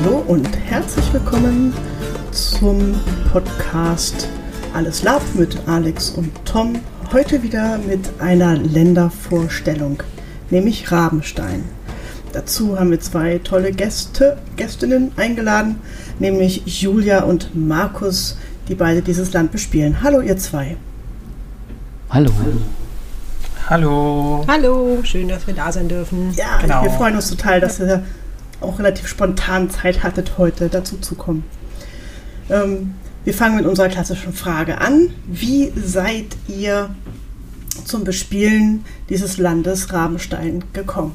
Hallo 0.00 0.24
und 0.26 0.48
herzlich 0.56 1.12
willkommen 1.12 1.74
zum 2.30 2.94
Podcast 3.30 4.26
Alles 4.72 5.02
Lab 5.02 5.20
mit 5.34 5.56
Alex 5.66 6.10
und 6.10 6.32
Tom. 6.46 6.76
Heute 7.12 7.42
wieder 7.42 7.76
mit 7.76 8.08
einer 8.18 8.56
Ländervorstellung, 8.56 10.02
nämlich 10.50 10.90
Rabenstein. 10.90 11.64
Dazu 12.32 12.78
haben 12.78 12.90
wir 12.90 13.00
zwei 13.00 13.38
tolle 13.38 13.70
Gäste, 13.72 14.38
Gästinnen 14.56 15.12
eingeladen, 15.16 15.80
nämlich 16.18 16.62
Julia 16.80 17.24
und 17.24 17.54
Markus, 17.54 18.38
die 18.68 18.74
beide 18.74 19.02
dieses 19.02 19.32
Land 19.34 19.52
bespielen. 19.52 20.02
Hallo 20.02 20.20
ihr 20.20 20.38
zwei. 20.38 20.76
Hallo. 22.08 22.30
Hallo. 23.68 24.44
Hallo, 24.48 25.00
schön, 25.02 25.28
dass 25.28 25.46
wir 25.46 25.54
da 25.54 25.70
sein 25.70 25.88
dürfen. 25.88 26.32
Ja, 26.34 26.58
genau. 26.60 26.82
wir 26.82 26.90
freuen 26.90 27.14
uns 27.14 27.28
total, 27.28 27.60
dass 27.60 27.78
ihr 27.78 28.02
auch 28.62 28.78
relativ 28.78 29.06
spontan 29.06 29.70
Zeit 29.70 30.02
hattet, 30.02 30.38
heute 30.38 30.68
dazu 30.68 30.98
zu 30.98 31.14
kommen. 31.14 31.44
Ähm, 32.50 32.94
wir 33.24 33.34
fangen 33.34 33.56
mit 33.56 33.66
unserer 33.66 33.88
klassischen 33.88 34.32
Frage 34.32 34.80
an. 34.80 35.10
Wie 35.26 35.72
seid 35.76 36.36
ihr 36.48 36.94
zum 37.84 38.04
Bespielen 38.04 38.84
dieses 39.08 39.38
Landes 39.38 39.92
Rabenstein 39.92 40.64
gekommen? 40.72 41.14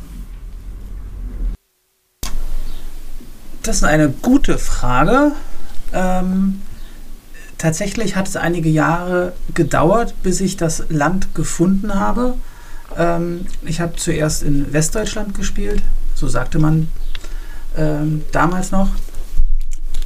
Das 3.63 3.77
ist 3.77 3.83
eine 3.83 4.09
gute 4.09 4.57
Frage. 4.57 5.33
Ähm, 5.91 6.61
tatsächlich 7.57 8.15
hat 8.15 8.27
es 8.27 8.37
einige 8.37 8.69
Jahre 8.69 9.33
gedauert, 9.53 10.15
bis 10.23 10.39
ich 10.39 10.55
das 10.55 10.85
Land 10.87 11.35
gefunden 11.35 11.95
habe. 11.95 12.35
Ähm, 12.97 13.45
ich 13.65 13.81
habe 13.81 13.97
zuerst 13.97 14.43
in 14.43 14.71
Westdeutschland 14.71 15.33
gespielt, 15.33 15.83
so 16.15 16.29
sagte 16.29 16.59
man 16.59 16.87
ähm, 17.77 18.23
damals 18.31 18.71
noch. 18.71 18.89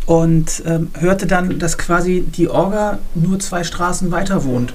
Und 0.05 0.63
ähm, 0.65 0.91
hörte 0.99 1.27
dann, 1.27 1.59
dass 1.59 1.77
quasi 1.77 2.21
die 2.21 2.49
Orga 2.49 2.99
nur 3.15 3.39
zwei 3.39 3.63
Straßen 3.63 4.11
weiter 4.11 4.43
wohnt. 4.43 4.73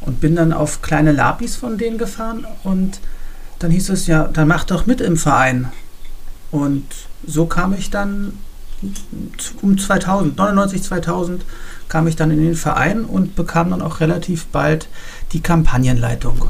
Und 0.00 0.20
bin 0.20 0.36
dann 0.36 0.52
auf 0.52 0.82
kleine 0.82 1.12
Lapis 1.12 1.56
von 1.56 1.78
denen 1.78 1.98
gefahren 1.98 2.46
und 2.62 3.00
dann 3.58 3.70
hieß 3.70 3.88
es 3.90 4.06
ja, 4.06 4.28
dann 4.32 4.46
mach 4.46 4.64
doch 4.64 4.86
mit 4.86 5.00
im 5.00 5.16
Verein. 5.16 5.68
Und 6.50 6.84
so 7.26 7.46
kam 7.46 7.74
ich 7.74 7.90
dann 7.90 8.34
um 9.60 9.76
2000, 9.76 10.36
99, 10.36 10.82
2000 10.82 11.44
kam 11.88 12.06
ich 12.06 12.16
dann 12.16 12.30
in 12.30 12.40
den 12.42 12.54
Verein 12.54 13.04
und 13.04 13.34
bekam 13.34 13.70
dann 13.70 13.82
auch 13.82 14.00
relativ 14.00 14.46
bald 14.46 14.88
die 15.32 15.40
Kampagnenleitung. 15.40 16.48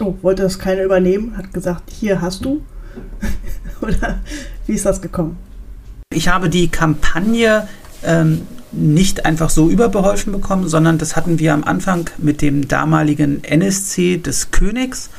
Oh, 0.00 0.14
wollte 0.22 0.42
das 0.42 0.58
keiner 0.58 0.82
übernehmen? 0.82 1.36
Hat 1.36 1.52
gesagt, 1.52 1.90
hier 1.90 2.20
hast 2.20 2.44
du? 2.44 2.62
Oder 3.80 4.20
wie 4.66 4.74
ist 4.74 4.86
das 4.86 5.00
gekommen? 5.00 5.36
Ich 6.12 6.28
habe 6.28 6.48
die 6.48 6.68
Kampagne 6.68 7.68
ähm, 8.04 8.42
nicht 8.72 9.26
einfach 9.26 9.50
so 9.50 9.68
überbeholfen 9.68 10.32
bekommen, 10.32 10.68
sondern 10.68 10.98
das 10.98 11.16
hatten 11.16 11.38
wir 11.38 11.52
am 11.52 11.64
Anfang 11.64 12.08
mit 12.18 12.42
dem 12.42 12.68
damaligen 12.68 13.44
NSC 13.44 14.18
des 14.18 14.50
Königs. 14.50 15.10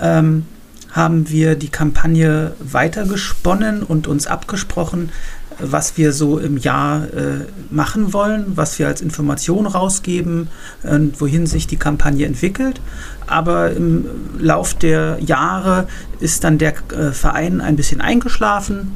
Ähm, 0.00 0.46
haben 0.92 1.28
wir 1.28 1.56
die 1.56 1.70
Kampagne 1.70 2.54
weitergesponnen 2.60 3.82
und 3.82 4.06
uns 4.06 4.28
abgesprochen, 4.28 5.10
was 5.58 5.96
wir 5.96 6.12
so 6.12 6.38
im 6.38 6.56
Jahr 6.56 7.04
äh, 7.12 7.46
machen 7.70 8.12
wollen, 8.12 8.56
was 8.56 8.78
wir 8.78 8.86
als 8.86 9.00
Information 9.00 9.66
rausgeben, 9.66 10.48
äh, 10.82 10.98
wohin 11.18 11.46
sich 11.46 11.66
die 11.66 11.76
Kampagne 11.76 12.26
entwickelt. 12.26 12.80
Aber 13.26 13.72
im 13.72 14.06
Lauf 14.38 14.74
der 14.74 15.18
Jahre 15.20 15.86
ist 16.20 16.44
dann 16.44 16.58
der 16.58 16.74
äh, 16.92 17.12
Verein 17.12 17.60
ein 17.60 17.76
bisschen 17.76 18.00
eingeschlafen 18.00 18.92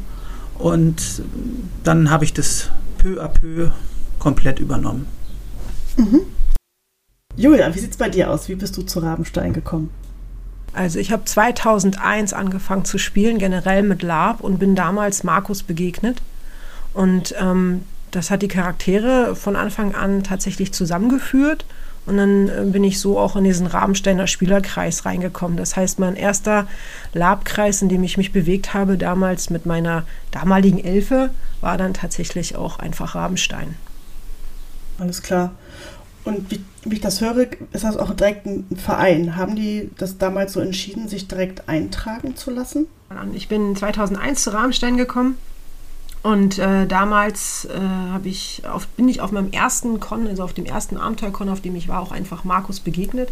und 0.58 1.22
dann 1.84 2.10
habe 2.10 2.24
ich 2.24 2.34
das 2.34 2.70
peu 2.98 3.22
à 3.22 3.28
peu 3.28 3.70
komplett 4.18 4.58
übernommen. 4.58 5.06
Mhm. 5.97 6.20
Julia, 7.36 7.72
wie 7.72 7.78
sieht 7.78 7.92
es 7.92 7.97
bei 7.97 8.08
dir 8.08 8.30
aus? 8.30 8.48
Wie 8.48 8.56
bist 8.56 8.76
du 8.76 8.82
zu 8.82 8.98
Rabenstein 8.98 9.52
gekommen? 9.52 9.91
Also 10.72 10.98
ich 10.98 11.12
habe 11.12 11.24
2001 11.24 12.32
angefangen 12.32 12.84
zu 12.84 12.98
spielen, 12.98 13.38
generell 13.38 13.82
mit 13.82 14.02
Lab 14.02 14.41
und 14.41 14.58
bin 14.58 14.74
damals 14.74 15.24
Markus 15.24 15.62
begegnet. 15.62 16.20
Und 16.94 17.34
ähm, 17.38 17.82
das 18.10 18.31
hat 18.31 18.43
die 18.43 18.49
Charaktere 18.49 19.37
von 19.37 19.56
Anfang 19.56 19.94
an 19.94 20.25
tatsächlich 20.25 20.72
zusammengeführt. 20.72 21.65
Und 22.06 22.16
dann 22.16 22.49
äh, 22.49 22.65
bin 22.65 22.84
ich 22.84 23.00
so 23.00 23.19
auch 23.19 23.37
in 23.37 23.44
diesen 23.44 23.66
Rabensteiner 23.66 24.26
Spielerkreis 24.26 25.04
reingekommen. 25.04 25.59
Das 25.59 25.77
heißt, 25.77 25.98
mein 25.98 26.16
erster 26.16 26.66
Labkreis, 27.12 27.82
in 27.82 27.91
dem 27.91 28.03
ich 28.03 28.16
mich 28.16 28.32
bewegt 28.32 28.72
habe, 28.72 28.97
damals 28.97 29.50
mit 29.50 29.66
meiner 29.66 30.04
damaligen 30.31 30.82
Elfe, 30.82 31.31
war 31.60 31.77
dann 31.77 31.93
tatsächlich 31.93 32.56
auch 32.56 32.78
einfach 32.78 33.15
Rabenstein. 33.15 33.75
Alles 34.98 35.22
klar. 35.22 35.53
Und 36.25 36.50
wie, 36.50 36.65
wie, 36.84 36.94
ich 36.94 37.00
das 37.00 37.21
höre, 37.21 37.47
ist 37.72 37.84
das 37.84 37.97
auch 37.97 38.15
direkt 38.15 38.47
ein 38.47 38.66
Verein. 38.77 39.37
Haben 39.37 39.54
die 39.54 39.91
das 39.98 40.16
damals 40.16 40.54
so 40.54 40.60
entschieden, 40.60 41.09
sich 41.09 41.28
direkt 41.28 41.69
eintragen 41.69 42.37
zu 42.37 42.50
lassen? 42.50 42.87
Ich 43.34 43.48
bin 43.48 43.77
2001 43.77 44.44
zu 44.44 44.53
Rabenstein 44.53 44.97
gekommen 44.97 45.37
und 46.22 46.58
äh, 46.58 46.86
damals 46.86 47.66
äh, 47.66 48.28
ich 48.28 48.62
auf, 48.70 48.86
bin 48.88 49.08
ich 49.08 49.20
auf 49.20 49.30
meinem 49.32 49.52
ersten 49.52 50.00
Con, 50.00 50.26
also 50.26 50.42
auf 50.42 50.52
dem 50.52 50.66
ersten 50.66 50.96
Abenteuer-Con, 50.96 51.48
auf 51.48 51.60
dem 51.60 51.76
ich 51.76 51.88
war, 51.88 52.00
auch 52.00 52.12
einfach 52.12 52.44
Markus 52.44 52.80
begegnet. 52.80 53.30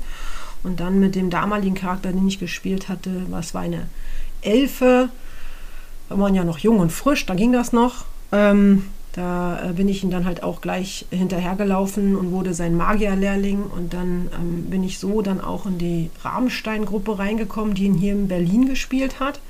Und 0.63 0.81
dann 0.81 1.01
mit 1.01 1.15
dem 1.15 1.31
damaligen 1.31 1.75
Charakter, 1.75 2.13
den 2.13 2.27
ich 2.27 2.39
gespielt 2.39 2.89
hatte, 2.89 3.27
was 3.29 3.55
war 3.55 3.63
eine 3.63 3.89
Elfe. 4.43 5.09
Da 6.09 6.15
war 6.15 6.25
man 6.25 6.35
ja 6.35 6.45
noch 6.45 6.59
jung 6.59 6.79
und 6.79 6.93
frisch, 6.93 7.27
da 7.27 7.35
ging 7.35 7.53
das 7.53 7.73
noch. 7.73 8.05
Ähm, 8.33 8.85
da 9.13 9.71
äh, 9.71 9.73
bin 9.73 9.89
ich 9.89 10.05
ihm 10.05 10.11
dann 10.11 10.25
halt 10.25 10.43
auch 10.43 10.61
gleich 10.61 11.07
hinterhergelaufen 11.11 12.17
und 12.17 12.31
wurde 12.31 12.55
sein 12.55 12.77
Magierlehrling. 12.77 13.65
Und 13.65 13.95
dann 13.95 14.29
ähm, 14.35 14.65
bin 14.71 14.85
ich 14.85 14.99
so 14.99 15.23
dann 15.23 15.41
auch 15.41 15.67
in 15.67 15.79
die 15.79 16.11
Rabenstein-Gruppe 16.23 17.19
reingekommen, 17.19 17.75
die 17.75 17.85
ihn 17.85 17.95
hier 17.95 18.13
in 18.13 18.29
Berlin 18.29 18.69
gespielt 18.69 19.19
hat 19.19 19.41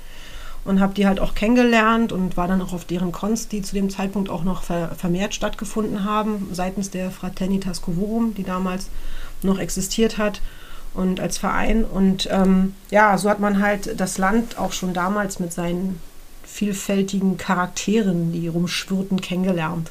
und 0.66 0.81
habe 0.81 0.94
die 0.94 1.06
halt 1.06 1.21
auch 1.21 1.34
kennengelernt 1.34 2.12
und 2.12 2.37
war 2.37 2.49
dann 2.49 2.60
auch 2.60 2.72
auf 2.72 2.84
deren 2.84 3.12
Cons, 3.12 3.49
die 3.49 3.62
zu 3.62 3.75
dem 3.75 3.88
Zeitpunkt 3.88 4.28
auch 4.28 4.44
noch 4.44 4.62
vermehrt 4.62 5.34
stattgefunden 5.34 6.04
haben, 6.04 6.49
seitens 6.53 6.91
der 6.91 7.10
Fraternitas 7.10 7.82
Covorum, 7.82 8.34
die 8.34 8.43
damals 8.43 8.88
noch 9.43 9.59
existiert 9.59 10.19
hat 10.19 10.41
und 10.94 11.21
als 11.21 11.38
Verein. 11.38 11.84
Und 11.84 12.28
ähm, 12.31 12.75
ja, 12.91 13.16
so 13.16 13.31
hat 13.31 13.41
man 13.41 13.62
halt 13.62 14.00
das 14.00 14.19
Land 14.19 14.59
auch 14.59 14.72
schon 14.72 14.93
damals 14.93 15.38
mit 15.38 15.53
seinen 15.53 16.00
vielfältigen 16.44 17.37
Charakteren, 17.37 18.33
die 18.33 18.48
rumschwirrten, 18.48 19.21
kennengelernt. 19.21 19.91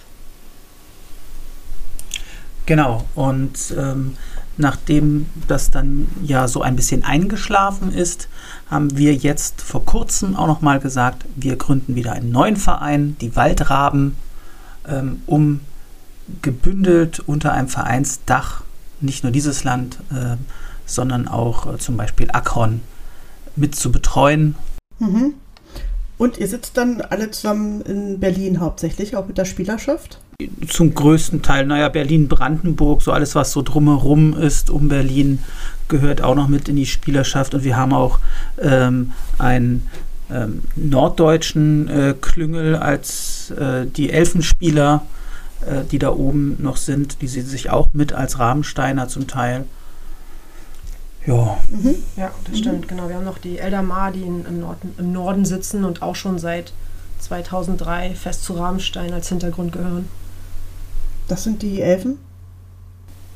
Genau, 2.65 3.05
und 3.13 3.73
ähm, 3.77 4.17
nachdem 4.57 5.27
das 5.47 5.71
dann 5.71 6.07
ja 6.23 6.47
so 6.47 6.61
ein 6.61 6.75
bisschen 6.75 7.03
eingeschlafen 7.03 7.91
ist, 7.91 8.29
haben 8.69 8.97
wir 8.97 9.13
jetzt 9.13 9.61
vor 9.61 9.85
kurzem 9.85 10.35
auch 10.35 10.47
nochmal 10.47 10.79
gesagt, 10.79 11.25
wir 11.35 11.55
gründen 11.55 11.95
wieder 11.95 12.13
einen 12.13 12.31
neuen 12.31 12.55
Verein, 12.55 13.15
die 13.21 13.35
Waldraben, 13.35 14.15
ähm, 14.87 15.21
um 15.25 15.61
gebündelt 16.41 17.19
unter 17.19 17.53
einem 17.53 17.67
Vereinsdach 17.67 18.63
nicht 19.01 19.23
nur 19.23 19.31
dieses 19.31 19.63
Land, 19.63 19.99
äh, 20.11 20.37
sondern 20.85 21.27
auch 21.27 21.73
äh, 21.73 21.77
zum 21.77 21.97
Beispiel 21.97 22.29
Akron 22.31 22.81
mit 23.55 23.75
zu 23.75 23.91
betreuen. 23.91 24.55
Mhm. 24.99 25.33
Und 26.17 26.37
ihr 26.37 26.47
sitzt 26.47 26.77
dann 26.77 27.01
alle 27.01 27.29
zusammen 27.31 27.81
in 27.81 28.19
Berlin 28.19 28.61
hauptsächlich, 28.61 29.15
auch 29.15 29.27
mit 29.27 29.37
der 29.37 29.45
Spielerschaft? 29.45 30.19
Zum 30.67 30.93
größten 30.93 31.41
Teil, 31.41 31.65
naja, 31.65 31.87
Berlin-Brandenburg, 31.89 33.01
so 33.01 33.11
alles, 33.11 33.35
was 33.35 33.51
so 33.51 33.61
drumherum 33.61 34.37
ist 34.37 34.69
um 34.69 34.89
Berlin, 34.89 35.39
gehört 35.87 36.21
auch 36.21 36.35
noch 36.35 36.47
mit 36.47 36.67
in 36.67 36.75
die 36.75 36.85
Spielerschaft. 36.85 37.53
Und 37.53 37.63
wir 37.63 37.77
haben 37.77 37.93
auch 37.93 38.19
ähm, 38.61 39.13
einen 39.37 39.87
ähm, 40.29 40.63
norddeutschen 40.75 41.87
äh, 41.87 42.15
Klüngel 42.19 42.75
als 42.75 43.51
äh, 43.51 43.85
die 43.85 44.11
Elfenspieler, 44.11 45.03
äh, 45.61 45.83
die 45.89 45.99
da 45.99 46.09
oben 46.09 46.57
noch 46.59 46.77
sind. 46.77 47.21
Die 47.21 47.27
sehen 47.27 47.45
sich 47.45 47.69
auch 47.69 47.89
mit 47.93 48.11
als 48.13 48.39
Rahmensteiner 48.39 49.07
zum 49.07 49.27
Teil. 49.27 49.65
Ja. 51.25 51.57
Mhm. 51.69 51.95
Ja, 52.17 52.31
das 52.49 52.59
stimmt, 52.59 52.87
genau. 52.87 53.07
Wir 53.07 53.15
haben 53.15 53.25
noch 53.25 53.37
die 53.37 53.57
Eldamar, 53.57 54.11
die 54.11 54.21
in, 54.21 54.45
im, 54.45 54.59
Norden, 54.59 54.93
im 54.97 55.11
Norden 55.11 55.45
sitzen 55.45 55.85
und 55.85 56.01
auch 56.01 56.15
schon 56.15 56.39
seit 56.39 56.73
2003 57.19 58.15
fest 58.15 58.43
zu 58.43 58.53
Rahmenstein 58.53 59.13
als 59.13 59.29
Hintergrund 59.29 59.71
gehören. 59.71 60.07
Das 61.27 61.43
sind 61.43 61.61
die 61.61 61.81
Elfen? 61.81 62.17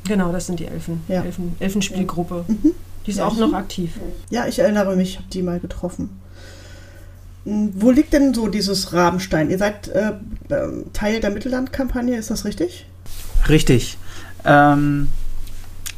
Genau, 0.05 0.31
das 0.31 0.47
sind 0.47 0.59
die 0.59 0.65
Elfen. 0.65 1.01
Ja. 1.07 1.23
Elfen 1.23 1.55
Elfenspielgruppe. 1.59 2.45
Mhm. 2.47 2.71
Die 3.05 3.11
ist 3.11 3.17
ja, 3.17 3.25
auch 3.25 3.37
noch 3.37 3.53
aktiv. 3.53 3.93
Ja, 4.29 4.47
ich 4.47 4.59
erinnere 4.59 4.95
mich, 4.95 5.11
ich 5.11 5.17
habe 5.17 5.27
die 5.31 5.41
mal 5.41 5.59
getroffen. 5.59 6.09
Hm, 7.45 7.73
wo 7.75 7.91
liegt 7.91 8.13
denn 8.13 8.33
so 8.33 8.47
dieses 8.47 8.93
Rabenstein? 8.93 9.49
Ihr 9.49 9.57
seid 9.57 9.87
äh, 9.89 10.13
ähm, 10.49 10.85
Teil 10.93 11.19
der 11.19 11.31
Mittellandkampagne, 11.31 12.17
ist 12.17 12.29
das 12.29 12.45
richtig? 12.45 12.85
Richtig. 13.47 13.97
Ähm, 14.45 15.09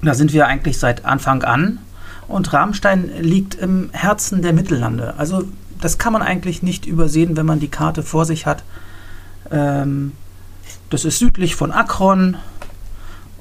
da 0.01 0.13
sind 0.13 0.33
wir 0.33 0.47
eigentlich 0.47 0.77
seit 0.77 1.05
Anfang 1.05 1.43
an. 1.43 1.79
Und 2.27 2.53
Rabenstein 2.53 3.11
liegt 3.19 3.55
im 3.55 3.89
Herzen 3.91 4.41
der 4.41 4.53
Mittellande. 4.53 5.15
Also 5.17 5.43
das 5.81 5.97
kann 5.97 6.13
man 6.13 6.21
eigentlich 6.21 6.63
nicht 6.63 6.85
übersehen, 6.85 7.35
wenn 7.35 7.45
man 7.45 7.59
die 7.59 7.67
Karte 7.67 8.03
vor 8.03 8.25
sich 8.25 8.45
hat. 8.45 8.63
Ähm, 9.51 10.13
das 10.91 11.05
ist 11.05 11.19
südlich 11.19 11.55
von 11.55 11.71
Akron 11.71 12.37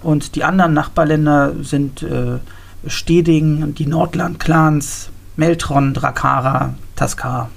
und 0.03 0.37
die 0.37 0.45
anderen 0.45 0.73
Nachbarländer 0.73 1.53
sind 1.63 2.03
äh, 2.03 2.39
Steding, 2.87 3.75
die 3.75 3.87
Nordland-Clans, 3.87 5.11
Meltron, 5.37 5.93
Drakara, 5.93 6.75
Taskar. 6.97 7.51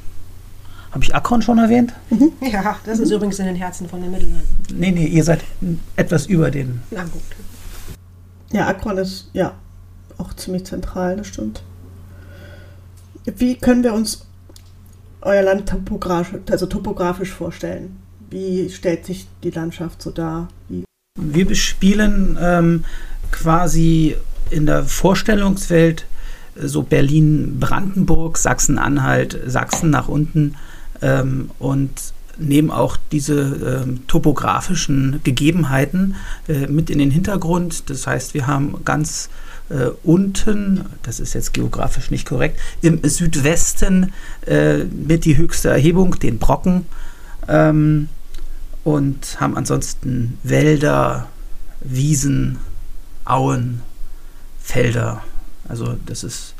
Habe 0.91 1.03
ich 1.03 1.15
Akron 1.15 1.41
schon 1.41 1.59
erwähnt? 1.59 1.93
Ja, 2.41 2.75
das 2.85 2.99
ist 2.99 3.11
übrigens 3.11 3.39
in 3.39 3.45
den 3.45 3.55
Herzen 3.55 3.87
von 3.87 4.01
den 4.01 4.11
Mittelländern. 4.11 4.43
Nee, 4.73 4.91
nee, 4.91 5.07
ihr 5.07 5.23
seid 5.23 5.43
etwas 5.95 6.25
über 6.25 6.51
den. 6.51 6.81
Na 6.91 7.03
gut. 7.03 7.21
Ja, 8.51 8.67
Akron 8.67 8.97
ist 8.97 9.29
ja 9.33 9.53
auch 10.17 10.33
ziemlich 10.33 10.65
zentral, 10.65 11.17
das 11.17 11.27
stimmt. 11.27 11.63
Wie 13.25 13.55
können 13.55 13.83
wir 13.83 13.93
uns 13.93 14.25
euer 15.21 15.43
Land 15.43 15.69
topografisch, 15.69 16.39
also 16.51 16.65
topografisch 16.65 17.31
vorstellen? 17.31 18.02
Wie 18.33 18.67
stellt 18.71 19.05
sich 19.05 19.27
die 19.43 19.51
Landschaft 19.51 20.01
so 20.01 20.09
dar? 20.09 20.49
Wie 20.67 20.85
Wir 21.19 21.45
bespielen 21.45 22.35
ähm, 22.41 22.83
quasi 23.29 24.15
in 24.49 24.65
der 24.65 24.85
Vorstellungswelt 24.85 26.07
äh, 26.55 26.67
so 26.67 26.81
Berlin, 26.81 27.59
Brandenburg, 27.59 28.39
Sachsen-Anhalt, 28.39 29.39
Sachsen 29.45 29.91
nach 29.91 30.07
unten 30.07 30.55
ähm, 31.03 31.51
und 31.59 31.91
nehmen 32.39 32.71
auch 32.71 32.97
diese 33.11 33.83
ähm, 33.85 34.07
topografischen 34.07 35.19
Gegebenheiten 35.23 36.15
äh, 36.47 36.65
mit 36.65 36.89
in 36.89 36.97
den 36.97 37.11
Hintergrund. 37.11 37.91
Das 37.91 38.07
heißt, 38.07 38.33
wir 38.33 38.47
haben 38.47 38.83
ganz 38.83 39.29
äh, 39.69 39.89
unten, 40.01 40.85
das 41.03 41.19
ist 41.19 41.35
jetzt 41.35 41.53
geografisch 41.53 42.09
nicht 42.09 42.27
korrekt, 42.27 42.59
im 42.81 42.99
Südwesten 43.03 44.11
äh, 44.47 44.85
mit 44.85 45.25
die 45.25 45.37
höchste 45.37 45.69
Erhebung, 45.69 46.17
den 46.17 46.39
Brocken. 46.39 46.87
Ähm, 47.47 48.09
und 48.83 49.39
haben 49.39 49.55
ansonsten 49.55 50.37
Wälder, 50.43 51.29
Wiesen, 51.81 52.59
Auen, 53.25 53.81
Felder. 54.59 55.23
Also 55.67 55.97
das 56.05 56.23
ist 56.23 56.55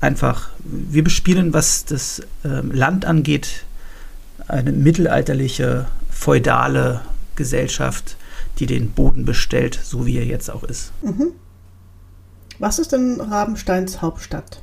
einfach, 0.00 0.50
wir 0.58 1.02
bespielen, 1.04 1.52
was 1.52 1.84
das 1.84 2.22
ähm, 2.44 2.70
Land 2.72 3.04
angeht, 3.04 3.64
eine 4.48 4.72
mittelalterliche, 4.72 5.86
feudale 6.10 7.00
Gesellschaft, 7.34 8.16
die 8.58 8.66
den 8.66 8.90
Boden 8.92 9.24
bestellt, 9.24 9.78
so 9.82 10.06
wie 10.06 10.16
er 10.16 10.24
jetzt 10.24 10.50
auch 10.50 10.64
ist. 10.64 10.92
Was 12.58 12.78
ist 12.78 12.92
denn 12.92 13.20
Rabensteins 13.20 14.00
Hauptstadt? 14.00 14.62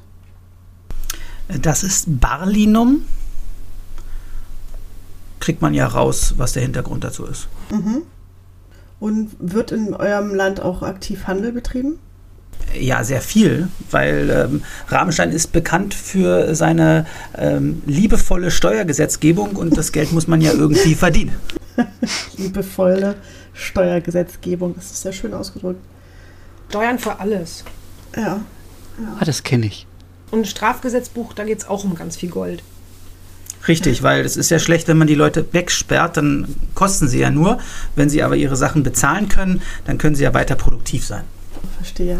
Das 1.48 1.84
ist 1.84 2.20
Barlinum. 2.20 3.02
Kriegt 5.44 5.62
man 5.62 5.74
ja 5.74 5.86
raus, 5.88 6.36
was 6.38 6.54
der 6.54 6.64
Hintergrund 6.64 7.04
dazu 7.04 7.26
ist. 7.26 7.50
Und 9.02 9.32
wird 9.40 9.74
in 9.74 9.94
eurem 9.94 10.34
Land 10.34 10.62
auch 10.62 10.84
aktiv 10.84 11.28
Handel 11.28 11.52
betrieben? 11.52 12.00
Ja, 12.74 13.04
sehr 13.04 13.20
viel, 13.20 13.68
weil 13.92 14.30
ähm, 14.30 14.64
Rabenstein 14.88 15.32
ist 15.32 15.52
bekannt 15.52 15.94
für 15.94 16.56
seine 16.56 17.06
ähm, 17.38 17.82
liebevolle 17.86 18.52
Steuergesetzgebung 18.52 19.58
und 19.58 19.76
das 19.76 19.92
Geld 19.92 20.14
muss 20.14 20.28
man 20.28 20.40
ja 20.40 20.54
irgendwie 20.54 20.96
verdienen. 20.96 21.36
Liebevolle 22.38 23.16
Steuergesetzgebung, 23.52 24.76
das 24.76 24.92
ist 24.92 25.02
sehr 25.02 25.12
schön 25.12 25.34
ausgedrückt. 25.34 25.82
Steuern 26.70 27.00
für 27.00 27.20
alles. 27.20 27.66
Ja. 28.16 28.40
Ah, 29.20 29.26
das 29.26 29.44
kenne 29.44 29.66
ich. 29.66 29.88
Und 30.32 30.40
ein 30.40 30.46
Strafgesetzbuch, 30.46 31.34
da 31.34 31.44
geht 31.44 31.60
es 31.60 31.68
auch 31.68 31.84
um 31.84 31.96
ganz 31.96 32.16
viel 32.16 32.30
Gold. 32.30 32.64
Richtig, 33.68 34.04
weil 34.04 34.26
es 34.26 34.36
ist 34.38 34.50
ja 34.50 34.60
schlecht, 34.60 34.88
wenn 34.88 34.98
man 34.98 35.08
die 35.08 35.16
Leute 35.16 35.46
wegsperrt, 35.52 36.18
dann 36.18 36.56
kosten 36.76 37.08
sie 37.08 37.20
ja 37.20 37.32
nur. 37.32 37.60
Wenn 37.96 38.10
sie 38.10 38.24
aber 38.24 38.36
ihre 38.36 38.56
Sachen 38.56 38.84
bezahlen 38.84 39.30
können, 39.30 39.62
dann 39.86 39.98
können 39.98 40.16
sie 40.16 40.24
ja 40.24 40.34
weiter 40.34 40.56
produktiv 40.56 41.06
sein. 41.06 41.24
Verstehe. 41.78 42.20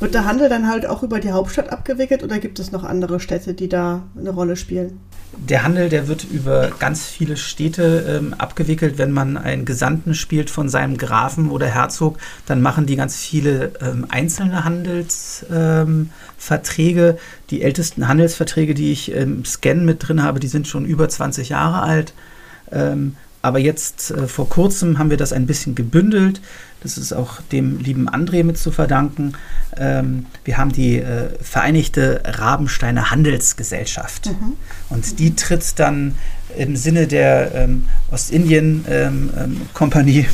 Wird 0.00 0.14
der 0.14 0.24
Handel 0.24 0.48
dann 0.48 0.68
halt 0.68 0.86
auch 0.86 1.02
über 1.02 1.18
die 1.18 1.32
Hauptstadt 1.32 1.70
abgewickelt 1.70 2.22
oder 2.22 2.38
gibt 2.38 2.60
es 2.60 2.70
noch 2.70 2.84
andere 2.84 3.18
Städte, 3.18 3.52
die 3.52 3.68
da 3.68 4.02
eine 4.16 4.30
Rolle 4.30 4.54
spielen? 4.54 5.00
Der 5.36 5.62
Handel, 5.62 5.88
der 5.88 6.08
wird 6.08 6.24
über 6.24 6.70
ganz 6.78 7.04
viele 7.04 7.36
Städte 7.36 8.04
ähm, 8.08 8.34
abgewickelt. 8.34 8.96
Wenn 8.96 9.12
man 9.12 9.36
einen 9.36 9.64
Gesandten 9.64 10.14
spielt 10.14 10.50
von 10.50 10.68
seinem 10.68 10.96
Grafen 10.96 11.50
oder 11.50 11.66
Herzog, 11.66 12.18
dann 12.46 12.62
machen 12.62 12.86
die 12.86 12.96
ganz 12.96 13.16
viele 13.16 13.72
ähm, 13.80 14.06
einzelne 14.08 14.64
Handelsverträge. 14.64 15.88
Ähm, 15.88 16.10
Verträge. 16.48 17.18
die 17.50 17.62
ältesten 17.62 18.08
Handelsverträge, 18.08 18.74
die 18.74 18.90
ich 18.90 19.12
im 19.12 19.44
Scan 19.44 19.84
mit 19.84 20.08
drin 20.08 20.22
habe, 20.22 20.40
die 20.40 20.48
sind 20.48 20.66
schon 20.66 20.86
über 20.86 21.08
20 21.08 21.50
Jahre 21.50 21.82
alt. 21.82 22.14
Ähm, 22.72 23.16
aber 23.42 23.58
jetzt 23.58 24.10
äh, 24.10 24.26
vor 24.26 24.48
kurzem 24.48 24.98
haben 24.98 25.10
wir 25.10 25.16
das 25.16 25.32
ein 25.32 25.46
bisschen 25.46 25.74
gebündelt. 25.74 26.40
Das 26.82 26.96
ist 26.96 27.12
auch 27.12 27.40
dem 27.52 27.78
lieben 27.78 28.08
André 28.08 28.44
mit 28.44 28.56
zu 28.56 28.70
verdanken. 28.70 29.34
Ähm, 29.76 30.26
wir 30.44 30.56
haben 30.56 30.72
die 30.72 30.98
äh, 30.98 31.28
Vereinigte 31.40 32.22
Rabensteiner 32.24 33.10
Handelsgesellschaft. 33.10 34.30
Und 34.90 35.18
die 35.18 35.34
tritt 35.36 35.78
dann 35.78 36.16
im 36.56 36.76
Sinne 36.76 37.06
der 37.06 37.54
ähm, 37.54 37.84
Ostindien-Kompanie 38.10 40.26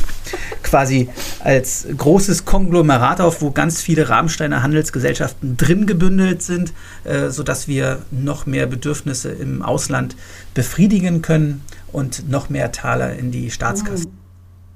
quasi 0.63 1.09
als 1.39 1.87
großes 1.95 2.45
Konglomerat 2.45 3.21
auf, 3.21 3.41
wo 3.41 3.51
ganz 3.51 3.81
viele 3.81 4.09
Rabensteiner 4.09 4.63
Handelsgesellschaften 4.63 5.57
drin 5.57 5.85
gebündelt 5.85 6.41
sind, 6.41 6.73
äh, 7.03 7.29
sodass 7.29 7.67
wir 7.67 8.01
noch 8.11 8.45
mehr 8.45 8.65
Bedürfnisse 8.65 9.31
im 9.31 9.61
Ausland 9.61 10.15
befriedigen 10.53 11.21
können 11.21 11.63
und 11.91 12.29
noch 12.29 12.49
mehr 12.49 12.71
Taler 12.71 13.15
in 13.15 13.31
die 13.31 13.51
Staatskasse. 13.51 14.07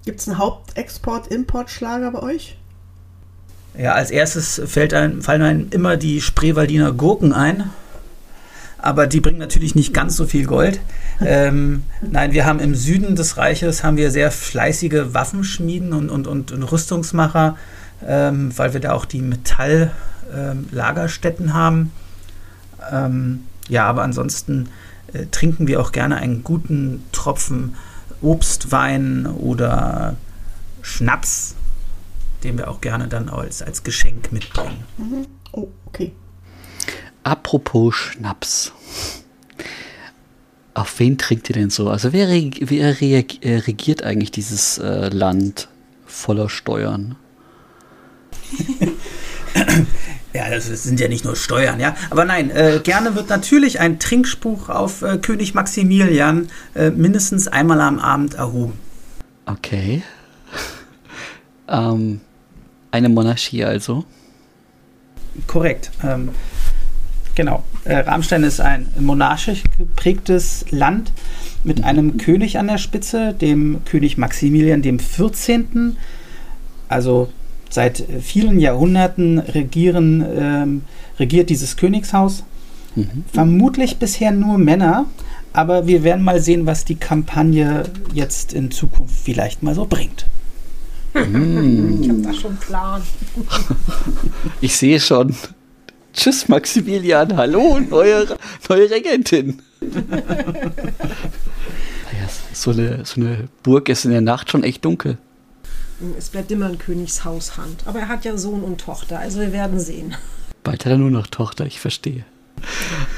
Gibt 0.05 0.21
es 0.21 0.27
einen 0.27 0.37
Hauptexport-Import-Schlager 0.37 2.11
bei 2.11 2.21
euch? 2.21 2.57
Ja, 3.77 3.93
als 3.93 4.11
erstes 4.11 4.61
fällt 4.65 4.93
ein, 4.93 5.21
fallen 5.21 5.41
einem 5.41 5.67
immer 5.69 5.97
die 5.97 6.21
Spreewaldiner 6.21 6.91
Gurken 6.91 7.33
ein. 7.33 7.69
Aber 8.81 9.07
die 9.07 9.19
bringen 9.19 9.39
natürlich 9.39 9.75
nicht 9.75 9.93
ganz 9.93 10.15
so 10.15 10.25
viel 10.25 10.45
Gold. 10.45 10.79
ähm, 11.21 11.83
nein, 12.01 12.31
wir 12.31 12.45
haben 12.45 12.59
im 12.59 12.75
Süden 12.75 13.15
des 13.15 13.37
Reiches 13.37 13.83
haben 13.83 13.97
wir 13.97 14.09
sehr 14.09 14.31
fleißige 14.31 15.13
Waffenschmieden 15.13 15.93
und, 15.93 16.09
und, 16.09 16.27
und, 16.27 16.51
und 16.51 16.63
Rüstungsmacher, 16.63 17.57
ähm, 18.07 18.57
weil 18.57 18.73
wir 18.73 18.79
da 18.79 18.93
auch 18.93 19.05
die 19.05 19.21
Metalllagerstätten 19.21 21.53
haben. 21.53 21.91
Ähm, 22.91 23.41
ja, 23.67 23.85
aber 23.85 24.03
ansonsten 24.03 24.69
äh, 25.13 25.25
trinken 25.25 25.67
wir 25.67 25.81
auch 25.81 25.91
gerne 25.91 26.15
einen 26.17 26.43
guten 26.43 27.03
Tropfen 27.11 27.75
Obstwein 28.21 29.27
oder 29.27 30.15
Schnaps, 30.81 31.55
den 32.43 32.57
wir 32.57 32.69
auch 32.69 32.81
gerne 32.81 33.07
dann 33.07 33.29
als, 33.29 33.61
als 33.61 33.83
Geschenk 33.83 34.31
mitbringen. 34.31 34.83
Oh, 35.51 35.67
okay. 35.85 36.13
Apropos 37.29 37.93
Schnaps. 37.93 38.71
Auf 40.73 40.97
wen 40.97 41.19
trinkt 41.19 41.47
ihr 41.51 41.53
denn 41.53 41.69
so? 41.69 41.87
Also 41.87 42.11
wer, 42.11 42.27
wer 42.27 43.01
äh, 43.03 43.57
regiert 43.57 44.01
eigentlich 44.01 44.31
dieses 44.31 44.79
äh, 44.79 45.09
Land 45.09 45.67
voller 46.07 46.49
Steuern? 46.49 47.15
Ja, 50.31 50.47
das 50.47 50.67
sind 50.67 50.99
ja 50.99 51.07
nicht 51.07 51.25
nur 51.25 51.35
Steuern, 51.35 51.79
ja. 51.79 51.95
Aber 52.11 52.23
nein, 52.23 52.51
äh, 52.51 52.79
gerne 52.83 53.15
wird 53.15 53.29
natürlich 53.29 53.79
ein 53.79 53.97
Trinkspruch 53.97 54.69
auf 54.69 55.01
äh, 55.01 55.17
König 55.17 55.55
Maximilian 55.55 56.49
äh, 56.75 56.91
mindestens 56.91 57.47
einmal 57.47 57.81
am 57.81 57.97
Abend 57.97 58.35
erhoben. 58.35 58.73
Okay. 59.47 60.03
ähm, 61.67 62.21
eine 62.91 63.09
Monarchie 63.09 63.65
also. 63.65 64.05
Korrekt. 65.47 65.89
Ähm, 66.03 66.29
genau. 67.39 67.63
Äh, 67.85 67.99
Rammstein 67.99 68.43
ist 68.43 68.59
ein 68.59 68.85
monarchisch 68.99 69.63
geprägtes 69.77 70.65
Land 70.71 71.13
mit 71.63 71.85
einem 71.85 72.17
König 72.17 72.57
an 72.57 72.67
der 72.67 72.77
Spitze, 72.77 73.33
dem 73.33 73.79
König 73.85 74.17
Maximilian 74.17 74.81
dem 74.81 74.99
14. 74.99 75.95
Also 76.89 77.29
seit 77.69 78.03
vielen 78.21 78.59
Jahrhunderten 78.59 79.39
regieren, 79.39 80.25
ähm, 80.35 80.81
regiert 81.17 81.49
dieses 81.49 81.77
Königshaus. 81.77 82.43
Mhm. 82.97 83.23
Vermutlich 83.31 83.99
bisher 83.99 84.33
nur 84.33 84.57
Männer, 84.57 85.05
aber 85.53 85.87
wir 85.87 86.03
werden 86.03 86.25
mal 86.25 86.41
sehen, 86.41 86.65
was 86.65 86.83
die 86.83 86.95
Kampagne 86.95 87.83
jetzt 88.13 88.51
in 88.51 88.69
Zukunft 88.69 89.15
vielleicht 89.23 89.63
mal 89.63 89.75
so 89.75 89.85
bringt. 89.85 90.25
Ich 91.13 91.21
habe 91.21 92.21
da 92.21 92.33
schon 92.33 92.51
einen 92.51 92.59
Plan. 92.59 93.01
Ich 94.59 94.75
sehe 94.75 94.99
schon. 94.99 95.33
Tschüss, 96.19 96.49
Maximilian. 96.49 97.37
Hallo, 97.37 97.79
neue, 97.79 98.27
neue 98.67 98.91
Regentin. 98.91 99.61
naja, 99.79 99.95
so 102.51 102.71
eine, 102.71 103.05
so 103.05 103.21
eine 103.21 103.47
Burg 103.63 103.87
ist 103.87 104.03
in 104.03 104.11
der 104.11 104.19
Nacht 104.19 104.51
schon 104.51 104.63
echt 104.63 104.83
dunkel. 104.83 105.17
Es 106.17 106.27
bleibt 106.27 106.51
immer 106.51 106.65
ein 106.65 106.77
Königshaushand. 106.77 107.83
Aber 107.85 107.99
er 107.99 108.09
hat 108.09 108.25
ja 108.25 108.37
Sohn 108.37 108.63
und 108.63 108.81
Tochter, 108.81 109.17
also 109.17 109.39
wir 109.39 109.53
werden 109.53 109.79
sehen. 109.79 110.13
Bald 110.61 110.83
hat 110.83 110.91
er 110.91 110.97
nur 110.97 111.09
noch 111.09 111.27
Tochter, 111.27 111.65
ich 111.65 111.79
verstehe. 111.79 112.25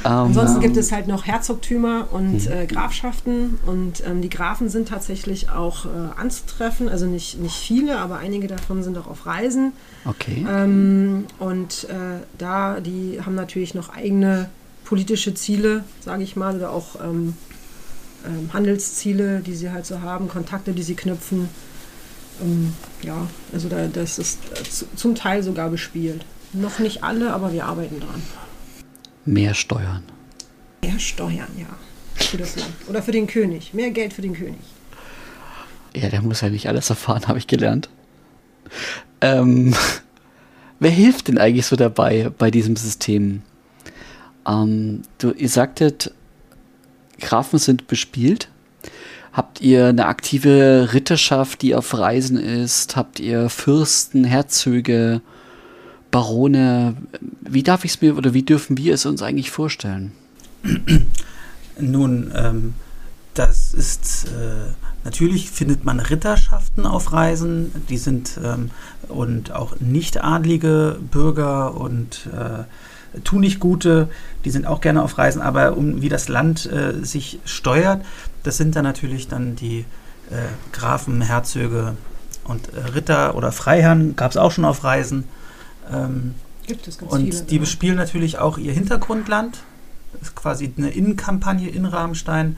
Ansonsten 0.03 0.59
gibt 0.59 0.77
es 0.77 0.91
halt 0.91 1.07
noch 1.07 1.25
Herzogtümer 1.25 2.09
und 2.11 2.45
äh, 2.45 2.67
Grafschaften 2.67 3.57
und 3.65 4.03
ähm, 4.05 4.21
die 4.21 4.29
Grafen 4.29 4.69
sind 4.69 4.89
tatsächlich 4.89 5.49
auch 5.49 5.85
äh, 5.85 5.89
anzutreffen, 6.19 6.87
also 6.87 7.07
nicht, 7.07 7.39
nicht 7.39 7.55
viele, 7.55 7.97
aber 7.97 8.17
einige 8.17 8.45
davon 8.45 8.83
sind 8.83 8.95
auch 8.99 9.07
auf 9.07 9.25
Reisen. 9.25 9.73
Okay. 10.05 10.45
Ähm, 10.49 11.25
und 11.39 11.85
äh, 11.85 12.23
da, 12.37 12.79
die 12.79 13.19
haben 13.23 13.35
natürlich 13.35 13.73
noch 13.75 13.89
eigene 13.89 14.49
politische 14.83 15.33
Ziele, 15.33 15.83
sage 16.03 16.23
ich 16.23 16.35
mal, 16.35 16.55
oder 16.55 16.71
auch 16.71 16.99
ähm, 17.01 17.35
ähm, 18.25 18.49
Handelsziele, 18.51 19.41
die 19.41 19.55
sie 19.55 19.71
halt 19.71 19.85
so 19.85 20.01
haben, 20.01 20.27
Kontakte, 20.27 20.73
die 20.73 20.83
sie 20.83 20.95
knüpfen. 20.95 21.49
Ähm, 22.41 22.73
ja, 23.03 23.27
also 23.53 23.69
da, 23.69 23.87
das 23.87 24.19
ist 24.19 24.39
äh, 24.59 24.63
zu, 24.63 24.85
zum 24.95 25.15
Teil 25.15 25.43
sogar 25.43 25.69
bespielt. 25.69 26.25
Noch 26.53 26.79
nicht 26.79 27.03
alle, 27.03 27.33
aber 27.33 27.53
wir 27.53 27.65
arbeiten 27.65 27.99
dran. 27.99 28.21
Mehr 29.25 29.53
Steuern. 29.53 30.03
Mehr 30.81 30.99
Steuern, 30.99 31.47
ja. 31.57 31.67
Für 32.15 32.37
das 32.37 32.55
Land. 32.55 32.73
Oder 32.89 33.01
für 33.01 33.11
den 33.11 33.27
König. 33.27 33.73
Mehr 33.73 33.91
Geld 33.91 34.13
für 34.13 34.21
den 34.21 34.33
König. 34.33 34.59
Ja, 35.95 36.09
der 36.09 36.21
muss 36.21 36.41
ja 36.41 36.49
nicht 36.49 36.67
alles 36.67 36.89
erfahren, 36.89 37.27
habe 37.27 37.37
ich 37.37 37.47
gelernt. 37.47 37.89
Ähm, 39.21 39.73
wer 40.79 40.91
hilft 40.91 41.27
denn 41.27 41.37
eigentlich 41.37 41.65
so 41.65 41.75
dabei 41.75 42.31
bei 42.37 42.51
diesem 42.51 42.75
System? 42.75 43.41
Ähm, 44.47 45.03
du, 45.17 45.31
ihr 45.31 45.49
sagtet, 45.49 46.13
Grafen 47.19 47.59
sind 47.59 47.87
bespielt. 47.87 48.49
Habt 49.31 49.61
ihr 49.61 49.87
eine 49.87 50.07
aktive 50.07 50.89
Ritterschaft, 50.93 51.61
die 51.61 51.73
auf 51.73 51.97
Reisen 51.97 52.37
ist? 52.37 52.97
Habt 52.97 53.19
ihr 53.19 53.49
Fürsten, 53.49 54.25
Herzöge, 54.25 55.21
Barone? 56.09 56.97
Wie 57.39 57.63
darf 57.63 57.85
ich 57.85 57.91
es 57.91 58.01
mir 58.01 58.17
oder 58.17 58.33
wie 58.33 58.43
dürfen 58.43 58.77
wir 58.77 58.93
es 58.93 59.05
uns 59.05 59.21
eigentlich 59.21 59.51
vorstellen? 59.51 60.11
Nun, 61.79 62.31
ähm, 62.35 62.73
das 63.33 63.73
ist 63.73 64.25
äh, 64.25 64.73
natürlich 65.03 65.49
findet 65.51 65.83
man 65.85 65.99
Ritterschaften 65.99 66.85
auf 66.85 67.11
Reisen, 67.13 67.71
die 67.89 67.97
sind 67.97 68.39
ähm, 68.43 68.71
und 69.07 69.51
auch 69.51 69.79
nicht 69.79 70.23
adlige 70.23 70.97
Bürger 71.11 71.75
und 71.75 72.29
äh, 72.33 73.19
Tunichtgute, 73.23 74.09
die 74.45 74.51
sind 74.51 74.65
auch 74.65 74.81
gerne 74.81 75.03
auf 75.03 75.17
Reisen, 75.17 75.41
aber 75.41 75.75
um 75.75 76.01
wie 76.01 76.09
das 76.09 76.29
Land 76.29 76.65
äh, 76.65 77.03
sich 77.03 77.39
steuert, 77.45 78.05
das 78.43 78.57
sind 78.57 78.75
dann 78.75 78.83
natürlich 78.83 79.27
dann 79.27 79.55
die 79.55 79.79
äh, 80.29 80.35
Grafen, 80.71 81.21
Herzöge 81.21 81.95
und 82.45 82.69
äh, 82.73 82.79
Ritter 82.95 83.35
oder 83.35 83.51
Freiherren, 83.51 84.15
gab 84.15 84.31
es 84.31 84.37
auch 84.37 84.51
schon 84.51 84.65
auf 84.65 84.83
Reisen. 84.83 85.25
Ähm, 85.91 86.35
Gibt 86.65 86.87
es 86.87 86.97
ganz 86.97 87.11
und 87.11 87.33
viele. 87.33 87.43
die 87.43 87.55
ja. 87.55 87.61
bespielen 87.61 87.97
natürlich 87.97 88.39
auch 88.39 88.57
ihr 88.57 88.71
Hintergrundland. 88.71 89.59
Das 90.13 90.29
ist 90.29 90.35
quasi 90.35 90.71
eine 90.77 90.89
Innenkampagne 90.91 91.69
in 91.69 91.85
Rammstein, 91.85 92.47
ähm, 92.47 92.57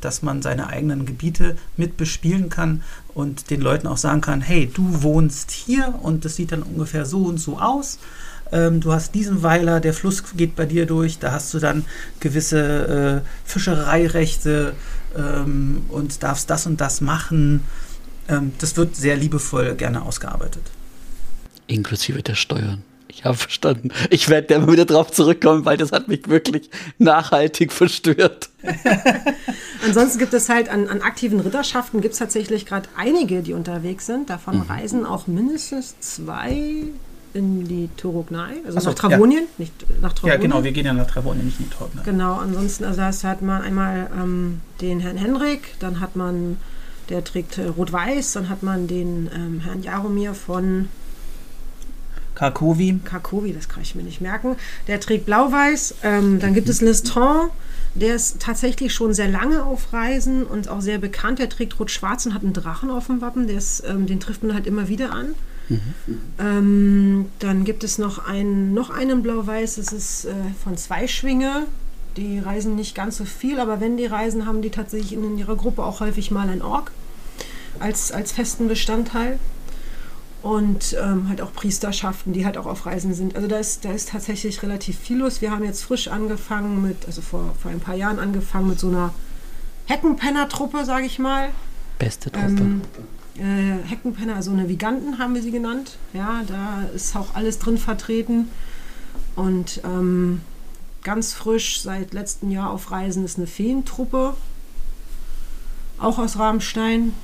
dass 0.00 0.22
man 0.22 0.42
seine 0.42 0.68
eigenen 0.68 1.06
Gebiete 1.06 1.56
mit 1.76 1.96
bespielen 1.96 2.48
kann 2.50 2.82
und 3.14 3.50
den 3.50 3.60
Leuten 3.60 3.86
auch 3.86 3.96
sagen 3.96 4.20
kann, 4.20 4.40
hey, 4.40 4.70
du 4.72 5.02
wohnst 5.02 5.50
hier 5.50 5.94
und 6.02 6.24
das 6.24 6.36
sieht 6.36 6.52
dann 6.52 6.62
ungefähr 6.62 7.06
so 7.06 7.24
und 7.24 7.38
so 7.38 7.58
aus. 7.58 7.98
Ähm, 8.52 8.80
du 8.80 8.92
hast 8.92 9.14
diesen 9.14 9.42
Weiler, 9.42 9.80
der 9.80 9.94
Fluss 9.94 10.22
geht 10.36 10.54
bei 10.56 10.66
dir 10.66 10.86
durch, 10.86 11.18
da 11.18 11.32
hast 11.32 11.52
du 11.54 11.58
dann 11.58 11.84
gewisse 12.20 13.22
äh, 13.24 13.48
Fischereirechte 13.48 14.74
ähm, 15.16 15.82
und 15.88 16.22
darfst 16.22 16.48
das 16.50 16.66
und 16.66 16.80
das 16.80 17.00
machen. 17.00 17.64
Ähm, 18.28 18.52
das 18.58 18.76
wird 18.76 18.94
sehr 18.94 19.16
liebevoll 19.16 19.74
gerne 19.74 20.02
ausgearbeitet. 20.02 20.62
Inklusive 21.66 22.22
der 22.22 22.34
Steuern. 22.34 22.82
Ich 23.16 23.24
habe 23.24 23.34
verstanden. 23.34 23.92
Ich 24.10 24.28
werde 24.28 24.48
da 24.48 24.56
immer 24.56 24.70
wieder 24.70 24.84
drauf 24.84 25.10
zurückkommen, 25.10 25.64
weil 25.64 25.78
das 25.78 25.90
hat 25.90 26.06
mich 26.06 26.28
wirklich 26.28 26.68
nachhaltig 26.98 27.72
verstört. 27.72 28.50
Ansonsten 29.86 30.18
gibt 30.18 30.34
es 30.34 30.50
halt 30.50 30.68
an, 30.68 30.86
an 30.88 31.00
aktiven 31.00 31.40
Ritterschaften 31.40 32.02
gibt 32.02 32.12
es 32.12 32.18
tatsächlich 32.18 32.66
gerade 32.66 32.90
einige, 32.94 33.40
die 33.40 33.54
unterwegs 33.54 34.04
sind. 34.04 34.28
Davon 34.28 34.60
reisen 34.60 35.06
auch 35.06 35.28
mindestens 35.28 35.98
zwei 36.00 36.84
in 37.32 37.66
die 37.66 37.88
Turugnai, 37.96 38.56
also 38.66 38.80
so, 38.80 38.90
nach 38.90 38.94
Travonien, 38.94 39.44
nicht 39.56 39.72
nach 40.02 40.12
Travonien. 40.12 40.40
Ja, 40.40 40.48
genau, 40.48 40.62
wir 40.64 40.72
gehen 40.72 40.84
ja 40.84 40.92
nach 40.92 41.06
Travonien, 41.06 41.46
nicht 41.46 41.58
in 41.58 41.70
die 41.70 41.74
Torben. 41.74 42.00
Genau, 42.04 42.34
ansonsten, 42.34 42.84
also 42.84 43.00
das 43.00 43.24
hat 43.24 43.40
man 43.40 43.62
einmal 43.62 44.10
ähm, 44.14 44.60
den 44.82 45.00
Herrn 45.00 45.16
Henrik, 45.16 45.78
dann 45.80 46.00
hat 46.00 46.16
man, 46.16 46.58
der 47.08 47.24
trägt 47.24 47.56
äh, 47.56 47.66
Rot-Weiß, 47.66 48.32
dann 48.32 48.50
hat 48.50 48.62
man 48.62 48.86
den 48.88 49.30
ähm, 49.34 49.60
Herrn 49.60 49.82
Jaromir 49.82 50.34
von 50.34 50.88
Karkovi. 52.36 53.00
Karkovi, 53.04 53.52
das 53.52 53.68
kann 53.68 53.82
ich 53.82 53.96
mir 53.96 54.04
nicht 54.04 54.20
merken. 54.20 54.54
Der 54.86 55.00
trägt 55.00 55.26
Blau-Weiß. 55.26 55.96
Ähm, 56.04 56.38
dann 56.38 56.54
gibt 56.54 56.68
es 56.68 56.80
Liston, 56.80 57.48
der 57.94 58.14
ist 58.14 58.40
tatsächlich 58.40 58.94
schon 58.94 59.12
sehr 59.14 59.28
lange 59.28 59.64
auf 59.64 59.92
Reisen 59.92 60.44
und 60.44 60.68
auch 60.68 60.80
sehr 60.80 60.98
bekannt. 60.98 61.40
Der 61.40 61.48
trägt 61.48 61.80
Rot-Schwarz 61.80 62.26
und 62.26 62.34
hat 62.34 62.44
einen 62.44 62.52
Drachen 62.52 62.90
auf 62.90 63.06
dem 63.06 63.20
Wappen. 63.20 63.48
Ist, 63.48 63.82
ähm, 63.88 64.06
den 64.06 64.20
trifft 64.20 64.44
man 64.44 64.54
halt 64.54 64.66
immer 64.66 64.88
wieder 64.88 65.12
an. 65.12 65.34
Ähm, 66.38 67.26
dann 67.40 67.64
gibt 67.64 67.82
es 67.82 67.98
noch 67.98 68.24
einen, 68.24 68.72
noch 68.72 68.90
einen 68.90 69.22
Blau-Weiß, 69.22 69.76
das 69.76 69.92
ist 69.92 70.26
äh, 70.26 70.32
von 70.62 70.76
Zweischwinge. 70.76 71.66
Die 72.16 72.38
reisen 72.38 72.76
nicht 72.76 72.94
ganz 72.94 73.16
so 73.16 73.24
viel, 73.24 73.58
aber 73.58 73.80
wenn 73.80 73.96
die 73.96 74.06
reisen, 74.06 74.46
haben 74.46 74.62
die 74.62 74.70
tatsächlich 74.70 75.12
in 75.12 75.36
ihrer 75.36 75.56
Gruppe 75.56 75.82
auch 75.84 76.00
häufig 76.00 76.30
mal 76.30 76.48
ein 76.48 76.62
Ork 76.62 76.92
als, 77.78 78.12
als 78.12 78.32
festen 78.32 78.68
Bestandteil. 78.68 79.38
Und 80.42 80.96
ähm, 81.02 81.28
halt 81.28 81.40
auch 81.40 81.52
Priesterschaften, 81.52 82.32
die 82.32 82.44
halt 82.44 82.56
auch 82.56 82.66
auf 82.66 82.86
Reisen 82.86 83.14
sind. 83.14 83.34
Also 83.34 83.48
da 83.48 83.58
ist, 83.58 83.84
da 83.84 83.90
ist 83.90 84.10
tatsächlich 84.10 84.62
relativ 84.62 84.98
viel 84.98 85.18
los. 85.18 85.40
Wir 85.40 85.50
haben 85.50 85.64
jetzt 85.64 85.82
frisch 85.82 86.08
angefangen 86.08 86.82
mit, 86.82 87.06
also 87.06 87.20
vor, 87.20 87.54
vor 87.60 87.70
ein 87.70 87.80
paar 87.80 87.96
Jahren 87.96 88.20
angefangen 88.20 88.68
mit 88.68 88.78
so 88.78 88.88
einer 88.88 89.12
Heckenpenner-Truppe, 89.86 90.84
sage 90.84 91.06
ich 91.06 91.18
mal. 91.18 91.48
Beste 91.98 92.30
Truppe. 92.30 92.46
Ähm, 92.46 92.82
äh, 93.38 93.88
Heckenpenner, 93.88 94.36
also 94.36 94.50
eine 94.50 94.68
Viganten 94.68 95.18
haben 95.18 95.34
wir 95.34 95.42
sie 95.42 95.50
genannt. 95.50 95.96
Ja, 96.12 96.42
da 96.46 96.84
ist 96.94 97.16
auch 97.16 97.34
alles 97.34 97.58
drin 97.58 97.78
vertreten. 97.78 98.48
Und 99.34 99.80
ähm, 99.84 100.40
ganz 101.02 101.34
frisch 101.34 101.80
seit 101.80 102.14
letztem 102.14 102.50
Jahr 102.50 102.70
auf 102.70 102.90
Reisen 102.90 103.24
ist 103.24 103.38
eine 103.38 103.46
Feentruppe. 103.46 104.34
Auch 105.98 106.18
aus 106.18 106.38
Rammstein. 106.38 107.14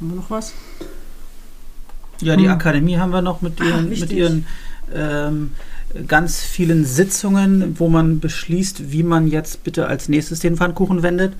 Haben 0.00 0.10
wir 0.10 0.16
noch 0.16 0.30
was? 0.30 0.52
Ja, 2.20 2.36
die 2.36 2.44
Hm. 2.44 2.52
Akademie 2.52 2.98
haben 2.98 3.10
wir 3.12 3.22
noch 3.22 3.40
mit 3.40 3.60
Ah, 3.60 3.64
ihren, 3.64 3.88
mit 3.88 4.00
wichtig. 4.02 4.18
ihren 4.18 4.46
ähm, 4.94 5.52
ganz 6.06 6.40
vielen 6.40 6.84
Sitzungen, 6.84 7.78
wo 7.78 7.88
man 7.88 8.20
beschließt, 8.20 8.92
wie 8.92 9.02
man 9.02 9.26
jetzt 9.28 9.64
bitte 9.64 9.86
als 9.86 10.08
nächstes 10.08 10.40
den 10.40 10.56
Pfannkuchen 10.56 11.02
wendet. 11.02 11.32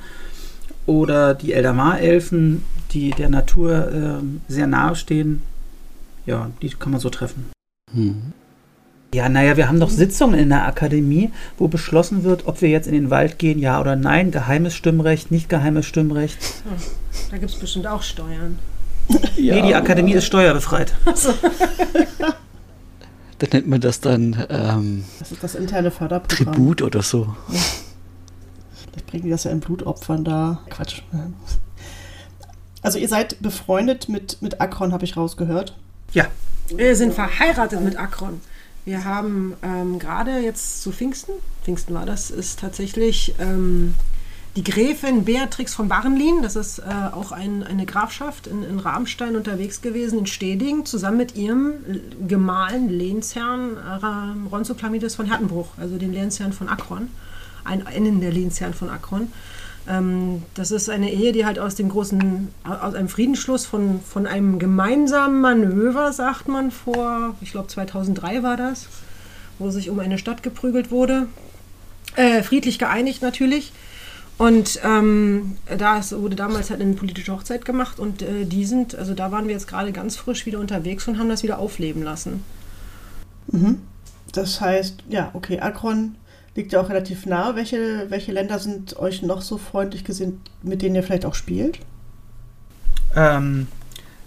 Oder 0.87 1.35
die 1.35 1.53
Eldamar-Elfen, 1.53 2.63
die 2.93 3.11
der 3.11 3.29
Natur 3.29 3.91
ähm, 3.93 4.41
sehr 4.49 4.67
nahe 4.67 4.97
stehen. 4.97 5.43
Ja, 6.27 6.51
die 6.63 6.71
kann 6.71 6.91
man 6.93 7.01
so 7.01 7.11
treffen. 7.11 7.47
Hm. 7.95 8.33
Ja, 9.13 9.29
naja, 9.29 9.57
wir 9.57 9.67
haben 9.69 9.81
doch 9.81 9.91
Sitzungen 9.91 10.39
in 10.39 10.51
der 10.51 10.67
Akademie, 10.67 11.31
wo 11.59 11.67
beschlossen 11.67 12.23
wird, 12.23 12.47
ob 12.47 12.63
wir 12.63 12.69
jetzt 12.69 12.87
in 12.87 12.95
den 12.95 13.11
Wald 13.11 13.39
gehen, 13.41 13.59
ja 13.59 13.81
oder 13.81 13.97
nein. 13.97 14.31
Geheimes 14.31 14.75
Stimmrecht, 14.75 15.33
nicht 15.33 15.49
geheimes 15.49 15.87
Stimmrecht. 15.87 16.39
Da 17.31 17.37
gibt 17.39 17.51
es 17.53 17.59
bestimmt 17.59 17.89
auch 17.89 18.03
Steuern. 18.03 18.59
nee, 19.37 19.63
die 19.63 19.75
Akademie 19.75 20.13
ist 20.13 20.25
steuerbefreit. 20.25 20.95
Dann 23.39 23.49
nennt 23.53 23.69
man 23.69 23.81
das 23.81 24.01
dann 24.01 24.47
ähm, 24.51 25.05
Das 25.19 25.33
ist 25.33 25.43
das 25.43 25.55
interne 25.55 25.91
Förderprogramm. 25.91 26.55
Tribut 26.55 26.83
oder 26.83 27.03
so. 27.03 27.35
Vielleicht 27.49 29.07
bringen 29.07 29.25
die 29.25 29.31
das 29.31 29.45
ja 29.45 29.51
in 29.51 29.61
Blutopfern 29.61 30.25
da. 30.25 30.61
Quatsch. 30.69 31.03
Also 32.83 32.99
ihr 32.99 33.09
seid 33.09 33.41
befreundet 33.41 34.09
mit, 34.09 34.43
mit 34.43 34.61
Akron, 34.61 34.93
habe 34.93 35.05
ich 35.05 35.17
rausgehört. 35.17 35.75
Ja, 36.13 36.27
Wir 36.69 36.97
sind 36.97 37.15
verheiratet 37.15 37.81
mit 37.83 37.99
Akron. 37.99 38.41
Wir 38.85 39.05
haben 39.05 39.55
ähm, 39.63 39.99
gerade 39.99 40.39
jetzt 40.39 40.83
zu 40.83 40.91
Pfingsten, 40.93 41.33
Pfingsten 41.63 41.95
war 41.95 42.07
das, 42.07 42.31
ist 42.31 42.61
tatsächlich 42.61 43.35
ähm, 43.39 43.95
die 44.57 44.65
Gräfin 44.65 45.25
Beatrix 45.25 45.75
von 45.75 45.89
Barrenlin, 45.89 46.43
das 46.43 46.57
ist 46.57 46.81
äh, 46.81 46.83
auch 47.13 47.31
ein, 47.31 47.63
eine 47.63 47.87
Grafschaft 47.87 48.49
in, 48.49 48.65
in 48.65 48.81
Ramstein 48.81 49.37
unterwegs 49.37 49.81
gewesen, 49.81 50.21
in 50.21 50.27
Steding, 50.27 50.85
zusammen 50.85 51.19
mit 51.19 51.37
ihrem 51.37 51.75
Gemahlin 52.27 52.89
Lehnsherrn 52.89 53.77
äh, 53.77 54.49
Ronzoklamides 54.49 55.15
von 55.15 55.27
Hertenbruch, 55.27 55.69
also 55.79 55.99
den 55.99 56.13
Lehnsherrn 56.13 56.53
von 56.53 56.69
Akron, 56.69 57.09
ein, 57.65 57.87
einen 57.87 58.21
der 58.21 58.33
Lehnsherren 58.33 58.75
von 58.75 58.91
Akron. 58.91 59.31
Ähm, 59.89 60.43
das 60.55 60.73
ist 60.73 60.91
eine 60.91 61.13
Ehe, 61.13 61.31
die 61.31 61.47
halt 61.47 61.61
aus 61.61 61.77
dem 61.77 61.89
großen, 61.89 62.49
aus 62.65 62.95
einem 62.95 63.09
Friedensschluss 63.09 63.67
von, 63.67 64.01
von 64.03 64.27
einem 64.27 64.59
gemeinsamen 64.59 65.41
Manöver, 65.41 66.13
sagt 66.13 66.49
man, 66.49 66.73
vor, 66.73 67.37
ich 67.41 67.53
glaube 67.53 67.69
2003 67.69 68.43
war 68.43 68.57
das, 68.57 68.89
wo 69.61 69.71
sich 69.71 69.91
um 69.91 70.01
eine 70.01 70.19
Stadt 70.19 70.43
geprügelt 70.43 70.91
wurde. 70.91 71.29
Äh, 72.17 72.43
friedlich 72.43 72.81
geeinigt 72.81 73.23
natürlich. 73.23 73.73
Und 74.41 74.81
ähm, 74.85 75.59
da 75.67 76.01
wurde 76.13 76.35
damals 76.35 76.71
halt 76.71 76.81
eine 76.81 76.95
politische 76.95 77.31
Hochzeit 77.31 77.67
gemacht 77.67 77.99
und 77.99 78.23
äh, 78.23 78.47
die 78.47 78.65
sind, 78.65 78.95
also 78.95 79.13
da 79.13 79.31
waren 79.31 79.49
wir 79.49 79.53
jetzt 79.53 79.69
gerade 79.69 79.93
ganz 79.93 80.17
frisch 80.17 80.47
wieder 80.47 80.61
unterwegs 80.61 81.07
und 81.07 81.19
haben 81.19 81.29
das 81.29 81.43
wieder 81.43 81.59
aufleben 81.59 82.03
lassen. 82.03 82.43
Mhm. 83.49 83.83
Das 84.33 84.63
heißt, 84.63 85.05
ja, 85.11 85.29
okay, 85.35 85.61
Akron 85.61 86.15
liegt 86.55 86.73
ja 86.73 86.81
auch 86.81 86.89
relativ 86.89 87.27
nah. 87.27 87.55
Welche, 87.55 88.07
welche 88.09 88.33
Länder 88.33 88.59
sind 88.59 88.97
euch 88.97 89.21
noch 89.21 89.43
so 89.43 89.59
freundlich 89.59 90.05
gesinnt, 90.05 90.51
mit 90.63 90.81
denen 90.81 90.95
ihr 90.95 91.03
vielleicht 91.03 91.27
auch 91.27 91.35
spielt? 91.35 91.79
Ähm, 93.15 93.67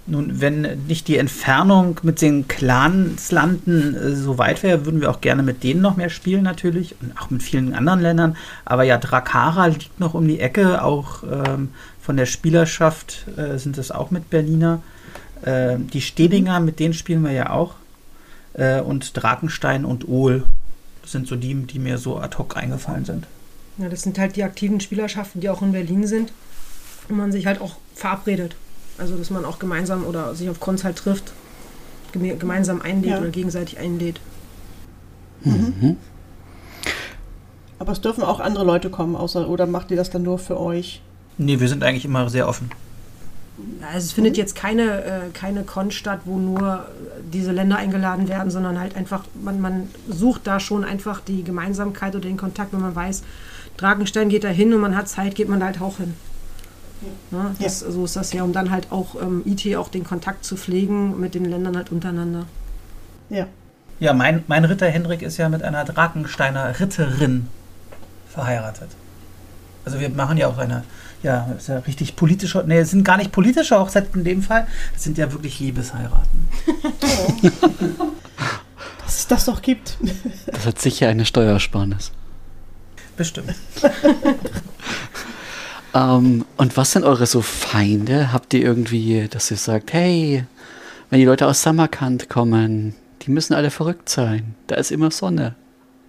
nun, 0.06 0.42
wenn 0.42 0.86
nicht 0.88 1.08
die 1.08 1.18
Entfernung 1.18 2.00
mit 2.04 2.22
den 2.22 2.48
Clanslanden 2.48 3.96
äh, 3.96 4.16
so 4.16 4.38
weit 4.38 4.62
wäre, 4.62 4.86
würden 4.86 5.00
wir 5.00 5.10
auch 5.10 5.22
gerne 5.22 5.44
mit 5.44 5.64
denen 5.64 5.82
noch 5.82 5.96
mehr 5.96 6.10
spielen 6.10 6.44
natürlich 6.44 6.96
und 7.02 7.18
auch 7.20 7.30
mit 7.30 7.42
vielen 7.42 7.74
anderen 7.74 8.02
Ländern. 8.02 8.36
Aber 8.66 8.84
ja, 8.84 8.98
Drakara 8.98 9.68
liegt 9.68 10.00
noch 10.00 10.14
um 10.14 10.28
die 10.28 10.40
Ecke, 10.40 10.84
auch 10.84 11.24
ähm, 11.24 11.70
von 12.02 12.18
der 12.18 12.26
Spielerschaft 12.26 13.26
äh, 13.38 13.58
sind 13.58 13.78
es 13.78 13.92
auch 13.92 14.12
mit 14.12 14.30
Berliner. 14.30 14.82
Äh, 15.44 15.78
die 15.78 16.02
Stedinger, 16.02 16.60
mit 16.60 16.80
denen 16.80 16.94
spielen 16.94 17.24
wir 17.24 17.32
ja 17.32 17.50
auch. 17.52 17.76
Äh, 18.54 18.82
und 18.82 19.16
Drakenstein 19.16 19.86
und 19.86 20.08
Ohl 20.08 20.44
sind 21.06 21.28
so 21.28 21.38
die, 21.38 21.54
die 21.56 21.80
mir 21.80 21.98
so 21.98 22.18
ad 22.18 22.38
hoc 22.38 22.58
eingefallen 22.58 23.06
sind. 23.06 23.26
Ja, 23.78 23.88
das 23.88 24.02
sind 24.02 24.20
halt 24.20 24.36
die 24.36 24.44
aktiven 24.44 24.82
Spielerschaften, 24.82 25.40
die 25.40 25.50
auch 25.50 25.62
in 25.62 25.72
Berlin 25.72 26.06
sind 26.06 26.34
und 27.08 27.18
man 27.18 27.32
sich 27.32 27.46
halt 27.46 27.62
auch 27.62 27.78
verabredet. 27.96 28.56
Also, 28.98 29.18
dass 29.18 29.30
man 29.30 29.46
auch 29.46 29.60
gemeinsam 29.60 30.06
oder 30.06 30.36
sich 30.36 30.50
auf 30.50 30.60
Cons 30.60 30.84
halt 30.84 30.98
trifft, 30.98 31.34
gemeinsam 32.12 32.82
einlädt 32.82 33.12
ja. 33.12 33.20
oder 33.20 33.30
gegenseitig 33.30 33.80
einlädt. 33.80 34.20
Mhm. 35.44 35.74
mhm. 35.80 35.98
Aber 37.80 37.92
es 37.92 38.00
dürfen 38.00 38.24
auch 38.24 38.40
andere 38.40 38.64
Leute 38.64 38.90
kommen, 38.90 39.16
außer 39.16 39.50
oder 39.50 39.66
macht 39.66 39.92
ihr 39.92 39.98
das 39.98 40.10
dann 40.10 40.24
nur 40.24 40.40
für 40.40 40.58
euch? 40.58 41.02
Nee, 41.38 41.60
wir 41.60 41.68
sind 41.68 41.84
eigentlich 41.84 42.06
immer 42.06 42.30
sehr 42.30 42.48
offen. 42.48 42.72
Also 43.82 44.06
es 44.06 44.12
findet 44.14 44.38
jetzt 44.38 44.56
keine, 44.56 45.04
äh, 45.04 45.20
keine 45.34 45.64
Con 45.64 45.92
statt, 45.92 46.22
wo 46.26 46.38
nur 46.38 46.86
diese 47.32 47.52
Länder 47.52 47.78
eingeladen 47.78 48.28
werden, 48.28 48.50
sondern 48.52 48.80
halt 48.80 48.96
einfach, 48.96 49.26
man, 49.34 49.60
man 49.60 49.90
sucht 50.08 50.48
da 50.48 50.60
schon 50.60 50.84
einfach 50.84 51.20
die 51.20 51.44
Gemeinsamkeit 51.44 52.16
oder 52.16 52.26
den 52.26 52.38
Kontakt, 52.38 52.74
wenn 52.74 52.82
man 52.82 52.96
weiß, 52.96 53.24
Dragenstein 53.78 54.30
geht 54.30 54.44
da 54.44 54.48
hin 54.48 54.74
und 54.74 54.82
man 54.82 54.96
hat 54.96 55.10
Zeit, 55.10 55.36
geht 55.36 55.50
man 55.50 55.60
da 55.60 55.68
halt 55.68 55.82
auch 55.82 55.98
hin. 55.98 56.14
Ne? 57.32 57.56
Das, 57.60 57.82
ja. 57.82 57.92
So 57.92 58.06
ist 58.06 58.16
das 58.16 58.34
ja, 58.34 58.44
um 58.44 58.54
dann 58.54 58.72
halt 58.72 58.92
auch 58.92 59.16
ähm, 59.22 59.44
IT 59.46 59.76
auch 59.76 59.90
den 59.90 60.04
Kontakt 60.04 60.46
zu 60.46 60.56
pflegen 60.58 61.20
mit 61.20 61.36
den 61.36 61.46
Ländern 61.46 61.76
halt 61.76 61.92
untereinander. 61.92 62.46
Ja. 63.30 63.48
Ja, 64.00 64.14
mein, 64.14 64.44
mein 64.48 64.66
Ritter 64.66 64.88
Hendrik 64.88 65.22
ist 65.22 65.38
ja 65.38 65.50
mit 65.50 65.64
einer 65.64 65.86
Drakensteiner 65.86 66.80
Ritterin 66.80 67.48
verheiratet. 68.30 68.90
Also 69.86 70.00
wir 70.00 70.10
machen 70.10 70.38
ja 70.38 70.48
auch 70.48 70.58
eine, 70.58 70.84
ja, 71.24 71.52
ist 71.58 71.68
ja 71.68 71.80
richtig 71.80 72.16
politische, 72.16 72.64
nee, 72.66 72.80
es 72.80 72.92
sind 72.92 73.04
gar 73.04 73.18
nicht 73.18 73.32
politische 73.32 73.78
Hochzeiten 73.80 74.20
in 74.20 74.26
dem 74.26 74.42
Fall, 74.42 74.68
es 74.96 75.04
sind 75.04 75.18
ja 75.18 75.32
wirklich 75.32 75.60
Liebesheiraten. 75.60 76.50
Dass 79.04 79.18
es 79.20 79.28
das 79.28 79.46
doch 79.46 79.62
gibt. 79.62 79.98
Das 80.46 80.66
hat 80.66 80.80
sicher 80.80 81.10
eine 81.10 81.26
Steuersparnis. 81.26 82.12
Bestimmt. 83.18 83.54
Ähm, 85.94 86.46
und 86.58 86.78
was 86.78 86.92
sind 86.92 87.04
eure 87.04 87.26
so 87.26 87.42
Feinde? 87.42 88.34
Habt 88.34 88.54
ihr 88.54 88.62
irgendwie, 88.62 89.28
dass 89.30 89.52
ihr 89.52 89.58
sagt, 89.58 89.94
hey, 89.94 90.46
wenn 91.10 91.20
die 91.20 91.26
Leute 91.26 91.48
aus 91.48 91.62
Samarkand 91.62 92.30
kommen, 92.30 92.96
die 93.22 93.32
müssen 93.32 93.54
alle 93.54 93.70
verrückt 93.70 94.10
sein. 94.10 94.56
Da 94.68 94.76
ist 94.76 94.92
immer 94.92 95.12
Sonne. 95.12 95.56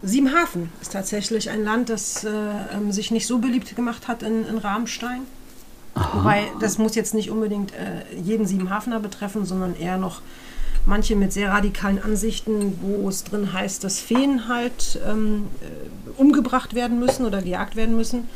Siebenhafen 0.02 0.70
ist 0.82 0.92
tatsächlich 0.92 1.50
ein 1.50 1.64
Land, 1.64 1.88
das 1.88 2.24
äh, 2.24 2.30
ähm, 2.74 2.92
sich 2.92 3.10
nicht 3.10 3.26
so 3.26 3.38
beliebt 3.38 3.74
gemacht 3.74 4.08
hat 4.08 4.22
in, 4.22 4.46
in 4.46 4.58
Rammstein. 4.58 5.22
Aha. 5.94 6.18
Wobei, 6.18 6.44
das 6.60 6.78
muss 6.78 6.94
jetzt 6.94 7.14
nicht 7.14 7.30
unbedingt 7.30 7.72
äh, 7.72 8.16
jeden 8.20 8.46
Siebenhafener 8.46 9.00
betreffen, 9.00 9.46
sondern 9.46 9.76
eher 9.76 9.96
noch 9.96 10.20
manche 10.86 11.16
mit 11.16 11.32
sehr 11.32 11.50
radikalen 11.50 12.02
Ansichten, 12.02 12.78
wo 12.82 13.08
es 13.08 13.24
drin 13.24 13.52
heißt, 13.52 13.82
dass 13.84 14.00
Feen 14.00 14.48
halt 14.48 15.00
ähm, 15.08 15.46
äh, 15.62 16.20
umgebracht 16.20 16.74
werden 16.74 16.98
müssen 16.98 17.24
oder 17.24 17.40
gejagt 17.40 17.76
werden 17.76 17.96
müssen. 17.96 18.28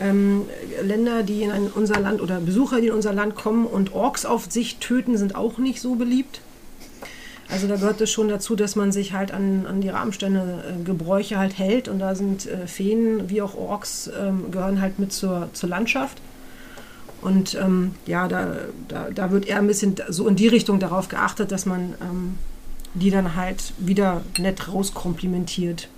Ähm, 0.00 0.46
Länder, 0.82 1.22
die 1.22 1.42
in 1.42 1.68
unser 1.74 2.00
Land 2.00 2.20
oder 2.22 2.40
Besucher, 2.40 2.80
die 2.80 2.88
in 2.88 2.94
unser 2.94 3.12
Land 3.12 3.34
kommen 3.34 3.66
und 3.66 3.92
Orks 3.92 4.24
auf 4.24 4.50
sich 4.50 4.78
töten, 4.78 5.16
sind 5.16 5.34
auch 5.34 5.58
nicht 5.58 5.80
so 5.80 5.94
beliebt. 5.94 6.40
Also 7.50 7.66
da 7.66 7.74
gehört 7.76 8.00
es 8.00 8.10
schon 8.10 8.28
dazu, 8.28 8.54
dass 8.54 8.76
man 8.76 8.92
sich 8.92 9.12
halt 9.12 9.32
an, 9.32 9.66
an 9.66 9.80
die 9.80 9.88
Rahmenstände, 9.88 10.64
äh, 10.68 10.84
Gebräuche 10.84 11.36
halt 11.36 11.58
hält 11.58 11.88
und 11.88 11.98
da 11.98 12.14
sind 12.14 12.46
äh, 12.46 12.66
Feen 12.66 13.28
wie 13.28 13.42
auch 13.42 13.56
Orks 13.56 14.08
ähm, 14.18 14.50
gehören 14.50 14.80
halt 14.80 14.98
mit 14.98 15.12
zur, 15.12 15.50
zur 15.52 15.68
Landschaft. 15.68 16.18
Und 17.20 17.54
ähm, 17.54 17.94
ja, 18.06 18.28
da, 18.28 18.56
da, 18.88 19.08
da 19.10 19.30
wird 19.30 19.46
eher 19.46 19.58
ein 19.58 19.66
bisschen 19.66 19.96
so 20.08 20.26
in 20.26 20.36
die 20.36 20.48
Richtung 20.48 20.78
darauf 20.78 21.08
geachtet, 21.08 21.52
dass 21.52 21.66
man 21.66 21.94
ähm, 22.00 22.38
die 22.94 23.10
dann 23.10 23.36
halt 23.36 23.72
wieder 23.78 24.22
nett 24.38 24.68
rauskomplimentiert. 24.68 25.88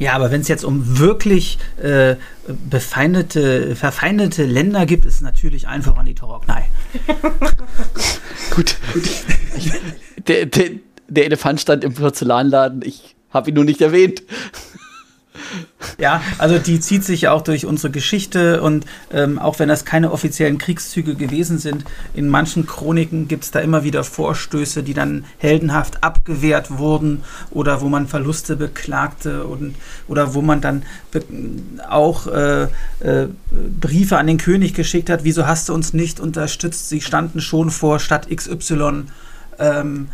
Ja, 0.00 0.14
aber 0.14 0.30
wenn 0.30 0.40
es 0.40 0.48
jetzt 0.48 0.64
um 0.64 0.98
wirklich 0.98 1.58
äh, 1.76 2.16
befeindete, 2.48 3.76
verfeindete 3.76 4.46
Länder 4.46 4.86
gibt, 4.86 5.04
ist 5.04 5.16
es 5.16 5.20
natürlich 5.20 5.68
einfach 5.68 5.94
an 5.98 6.06
die 6.06 6.14
Toroknei. 6.14 6.70
gut, 8.50 8.76
gut. 8.94 9.02
der, 10.26 10.46
der, 10.46 10.70
der 11.06 11.26
Elefant 11.26 11.60
stand 11.60 11.84
im 11.84 11.92
Porzellanladen. 11.92 12.80
Ich 12.82 13.14
habe 13.28 13.50
ihn 13.50 13.54
nur 13.54 13.66
nicht 13.66 13.82
erwähnt. 13.82 14.22
Ja, 15.98 16.22
also 16.38 16.58
die 16.58 16.80
zieht 16.80 17.04
sich 17.04 17.22
ja 17.22 17.32
auch 17.32 17.42
durch 17.42 17.66
unsere 17.66 17.90
Geschichte 17.90 18.62
und 18.62 18.86
ähm, 19.12 19.38
auch 19.38 19.58
wenn 19.58 19.68
das 19.68 19.84
keine 19.84 20.12
offiziellen 20.12 20.58
Kriegszüge 20.58 21.14
gewesen 21.14 21.58
sind, 21.58 21.84
in 22.14 22.28
manchen 22.28 22.66
Chroniken 22.66 23.28
gibt 23.28 23.44
es 23.44 23.50
da 23.50 23.60
immer 23.60 23.84
wieder 23.84 24.02
Vorstöße, 24.02 24.82
die 24.82 24.94
dann 24.94 25.24
heldenhaft 25.38 26.02
abgewehrt 26.02 26.78
wurden 26.78 27.22
oder 27.50 27.80
wo 27.80 27.88
man 27.88 28.08
Verluste 28.08 28.56
beklagte 28.56 29.44
und, 29.44 29.76
oder 30.08 30.34
wo 30.34 30.42
man 30.42 30.60
dann 30.60 30.82
auch 31.88 32.26
äh, 32.26 32.64
äh, 33.00 33.28
Briefe 33.80 34.18
an 34.18 34.26
den 34.26 34.38
König 34.38 34.74
geschickt 34.74 35.10
hat, 35.10 35.24
wieso 35.24 35.46
hast 35.46 35.68
du 35.68 35.74
uns 35.74 35.92
nicht 35.92 36.20
unterstützt? 36.20 36.88
Sie 36.88 37.00
standen 37.00 37.40
schon 37.40 37.70
vor 37.70 38.00
Stadt 38.00 38.28
XY. 38.34 39.04
Ähm. 39.58 40.08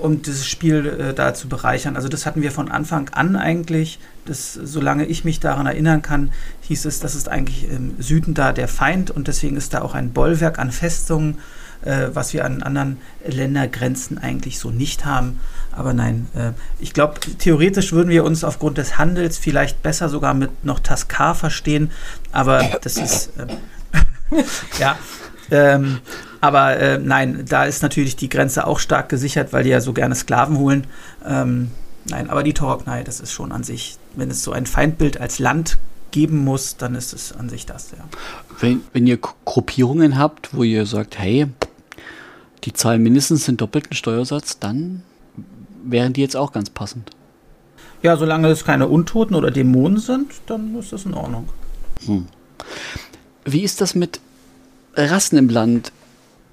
Um 0.00 0.22
dieses 0.22 0.46
Spiel 0.46 0.86
äh, 0.86 1.14
da 1.14 1.32
zu 1.34 1.48
bereichern. 1.48 1.96
Also 1.96 2.08
das 2.08 2.26
hatten 2.26 2.42
wir 2.42 2.52
von 2.52 2.70
Anfang 2.70 3.08
an 3.10 3.36
eigentlich. 3.36 3.98
Das, 4.26 4.52
solange 4.52 5.06
ich 5.06 5.24
mich 5.24 5.40
daran 5.40 5.66
erinnern 5.66 6.02
kann, 6.02 6.32
hieß 6.62 6.84
es, 6.84 7.00
das 7.00 7.14
ist 7.14 7.28
eigentlich 7.28 7.68
im 7.68 8.00
Süden 8.00 8.34
da 8.34 8.52
der 8.52 8.68
Feind 8.68 9.10
und 9.10 9.26
deswegen 9.26 9.56
ist 9.56 9.72
da 9.72 9.80
auch 9.80 9.94
ein 9.94 10.12
Bollwerk 10.12 10.58
an 10.58 10.70
Festungen, 10.70 11.38
äh, 11.82 12.08
was 12.12 12.34
wir 12.34 12.44
an 12.44 12.62
anderen 12.62 12.98
Ländergrenzen 13.26 14.18
eigentlich 14.18 14.58
so 14.58 14.70
nicht 14.70 15.06
haben. 15.06 15.40
Aber 15.72 15.94
nein, 15.94 16.26
äh, 16.34 16.52
ich 16.78 16.92
glaube, 16.92 17.20
theoretisch 17.38 17.92
würden 17.92 18.10
wir 18.10 18.24
uns 18.24 18.44
aufgrund 18.44 18.76
des 18.76 18.98
Handels 18.98 19.38
vielleicht 19.38 19.82
besser 19.82 20.10
sogar 20.10 20.34
mit 20.34 20.64
noch 20.64 20.80
Taskar 20.80 21.34
verstehen, 21.34 21.90
aber 22.32 22.78
das 22.82 22.98
ist 22.98 23.32
äh, 23.38 23.46
ja. 24.78 24.98
Ähm, 25.50 26.00
aber 26.40 26.76
äh, 26.76 26.98
nein, 26.98 27.44
da 27.48 27.64
ist 27.64 27.82
natürlich 27.82 28.16
die 28.16 28.28
Grenze 28.28 28.66
auch 28.66 28.78
stark 28.78 29.08
gesichert, 29.08 29.52
weil 29.52 29.64
die 29.64 29.70
ja 29.70 29.80
so 29.80 29.92
gerne 29.92 30.14
Sklaven 30.14 30.58
holen. 30.58 30.86
Ähm, 31.26 31.70
nein, 32.08 32.30
aber 32.30 32.42
die 32.42 32.54
Toroknei, 32.54 33.02
das 33.02 33.20
ist 33.20 33.32
schon 33.32 33.52
an 33.52 33.64
sich, 33.64 33.96
wenn 34.14 34.30
es 34.30 34.42
so 34.42 34.52
ein 34.52 34.66
Feindbild 34.66 35.20
als 35.20 35.38
Land 35.38 35.78
geben 36.10 36.44
muss, 36.44 36.76
dann 36.76 36.94
ist 36.94 37.12
es 37.12 37.32
an 37.32 37.48
sich 37.48 37.66
das, 37.66 37.90
ja. 37.90 38.04
Wenn, 38.60 38.80
wenn 38.92 39.06
ihr 39.06 39.18
Gruppierungen 39.18 40.18
habt, 40.18 40.54
wo 40.54 40.62
ihr 40.62 40.86
sagt, 40.86 41.18
hey, 41.18 41.46
die 42.64 42.72
zahlen 42.72 43.02
mindestens 43.02 43.46
den 43.46 43.56
doppelten 43.56 43.94
Steuersatz, 43.94 44.58
dann 44.58 45.02
wären 45.84 46.12
die 46.12 46.20
jetzt 46.20 46.36
auch 46.36 46.52
ganz 46.52 46.70
passend. 46.70 47.10
Ja, 48.02 48.16
solange 48.16 48.48
es 48.48 48.64
keine 48.64 48.88
Untoten 48.88 49.34
oder 49.34 49.50
Dämonen 49.50 49.98
sind, 49.98 50.32
dann 50.46 50.76
ist 50.78 50.92
das 50.92 51.04
in 51.04 51.14
Ordnung. 51.14 51.48
Hm. 52.06 52.26
Wie 53.44 53.62
ist 53.62 53.80
das 53.80 53.94
mit 53.94 54.20
Rassen 54.94 55.38
im 55.38 55.48
Land? 55.48 55.92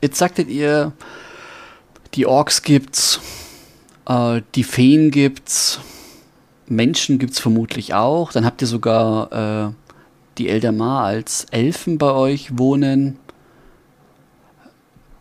Jetzt 0.06 0.20
sagtet 0.20 0.50
ihr, 0.50 0.91
die 2.13 2.28
Orks 2.28 2.62
gibt's, 2.62 3.20
äh, 4.08 4.44
die 4.54 4.63
Feen 4.63 5.10
gibt's, 5.10 5.80
Menschen 6.68 7.18
gibt's 7.18 7.39
vermutlich 7.39 7.96
auch. 7.96 8.32
Dann 8.32 8.46
habt 8.46 8.62
ihr 8.62 8.68
sogar 8.68 9.32
äh, 9.32 9.74
die 10.38 10.48
Eldamar 10.48 11.06
als 11.06 11.46
Elfen 11.46 11.98
bei 11.98 12.12
euch 12.12 12.56
wohnen. 12.56 13.18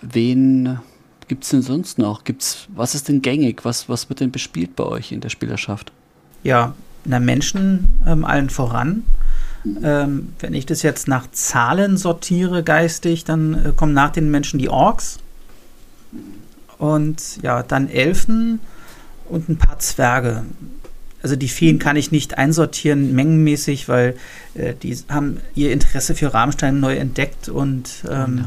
Wen 0.03 0.81
gibt's 1.29 1.49
denn 1.49 1.63
sonst 1.63 1.97
noch? 1.97 2.25
Gibt's, 2.25 2.67
was 2.69 2.95
ist 2.95 3.09
denn 3.09 3.23
gängig? 3.23 3.65
Was, 3.65 3.89
was 3.89 4.11
wird 4.11 4.21
denn 4.21 4.33
bespielt 4.33 4.77
bei 4.77 4.85
euch 4.85 5.13
in 5.13 5.23
der 5.23 5.31
Spielerschaft? 5.31 5.93
Ja, 6.43 6.75
na 7.07 7.21
Menschen 7.21 8.03
ähm, 8.07 8.27
allen 8.27 8.51
voran. 8.51 9.05
Ähm, 9.83 10.35
wenn 10.41 10.53
ich 10.53 10.67
das 10.67 10.83
jetzt 10.83 11.09
nach 11.09 11.31
Zahlen 11.31 11.97
sortiere 11.97 12.63
geistig, 12.63 13.25
dann 13.25 13.55
äh, 13.55 13.73
kommen 13.75 13.95
nach 13.95 14.11
den 14.11 14.31
Menschen 14.31 14.59
die 14.59 14.69
Orks 14.69 15.19
und 16.79 17.43
ja, 17.43 17.63
dann 17.63 17.89
Elfen 17.89 18.61
und 19.29 19.49
ein 19.49 19.57
paar 19.57 19.79
Zwerge. 19.79 20.45
Also 21.23 21.37
die 21.37 21.49
Feen 21.49 21.79
kann 21.79 21.97
ich 21.97 22.13
nicht 22.13 22.37
einsortieren 22.37 23.15
mengenmäßig, 23.15 23.89
weil 23.89 24.17
äh, 24.55 24.75
die 24.75 24.95
haben 25.09 25.39
ihr 25.55 25.73
Interesse 25.73 26.15
für 26.15 26.35
Rahmenstein 26.35 26.81
neu 26.81 26.97
entdeckt 26.97 27.49
und 27.49 28.05
ähm, 28.11 28.45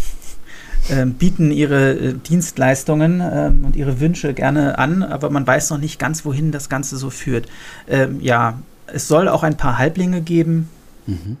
äh, 0.90 1.06
bieten 1.06 1.50
ihre 1.50 1.92
äh, 1.92 2.14
Dienstleistungen 2.14 3.22
ähm, 3.22 3.64
und 3.64 3.76
ihre 3.76 4.00
Wünsche 4.00 4.34
gerne 4.34 4.78
an, 4.78 5.02
aber 5.02 5.30
man 5.30 5.46
weiß 5.46 5.70
noch 5.70 5.78
nicht 5.78 5.98
ganz, 5.98 6.26
wohin 6.26 6.52
das 6.52 6.68
Ganze 6.68 6.98
so 6.98 7.08
führt. 7.08 7.48
Ähm, 7.88 8.20
ja, 8.20 8.58
es 8.92 9.08
soll 9.08 9.28
auch 9.28 9.42
ein 9.42 9.56
paar 9.56 9.78
Halblinge 9.78 10.20
geben. 10.20 10.68
Mhm. 11.06 11.36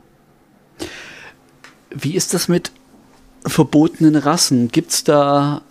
Wie 1.90 2.14
ist 2.14 2.34
das 2.34 2.48
mit 2.48 2.72
verbotenen 3.46 4.16
Rassen? 4.16 4.68
Gibt 4.68 4.92
es 4.92 5.04
da, 5.04 5.62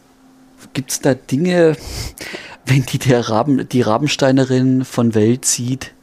gibt's 0.74 1.00
da 1.02 1.14
Dinge, 1.14 1.78
wenn 2.66 2.84
die 2.84 3.00
der 3.00 3.30
Raben, 3.30 3.68
die 3.70 3.82
Rabensteinerin 3.82 4.84
von 4.84 5.16
Welt 5.16 5.46
sieht, 5.46 5.94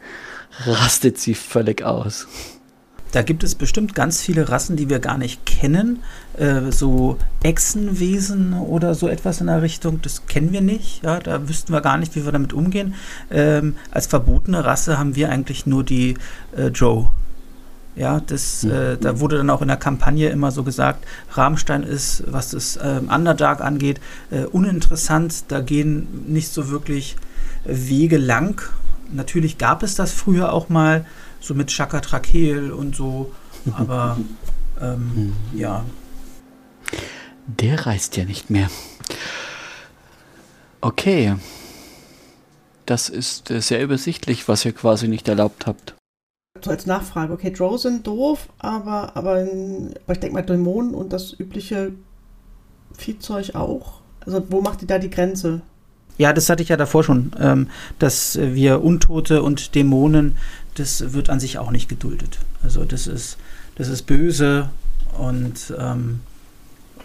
rastet 0.66 1.18
sie 1.18 1.34
völlig 1.34 1.82
aus? 1.82 2.26
Da 3.14 3.22
gibt 3.22 3.44
es 3.44 3.54
bestimmt 3.54 3.94
ganz 3.94 4.20
viele 4.20 4.48
Rassen, 4.48 4.74
die 4.74 4.90
wir 4.90 4.98
gar 4.98 5.18
nicht 5.18 5.46
kennen. 5.46 6.02
Äh, 6.36 6.72
so 6.72 7.16
Echsenwesen 7.44 8.54
oder 8.54 8.96
so 8.96 9.06
etwas 9.06 9.40
in 9.40 9.46
der 9.46 9.62
Richtung, 9.62 10.02
das 10.02 10.26
kennen 10.26 10.50
wir 10.50 10.62
nicht. 10.62 11.04
Ja, 11.04 11.20
da 11.20 11.48
wüssten 11.48 11.72
wir 11.72 11.80
gar 11.80 11.96
nicht, 11.96 12.16
wie 12.16 12.24
wir 12.24 12.32
damit 12.32 12.52
umgehen. 12.52 12.94
Ähm, 13.30 13.76
als 13.92 14.08
verbotene 14.08 14.64
Rasse 14.64 14.98
haben 14.98 15.14
wir 15.14 15.30
eigentlich 15.30 15.64
nur 15.64 15.84
die 15.84 16.16
äh, 16.56 16.70
Joe. 16.70 17.08
Ja, 17.94 18.18
das, 18.18 18.64
äh, 18.64 18.98
da 18.98 19.20
wurde 19.20 19.36
dann 19.36 19.50
auch 19.50 19.62
in 19.62 19.68
der 19.68 19.76
Kampagne 19.76 20.30
immer 20.30 20.50
so 20.50 20.64
gesagt, 20.64 21.06
Rammstein 21.34 21.84
ist, 21.84 22.24
was 22.26 22.50
das 22.50 22.74
äh, 22.74 23.00
Underdark 23.08 23.60
angeht, 23.60 24.00
äh, 24.32 24.42
uninteressant. 24.46 25.44
Da 25.52 25.60
gehen 25.60 26.24
nicht 26.26 26.48
so 26.52 26.68
wirklich 26.68 27.14
Wege 27.64 28.18
lang. 28.18 28.60
Natürlich 29.12 29.56
gab 29.56 29.84
es 29.84 29.94
das 29.94 30.10
früher 30.10 30.52
auch 30.52 30.68
mal, 30.68 31.06
so 31.44 31.54
mit 31.54 31.68
Chaka 31.68 32.00
Trakel 32.00 32.72
und 32.72 32.96
so. 32.96 33.32
Aber 33.76 34.18
ähm, 34.80 35.12
mhm. 35.52 35.58
ja. 35.58 35.84
Der 37.46 37.86
reist 37.86 38.16
ja 38.16 38.24
nicht 38.24 38.50
mehr. 38.50 38.70
Okay. 40.80 41.36
Das 42.86 43.08
ist 43.08 43.50
äh, 43.50 43.60
sehr 43.60 43.82
übersichtlich, 43.82 44.48
was 44.48 44.64
ihr 44.64 44.72
quasi 44.72 45.08
nicht 45.08 45.28
erlaubt 45.28 45.66
habt. 45.66 45.94
So 46.62 46.70
als 46.70 46.86
Nachfrage, 46.86 47.32
okay, 47.32 47.50
Drow 47.50 47.80
sind 47.80 48.06
doof, 48.06 48.48
aber, 48.58 49.16
aber, 49.16 49.38
aber 49.40 50.12
ich 50.12 50.20
denke 50.20 50.34
mal 50.34 50.42
Dämonen 50.42 50.94
und 50.94 51.12
das 51.12 51.38
übliche 51.38 51.92
Viehzeug 52.92 53.54
auch. 53.54 54.00
Also 54.24 54.44
wo 54.50 54.60
macht 54.60 54.82
ihr 54.82 54.88
da 54.88 54.98
die 54.98 55.10
Grenze? 55.10 55.62
Ja, 56.16 56.32
das 56.32 56.48
hatte 56.48 56.62
ich 56.62 56.68
ja 56.68 56.76
davor 56.76 57.02
schon, 57.02 57.32
ähm, 57.40 57.68
dass 57.98 58.38
wir 58.40 58.84
Untote 58.84 59.42
und 59.42 59.74
Dämonen 59.74 60.36
das 60.74 61.12
wird 61.12 61.30
an 61.30 61.40
sich 61.40 61.58
auch 61.58 61.70
nicht 61.70 61.88
geduldet. 61.88 62.38
Also 62.62 62.84
das 62.84 63.06
ist, 63.06 63.36
das 63.76 63.88
ist 63.88 64.02
böse 64.02 64.70
und 65.18 65.72
ähm, 65.78 66.20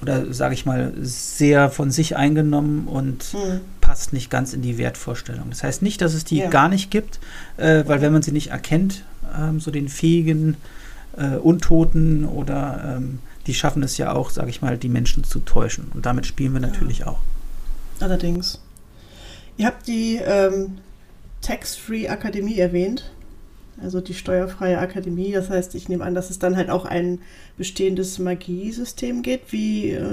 oder 0.02 0.34
sage 0.34 0.54
ich 0.54 0.66
mal 0.66 0.94
sehr 1.02 1.70
von 1.70 1.92
sich 1.92 2.16
eingenommen 2.16 2.88
und 2.88 3.34
mhm. 3.34 3.62
passt 3.82 4.14
nicht 4.14 4.30
ganz 4.30 4.54
in 4.54 4.62
die 4.62 4.78
Wertvorstellung. 4.78 5.50
Das 5.50 5.64
heißt 5.64 5.82
nicht, 5.82 6.02
dass 6.02 6.14
es 6.14 6.24
die 6.24 6.38
ja. 6.38 6.50
gar 6.50 6.70
nicht 6.70 6.90
gibt, 6.90 7.20
äh, 7.58 7.84
weil 7.86 8.02
wenn 8.02 8.14
man 8.14 8.22
sie 8.22 8.32
nicht 8.32 8.52
erkennt, 8.52 9.04
ähm, 9.38 9.60
so 9.60 9.72
den 9.72 9.90
fähigen 9.90 10.56
äh, 11.18 11.36
Untoten 11.36 12.26
oder 12.26 12.96
ähm, 12.98 13.20
die 13.46 13.54
schaffen 13.54 13.84
es 13.84 13.98
ja 13.98 14.14
auch, 14.14 14.30
sage 14.30 14.50
ich 14.50 14.62
mal, 14.62 14.78
die 14.78 14.90
Menschen 14.90 15.24
zu 15.24 15.40
täuschen. 15.40 15.92
Und 15.94 16.06
damit 16.06 16.26
spielen 16.26 16.54
wir 16.54 16.62
ja. 16.62 16.68
natürlich 16.68 17.06
auch. 17.06 17.20
Allerdings. 18.00 18.62
Ihr 19.58 19.66
habt 19.66 19.88
die 19.88 20.16
ähm, 20.24 20.78
Tax-Free 21.42 22.08
Akademie 22.08 22.58
erwähnt 22.58 23.12
also 23.84 24.02
die 24.02 24.14
steuerfreie 24.14 24.80
Akademie. 24.80 25.32
Das 25.32 25.50
heißt, 25.50 25.76
ich 25.76 25.90
nehme 25.90 26.04
an, 26.04 26.16
dass 26.16 26.30
es 26.30 26.40
dann 26.40 26.56
halt 26.56 26.70
auch 26.70 26.86
ein 26.86 27.20
bestehendes 27.58 28.20
Magiesystem 28.20 29.22
geht. 29.22 29.52
Wie 29.52 29.92
äh, 29.92 30.06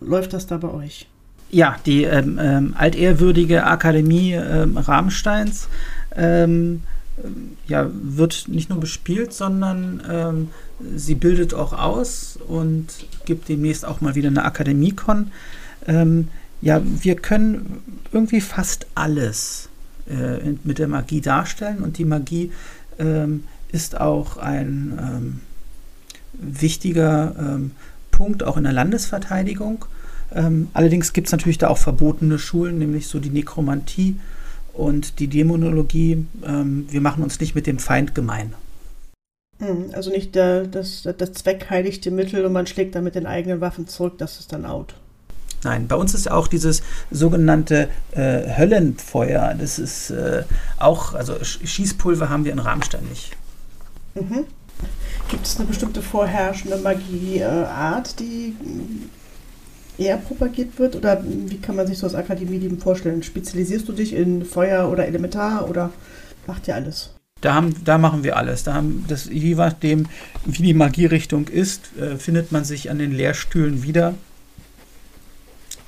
läuft 0.00 0.32
das 0.32 0.46
da 0.46 0.58
bei 0.58 0.70
euch? 0.70 1.06
Ja, 1.50 1.76
die 1.86 2.04
ähm, 2.04 2.38
ähm, 2.40 2.74
altehrwürdige 2.76 3.64
Akademie 3.64 4.32
ähm, 4.32 4.76
Rahmsteins 4.76 5.68
ähm, 6.14 6.82
ja, 7.66 7.88
wird 7.92 8.46
nicht 8.48 8.70
nur 8.70 8.80
bespielt, 8.80 9.32
sondern 9.32 10.02
ähm, 10.08 10.48
sie 10.94 11.14
bildet 11.14 11.54
auch 11.54 11.72
aus 11.72 12.38
und 12.48 12.86
gibt 13.24 13.48
demnächst 13.48 13.84
auch 13.84 14.00
mal 14.00 14.14
wieder 14.14 14.28
eine 14.28 14.44
Akademiekon. 14.44 15.32
Ähm, 15.86 16.28
ja, 16.60 16.80
wir 16.84 17.16
können 17.16 17.82
irgendwie 18.12 18.40
fast 18.40 18.86
alles 18.94 19.68
äh, 20.08 20.54
mit 20.64 20.78
der 20.78 20.88
Magie 20.88 21.20
darstellen 21.20 21.78
und 21.78 21.98
die 21.98 22.04
Magie 22.04 22.52
ähm, 22.98 23.44
ist 23.70 24.00
auch 24.00 24.36
ein 24.36 24.98
ähm, 25.00 25.40
wichtiger 26.32 27.34
ähm, 27.38 27.72
Punkt 28.10 28.42
auch 28.42 28.56
in 28.56 28.64
der 28.64 28.72
Landesverteidigung. 28.72 29.84
Ähm, 30.34 30.68
allerdings 30.74 31.12
gibt 31.12 31.28
es 31.28 31.32
natürlich 31.32 31.58
da 31.58 31.68
auch 31.68 31.78
verbotene 31.78 32.38
Schulen, 32.38 32.78
nämlich 32.78 33.06
so 33.06 33.18
die 33.18 33.30
Nekromantie 33.30 34.16
und 34.72 35.18
die 35.18 35.28
Dämonologie. 35.28 36.26
Ähm, 36.44 36.86
wir 36.90 37.00
machen 37.00 37.22
uns 37.22 37.40
nicht 37.40 37.54
mit 37.54 37.66
dem 37.66 37.78
Feind 37.78 38.14
gemein. 38.14 38.54
Hm, 39.58 39.90
also 39.92 40.10
nicht 40.10 40.34
der, 40.34 40.66
das, 40.66 41.02
das 41.02 41.32
Zweck 41.32 41.68
heiligt 41.70 42.04
die 42.04 42.10
Mittel 42.10 42.44
und 42.44 42.52
man 42.52 42.66
schlägt 42.66 42.94
dann 42.94 43.04
mit 43.04 43.14
den 43.14 43.26
eigenen 43.26 43.60
Waffen 43.60 43.88
zurück, 43.88 44.18
das 44.18 44.38
ist 44.40 44.52
dann 44.52 44.64
out. 44.64 44.94
Nein, 45.64 45.88
bei 45.88 45.96
uns 45.96 46.14
ist 46.14 46.30
auch 46.30 46.46
dieses 46.46 46.82
sogenannte 47.10 47.88
äh, 48.12 48.56
Höllenfeuer. 48.56 49.54
Das 49.58 49.78
ist 49.78 50.10
äh, 50.10 50.44
auch, 50.78 51.14
also 51.14 51.34
Schießpulver 51.42 52.28
haben 52.28 52.44
wir 52.44 52.52
in 52.52 52.60
Rahmenstein 52.60 53.04
nicht. 53.08 53.36
Mhm. 54.14 54.44
Gibt 55.28 55.46
es 55.46 55.56
eine 55.58 55.66
bestimmte 55.66 56.00
vorherrschende 56.00 56.78
Magieart, 56.78 58.18
die 58.20 58.54
eher 59.98 60.16
propagiert 60.16 60.78
wird? 60.78 60.96
Oder 60.96 61.22
wie 61.24 61.58
kann 61.58 61.76
man 61.76 61.86
sich 61.86 61.98
so 61.98 62.06
als 62.06 62.14
Akademieleben 62.14 62.78
vorstellen? 62.78 63.22
Spezialisierst 63.22 63.88
du 63.88 63.92
dich 63.92 64.14
in 64.14 64.44
Feuer 64.44 64.88
oder 64.90 65.06
Elementar 65.06 65.68
oder 65.68 65.90
macht 66.46 66.68
ihr 66.68 66.76
alles? 66.76 67.10
Da, 67.40 67.54
haben, 67.54 67.74
da 67.84 67.98
machen 67.98 68.24
wir 68.24 68.36
alles. 68.36 68.64
Da 68.64 68.74
haben 68.74 69.04
das, 69.08 69.26
je 69.26 69.54
nachdem, 69.54 70.06
wie 70.44 70.62
die 70.62 70.74
Magierichtung 70.74 71.48
ist, 71.48 71.96
äh, 71.96 72.16
findet 72.16 72.52
man 72.52 72.64
sich 72.64 72.90
an 72.90 72.98
den 72.98 73.12
Lehrstühlen 73.12 73.82
wieder 73.82 74.14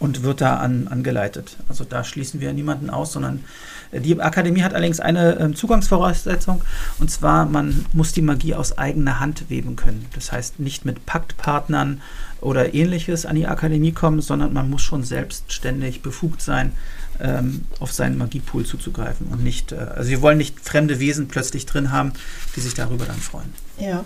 und 0.00 0.22
wird 0.24 0.40
da 0.40 0.56
an, 0.56 0.88
angeleitet. 0.88 1.56
Also 1.68 1.84
da 1.84 2.02
schließen 2.02 2.40
wir 2.40 2.52
niemanden 2.52 2.90
aus, 2.90 3.12
sondern 3.12 3.44
äh, 3.92 4.00
die 4.00 4.20
Akademie 4.20 4.62
hat 4.62 4.74
allerdings 4.74 4.98
eine 4.98 5.38
äh, 5.38 5.52
Zugangsvoraussetzung 5.54 6.62
und 6.98 7.10
zwar, 7.10 7.46
man 7.46 7.84
muss 7.92 8.12
die 8.12 8.22
Magie 8.22 8.54
aus 8.54 8.76
eigener 8.76 9.20
Hand 9.20 9.48
weben 9.48 9.76
können. 9.76 10.06
Das 10.14 10.32
heißt, 10.32 10.58
nicht 10.58 10.84
mit 10.84 11.06
Paktpartnern 11.06 12.00
oder 12.40 12.74
ähnliches 12.74 13.26
an 13.26 13.36
die 13.36 13.46
Akademie 13.46 13.92
kommen, 13.92 14.22
sondern 14.22 14.52
man 14.52 14.68
muss 14.68 14.82
schon 14.82 15.04
selbstständig 15.04 16.02
befugt 16.02 16.40
sein, 16.40 16.72
ähm, 17.20 17.66
auf 17.78 17.92
seinen 17.92 18.16
Magiepool 18.16 18.64
zuzugreifen 18.64 19.26
und 19.26 19.44
nicht, 19.44 19.72
äh, 19.72 19.76
also 19.76 20.08
wir 20.08 20.22
wollen 20.22 20.38
nicht 20.38 20.58
fremde 20.60 20.98
Wesen 20.98 21.28
plötzlich 21.28 21.66
drin 21.66 21.92
haben, 21.92 22.12
die 22.56 22.60
sich 22.60 22.72
darüber 22.72 23.04
dann 23.04 23.18
freuen. 23.18 23.52
Ja. 23.78 24.04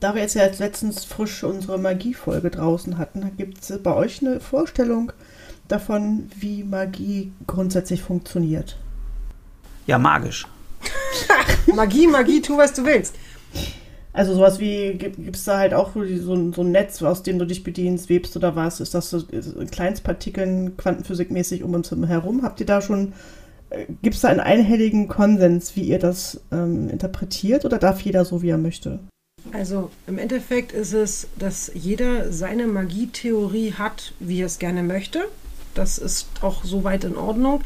Da 0.00 0.14
wir 0.14 0.22
jetzt 0.22 0.34
ja 0.34 0.46
letztens 0.58 1.04
frisch 1.04 1.44
unsere 1.44 1.78
Magiefolge 1.78 2.50
draußen 2.50 2.96
hatten, 2.96 3.36
gibt 3.36 3.62
es 3.62 3.82
bei 3.82 3.94
euch 3.94 4.22
eine 4.22 4.40
Vorstellung 4.40 5.12
davon, 5.68 6.30
wie 6.38 6.64
Magie 6.64 7.32
grundsätzlich 7.46 8.02
funktioniert? 8.02 8.78
Ja, 9.86 9.98
magisch. 9.98 10.46
Magie, 11.74 12.06
Magie, 12.06 12.40
tu, 12.40 12.56
was 12.56 12.72
du 12.72 12.86
willst. 12.86 13.14
Also 14.14 14.34
sowas 14.34 14.58
wie, 14.58 14.94
gibt 14.94 15.36
es 15.36 15.44
da 15.44 15.58
halt 15.58 15.74
auch 15.74 15.92
so, 15.94 16.52
so, 16.52 16.62
ein 16.62 16.72
Netz, 16.72 17.02
aus 17.02 17.22
dem 17.22 17.38
du 17.38 17.46
dich 17.46 17.62
bedienst, 17.62 18.08
webst 18.08 18.36
oder 18.36 18.56
was? 18.56 18.80
Ist 18.80 18.94
das 18.94 19.10
so 19.10 19.18
in 19.18 19.70
Kleinstpartikeln, 19.70 20.78
quantenphysikmäßig 20.78 21.62
um 21.62 21.74
uns 21.74 21.90
herum? 21.90 22.42
Habt 22.42 22.58
ihr 22.60 22.66
da 22.66 22.80
schon, 22.80 23.12
äh, 23.68 23.84
gibt 24.02 24.16
es 24.16 24.22
da 24.22 24.28
einen 24.28 24.40
einhelligen 24.40 25.08
Konsens, 25.08 25.76
wie 25.76 25.82
ihr 25.82 25.98
das 25.98 26.40
ähm, 26.50 26.88
interpretiert 26.88 27.66
oder 27.66 27.78
darf 27.78 28.00
jeder 28.00 28.24
so, 28.24 28.42
wie 28.42 28.48
er 28.48 28.58
möchte? 28.58 28.98
Also 29.52 29.90
im 30.06 30.18
Endeffekt 30.18 30.72
ist 30.72 30.92
es, 30.92 31.28
dass 31.38 31.70
jeder 31.74 32.32
seine 32.32 32.66
Magietheorie 32.66 33.74
hat, 33.74 34.12
wie 34.20 34.40
er 34.40 34.46
es 34.46 34.58
gerne 34.58 34.82
möchte. 34.82 35.26
Das 35.74 35.98
ist 35.98 36.28
auch 36.40 36.64
soweit 36.64 37.04
in 37.04 37.16
Ordnung. 37.16 37.62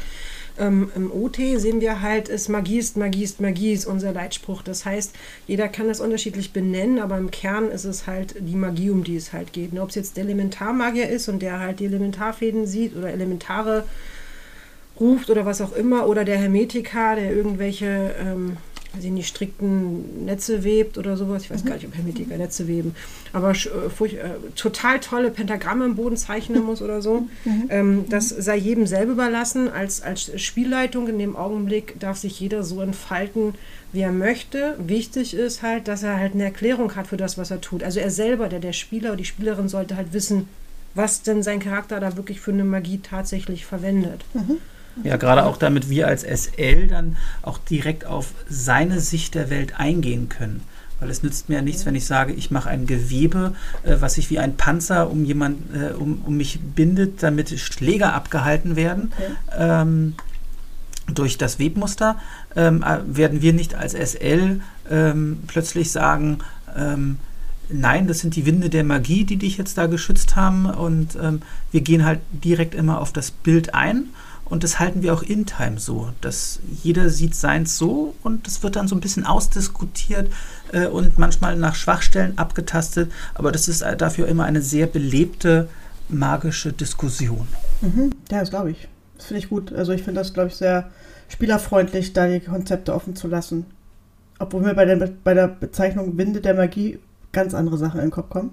Ähm, 0.57 0.89
Im 0.95 1.11
OT 1.11 1.37
sehen 1.57 1.81
wir 1.81 2.01
halt, 2.01 2.29
ist 2.29 2.47
Magie 2.47 2.77
ist 2.77 2.95
Magie 2.95 3.23
ist 3.23 3.41
Magie 3.41 3.73
ist 3.73 3.85
unser 3.85 4.13
Leitspruch. 4.13 4.61
Das 4.61 4.85
heißt, 4.85 5.13
jeder 5.47 5.67
kann 5.67 5.87
das 5.87 5.99
unterschiedlich 5.99 6.53
benennen, 6.53 6.99
aber 6.99 7.17
im 7.17 7.29
Kern 7.29 7.69
ist 7.69 7.83
es 7.83 8.07
halt 8.07 8.35
die 8.39 8.55
Magie, 8.55 8.89
um 8.89 9.03
die 9.03 9.17
es 9.17 9.33
halt 9.33 9.51
geht. 9.51 9.77
Ob 9.77 9.89
es 9.89 9.95
jetzt 9.95 10.17
der 10.17 10.23
Elementarmagier 10.23 11.09
ist 11.09 11.27
und 11.27 11.41
der 11.41 11.59
halt 11.59 11.79
die 11.79 11.85
Elementarfäden 11.85 12.67
sieht 12.67 12.95
oder 12.95 13.11
Elementare 13.11 13.85
ruft 14.97 15.29
oder 15.29 15.45
was 15.45 15.59
auch 15.59 15.73
immer, 15.73 16.07
oder 16.07 16.23
der 16.23 16.37
Hermetiker, 16.37 17.15
der 17.15 17.35
irgendwelche 17.35 18.15
ähm, 18.17 18.55
weiß 18.95 19.03
ich 19.03 19.11
nicht, 19.11 19.27
strikten 19.27 20.25
Netze 20.25 20.63
webt 20.63 20.97
oder 20.97 21.17
sowas. 21.17 21.43
Ich 21.43 21.51
weiß 21.51 21.63
mhm. 21.63 21.67
gar 21.67 21.75
nicht, 21.75 21.87
ob 21.87 21.95
Hermetiker 21.95 22.37
Netze 22.37 22.67
weben. 22.67 22.95
Aber 23.33 23.51
äh, 23.51 24.05
äh, 24.05 24.29
total 24.55 24.99
tolle 24.99 25.31
Pentagramme 25.31 25.85
im 25.85 25.95
Boden 25.95 26.17
zeichnen 26.17 26.63
muss 26.63 26.81
oder 26.81 27.01
so. 27.01 27.27
Mhm. 27.43 27.65
Ähm, 27.69 28.05
das 28.09 28.29
sei 28.29 28.57
jedem 28.57 28.87
selber 28.87 29.13
überlassen. 29.13 29.69
Als, 29.69 30.01
als 30.01 30.31
Spielleitung 30.41 31.07
in 31.07 31.19
dem 31.19 31.35
Augenblick 31.35 31.99
darf 31.99 32.17
sich 32.17 32.39
jeder 32.39 32.63
so 32.63 32.81
entfalten, 32.81 33.55
wie 33.91 34.01
er 34.01 34.11
möchte. 34.11 34.75
Wichtig 34.77 35.33
ist 35.33 35.61
halt, 35.61 35.87
dass 35.87 36.03
er 36.03 36.17
halt 36.17 36.33
eine 36.33 36.43
Erklärung 36.43 36.95
hat 36.95 37.07
für 37.07 37.17
das, 37.17 37.37
was 37.37 37.51
er 37.51 37.61
tut. 37.61 37.83
Also 37.83 37.99
er 37.99 38.11
selber, 38.11 38.49
der, 38.49 38.59
der 38.59 38.73
Spieler 38.73 39.09
oder 39.09 39.17
die 39.17 39.25
Spielerin 39.25 39.69
sollte 39.69 39.95
halt 39.95 40.13
wissen, 40.13 40.47
was 40.93 41.21
denn 41.23 41.43
sein 41.43 41.59
Charakter 41.59 41.99
da 41.99 42.15
wirklich 42.15 42.39
für 42.39 42.51
eine 42.51 42.63
Magie 42.63 42.99
tatsächlich 43.03 43.65
verwendet. 43.65 44.23
Ja, 45.03 45.17
gerade 45.17 45.45
auch 45.45 45.57
damit 45.57 45.89
wir 45.89 46.07
als 46.07 46.23
SL 46.23 46.87
dann 46.87 47.17
auch 47.41 47.57
direkt 47.57 48.05
auf 48.05 48.31
seine 48.49 48.99
Sicht 48.99 49.35
der 49.35 49.49
Welt 49.49 49.79
eingehen 49.79 50.29
können. 50.29 50.61
Weil 50.99 51.09
es 51.09 51.23
nützt 51.23 51.49
mir 51.49 51.55
ja 51.55 51.61
nichts, 51.61 51.85
wenn 51.85 51.95
ich 51.95 52.05
sage, 52.05 52.33
ich 52.33 52.51
mache 52.51 52.69
ein 52.69 52.87
Gewebe, 52.87 53.53
äh, 53.83 53.97
was 53.99 54.13
sich 54.13 54.29
wie 54.29 54.39
ein 54.39 54.55
Panzer 54.55 55.11
um 55.11 55.25
jemand, 55.25 55.57
äh, 55.75 55.93
um, 55.93 56.21
um 56.25 56.37
mich 56.37 56.59
bindet, 56.61 57.21
damit 57.21 57.59
Schläger 57.59 58.13
abgehalten 58.13 58.75
werden. 58.75 59.11
Ähm, 59.57 60.15
durch 61.13 61.37
das 61.37 61.59
Webmuster 61.59 62.17
ähm, 62.55 62.83
äh, 62.83 62.99
werden 63.05 63.41
wir 63.41 63.53
nicht 63.53 63.75
als 63.75 63.93
SL 63.93 64.61
ähm, 64.89 65.43
plötzlich 65.47 65.91
sagen, 65.91 66.39
ähm, 66.75 67.19
nein, 67.69 68.07
das 68.07 68.19
sind 68.19 68.35
die 68.35 68.45
Winde 68.45 68.69
der 68.69 68.83
Magie, 68.83 69.23
die 69.23 69.37
dich 69.37 69.57
jetzt 69.57 69.77
da 69.77 69.87
geschützt 69.87 70.35
haben 70.35 70.65
und 70.65 71.15
ähm, 71.21 71.41
wir 71.71 71.81
gehen 71.81 72.05
halt 72.05 72.21
direkt 72.31 72.73
immer 72.73 73.01
auf 73.01 73.13
das 73.13 73.31
Bild 73.31 73.75
ein 73.75 74.05
und 74.45 74.63
das 74.63 74.79
halten 74.79 75.01
wir 75.01 75.13
auch 75.13 75.23
in 75.23 75.45
Time 75.45 75.79
so, 75.79 76.09
dass 76.21 76.59
jeder 76.83 77.09
sieht 77.09 77.35
seins 77.35 77.77
so 77.77 78.15
und 78.23 78.45
das 78.45 78.63
wird 78.63 78.75
dann 78.75 78.87
so 78.87 78.95
ein 78.95 79.01
bisschen 79.01 79.25
ausdiskutiert 79.25 80.31
äh, 80.71 80.87
und 80.87 81.17
manchmal 81.17 81.57
nach 81.57 81.75
Schwachstellen 81.75 82.37
abgetastet, 82.37 83.11
aber 83.33 83.51
das 83.51 83.67
ist 83.67 83.83
dafür 83.97 84.27
immer 84.27 84.45
eine 84.45 84.61
sehr 84.61 84.87
belebte 84.87 85.67
magische 86.09 86.71
Diskussion. 86.73 87.47
Mhm. 87.81 88.11
Ja, 88.31 88.39
das 88.39 88.49
glaube 88.51 88.71
ich. 88.71 88.87
Das 89.17 89.27
finde 89.27 89.39
ich 89.39 89.49
gut. 89.49 89.73
Also 89.73 89.91
ich 89.93 90.03
finde 90.03 90.21
das, 90.21 90.33
glaube 90.33 90.49
ich, 90.49 90.55
sehr 90.55 90.91
spielerfreundlich, 91.29 92.13
da 92.13 92.27
die 92.27 92.39
Konzepte 92.39 92.93
offen 92.93 93.15
zu 93.15 93.27
lassen. 93.27 93.65
Obwohl 94.37 94.61
mir 94.61 94.75
bei 94.75 94.85
der, 94.85 95.09
bei 95.23 95.33
der 95.33 95.47
Bezeichnung 95.47 96.17
Winde 96.17 96.41
der 96.41 96.53
Magie 96.53 96.99
ganz 97.31 97.53
andere 97.53 97.77
Sachen 97.77 97.99
in 97.99 98.07
den 98.07 98.11
Kopf 98.11 98.29
kommen. 98.29 98.51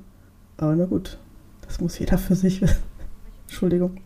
Aber 0.56 0.74
na 0.76 0.84
gut, 0.84 1.18
das 1.66 1.80
muss 1.80 1.98
jeder 1.98 2.18
für 2.18 2.34
sich 2.34 2.60
wissen. 2.62 2.82
Entschuldigung. 3.46 4.00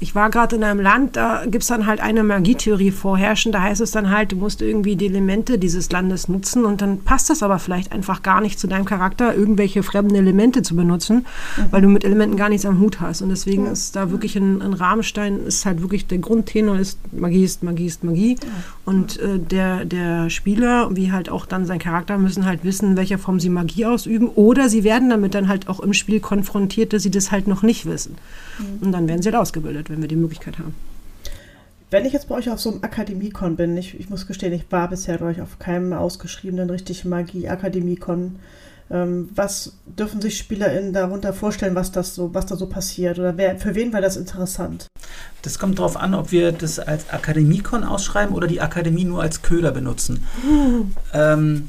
Ich 0.00 0.14
war 0.14 0.30
gerade 0.30 0.56
in 0.56 0.64
einem 0.64 0.80
Land, 0.80 1.16
da 1.16 1.44
gibt 1.44 1.62
es 1.62 1.68
dann 1.68 1.86
halt 1.86 2.00
eine 2.00 2.22
Magietheorie 2.22 2.92
vorherrschen. 2.92 3.50
Da 3.50 3.62
heißt 3.62 3.80
es 3.80 3.90
dann 3.90 4.10
halt, 4.10 4.32
du 4.32 4.36
musst 4.36 4.62
irgendwie 4.62 4.94
die 4.94 5.06
Elemente 5.06 5.58
dieses 5.58 5.90
Landes 5.90 6.28
nutzen 6.28 6.64
und 6.64 6.80
dann 6.80 7.00
passt 7.00 7.30
das 7.30 7.42
aber 7.42 7.58
vielleicht 7.58 7.90
einfach 7.90 8.22
gar 8.22 8.40
nicht 8.40 8.60
zu 8.60 8.68
deinem 8.68 8.84
Charakter, 8.84 9.34
irgendwelche 9.34 9.82
fremden 9.82 10.14
Elemente 10.14 10.62
zu 10.62 10.76
benutzen, 10.76 11.26
mhm. 11.56 11.62
weil 11.70 11.82
du 11.82 11.88
mit 11.88 12.04
Elementen 12.04 12.36
gar 12.36 12.48
nichts 12.48 12.64
am 12.64 12.78
Hut 12.78 13.00
hast. 13.00 13.22
Und 13.22 13.30
deswegen 13.30 13.66
ja. 13.66 13.72
ist 13.72 13.96
da 13.96 14.12
wirklich 14.12 14.36
ein, 14.36 14.62
ein, 14.62 14.72
Rahmenstein, 14.72 15.46
ist 15.46 15.66
halt 15.66 15.82
wirklich 15.82 16.06
der 16.06 16.18
Grundtenor 16.18 16.78
ist 16.78 17.00
Magie 17.12 17.44
ist 17.44 17.64
Magie 17.64 17.86
ist 17.86 18.04
Magie. 18.04 18.34
Ja. 18.34 18.48
Und 18.84 19.18
äh, 19.18 19.40
der, 19.40 19.84
der 19.84 20.30
Spieler, 20.30 20.94
wie 20.94 21.10
halt 21.10 21.28
auch 21.28 21.44
dann 21.44 21.66
sein 21.66 21.80
Charakter, 21.80 22.18
müssen 22.18 22.46
halt 22.46 22.62
wissen, 22.62 22.90
in 22.90 22.96
welcher 22.96 23.18
Form 23.18 23.40
sie 23.40 23.50
Magie 23.50 23.84
ausüben 23.84 24.28
oder 24.28 24.68
sie 24.68 24.84
werden 24.84 25.10
damit 25.10 25.34
dann 25.34 25.48
halt 25.48 25.68
auch 25.68 25.80
im 25.80 25.92
Spiel 25.92 26.20
konfrontiert, 26.20 26.92
dass 26.92 27.02
sie 27.02 27.10
das 27.10 27.32
halt 27.32 27.48
noch 27.48 27.62
nicht 27.62 27.84
wissen. 27.86 28.14
Mhm. 28.58 28.86
Und 28.86 28.92
dann 28.92 29.08
werden 29.08 29.22
sie 29.22 29.28
halt 29.28 29.36
ausgebildet 29.36 29.87
wenn 29.88 30.00
wir 30.00 30.08
die 30.08 30.16
Möglichkeit 30.16 30.58
haben. 30.58 30.74
Wenn 31.90 32.04
ich 32.04 32.12
jetzt 32.12 32.28
bei 32.28 32.34
euch 32.34 32.50
auf 32.50 32.60
so 32.60 32.70
einem 32.70 32.84
Akademiekon 32.84 33.56
bin, 33.56 33.76
ich, 33.76 33.98
ich 33.98 34.10
muss 34.10 34.26
gestehen, 34.26 34.52
ich 34.52 34.70
war 34.70 34.88
bisher 34.88 35.18
bei 35.18 35.26
euch 35.26 35.40
auf 35.40 35.58
keinem 35.58 35.94
ausgeschriebenen 35.94 36.68
richtig 36.68 37.06
Magie-Akademiekon. 37.06 38.36
Ähm, 38.90 39.28
was 39.34 39.74
dürfen 39.86 40.20
sich 40.20 40.38
SpielerInnen 40.38 40.92
darunter 40.92 41.32
vorstellen, 41.32 41.74
was 41.74 41.92
das 41.92 42.14
so, 42.14 42.34
was 42.34 42.46
da 42.46 42.56
so 42.56 42.66
passiert? 42.66 43.18
Oder 43.18 43.36
wer, 43.38 43.58
für 43.58 43.74
wen 43.74 43.92
wäre 43.92 44.02
das 44.02 44.16
interessant? 44.16 44.86
Das 45.42 45.58
kommt 45.58 45.78
darauf 45.78 45.96
an, 45.96 46.14
ob 46.14 46.30
wir 46.30 46.52
das 46.52 46.78
als 46.78 47.08
Akademiekon 47.10 47.84
ausschreiben 47.84 48.34
oder 48.34 48.46
die 48.46 48.60
Akademie 48.60 49.04
nur 49.04 49.22
als 49.22 49.42
Köder 49.42 49.72
benutzen. 49.72 50.26
Ähm, 51.12 51.68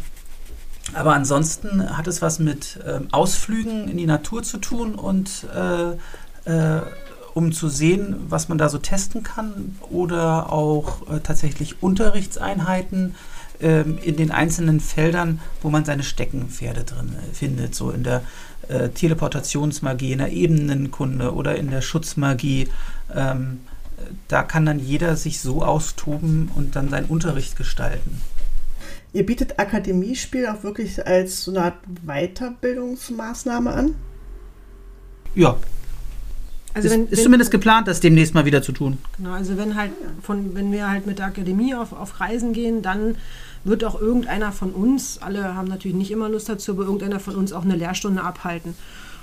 aber 0.93 1.13
ansonsten 1.13 1.97
hat 1.97 2.08
es 2.08 2.21
was 2.21 2.39
mit 2.39 2.79
ähm, 2.86 3.08
Ausflügen 3.12 3.88
in 3.88 3.97
die 3.97 4.05
Natur 4.05 4.43
zu 4.43 4.58
tun 4.58 4.95
und 4.95 5.45
äh, 5.55 5.91
äh, 6.49 6.82
um 7.33 7.51
zu 7.51 7.69
sehen, 7.69 8.15
was 8.27 8.49
man 8.49 8.57
da 8.57 8.69
so 8.69 8.77
testen 8.77 9.23
kann 9.23 9.77
oder 9.89 10.51
auch 10.51 11.09
äh, 11.09 11.19
tatsächlich 11.19 11.81
Unterrichtseinheiten 11.81 13.15
ähm, 13.61 13.97
in 14.01 14.15
den 14.15 14.31
einzelnen 14.31 14.79
Feldern, 14.79 15.39
wo 15.61 15.69
man 15.69 15.85
seine 15.85 16.03
Steckenpferde 16.03 16.83
drin 16.83 17.15
äh, 17.15 17.33
findet, 17.33 17.75
so 17.75 17.91
in 17.91 18.03
der 18.03 18.23
äh, 18.67 18.89
Teleportationsmagie, 18.89 20.13
in 20.13 20.19
der 20.19 20.31
Ebenenkunde 20.31 21.33
oder 21.33 21.55
in 21.55 21.69
der 21.69 21.81
Schutzmagie. 21.81 22.67
Ähm, 23.13 23.59
da 24.27 24.43
kann 24.43 24.65
dann 24.65 24.79
jeder 24.79 25.15
sich 25.17 25.41
so 25.41 25.61
austoben 25.61 26.49
und 26.55 26.75
dann 26.75 26.89
seinen 26.89 27.07
Unterricht 27.07 27.57
gestalten. 27.57 28.21
Ihr 29.11 29.25
bietet 29.25 29.59
Akademiespiel 29.59 30.47
auch 30.47 30.63
wirklich 30.63 31.05
als 31.05 31.43
so 31.43 31.51
eine 31.51 31.63
Art 31.63 31.77
Weiterbildungsmaßnahme 32.05 33.71
an? 33.71 33.95
Ja, 35.35 35.57
also 36.73 36.88
ist, 36.88 36.93
wenn, 36.93 37.08
ist 37.08 37.17
wenn, 37.17 37.23
zumindest 37.23 37.51
geplant, 37.51 37.88
das 37.88 37.99
demnächst 37.99 38.34
mal 38.34 38.45
wieder 38.45 38.62
zu 38.62 38.71
tun. 38.71 38.97
Genau, 39.17 39.32
also 39.32 39.58
wenn 39.58 39.75
halt 39.75 39.91
von, 40.21 40.55
wenn 40.55 40.71
wir 40.71 40.89
halt 40.89 41.05
mit 41.05 41.19
der 41.19 41.27
Akademie 41.27 41.73
auf, 41.73 41.93
auf 41.93 42.19
Reisen 42.19 42.53
gehen, 42.53 42.82
dann 42.82 43.15
wird 43.63 43.84
auch 43.84 43.99
irgendeiner 43.99 44.51
von 44.51 44.71
uns, 44.71 45.17
alle 45.21 45.55
haben 45.55 45.67
natürlich 45.67 45.97
nicht 45.97 46.12
immer 46.12 46.29
Lust 46.29 46.47
dazu, 46.49 46.71
aber 46.71 46.84
irgendeiner 46.84 47.19
von 47.19 47.36
uns 47.36 47.51
auch 47.53 47.63
eine 47.63 47.75
Lehrstunde 47.75 48.23
abhalten. 48.23 48.75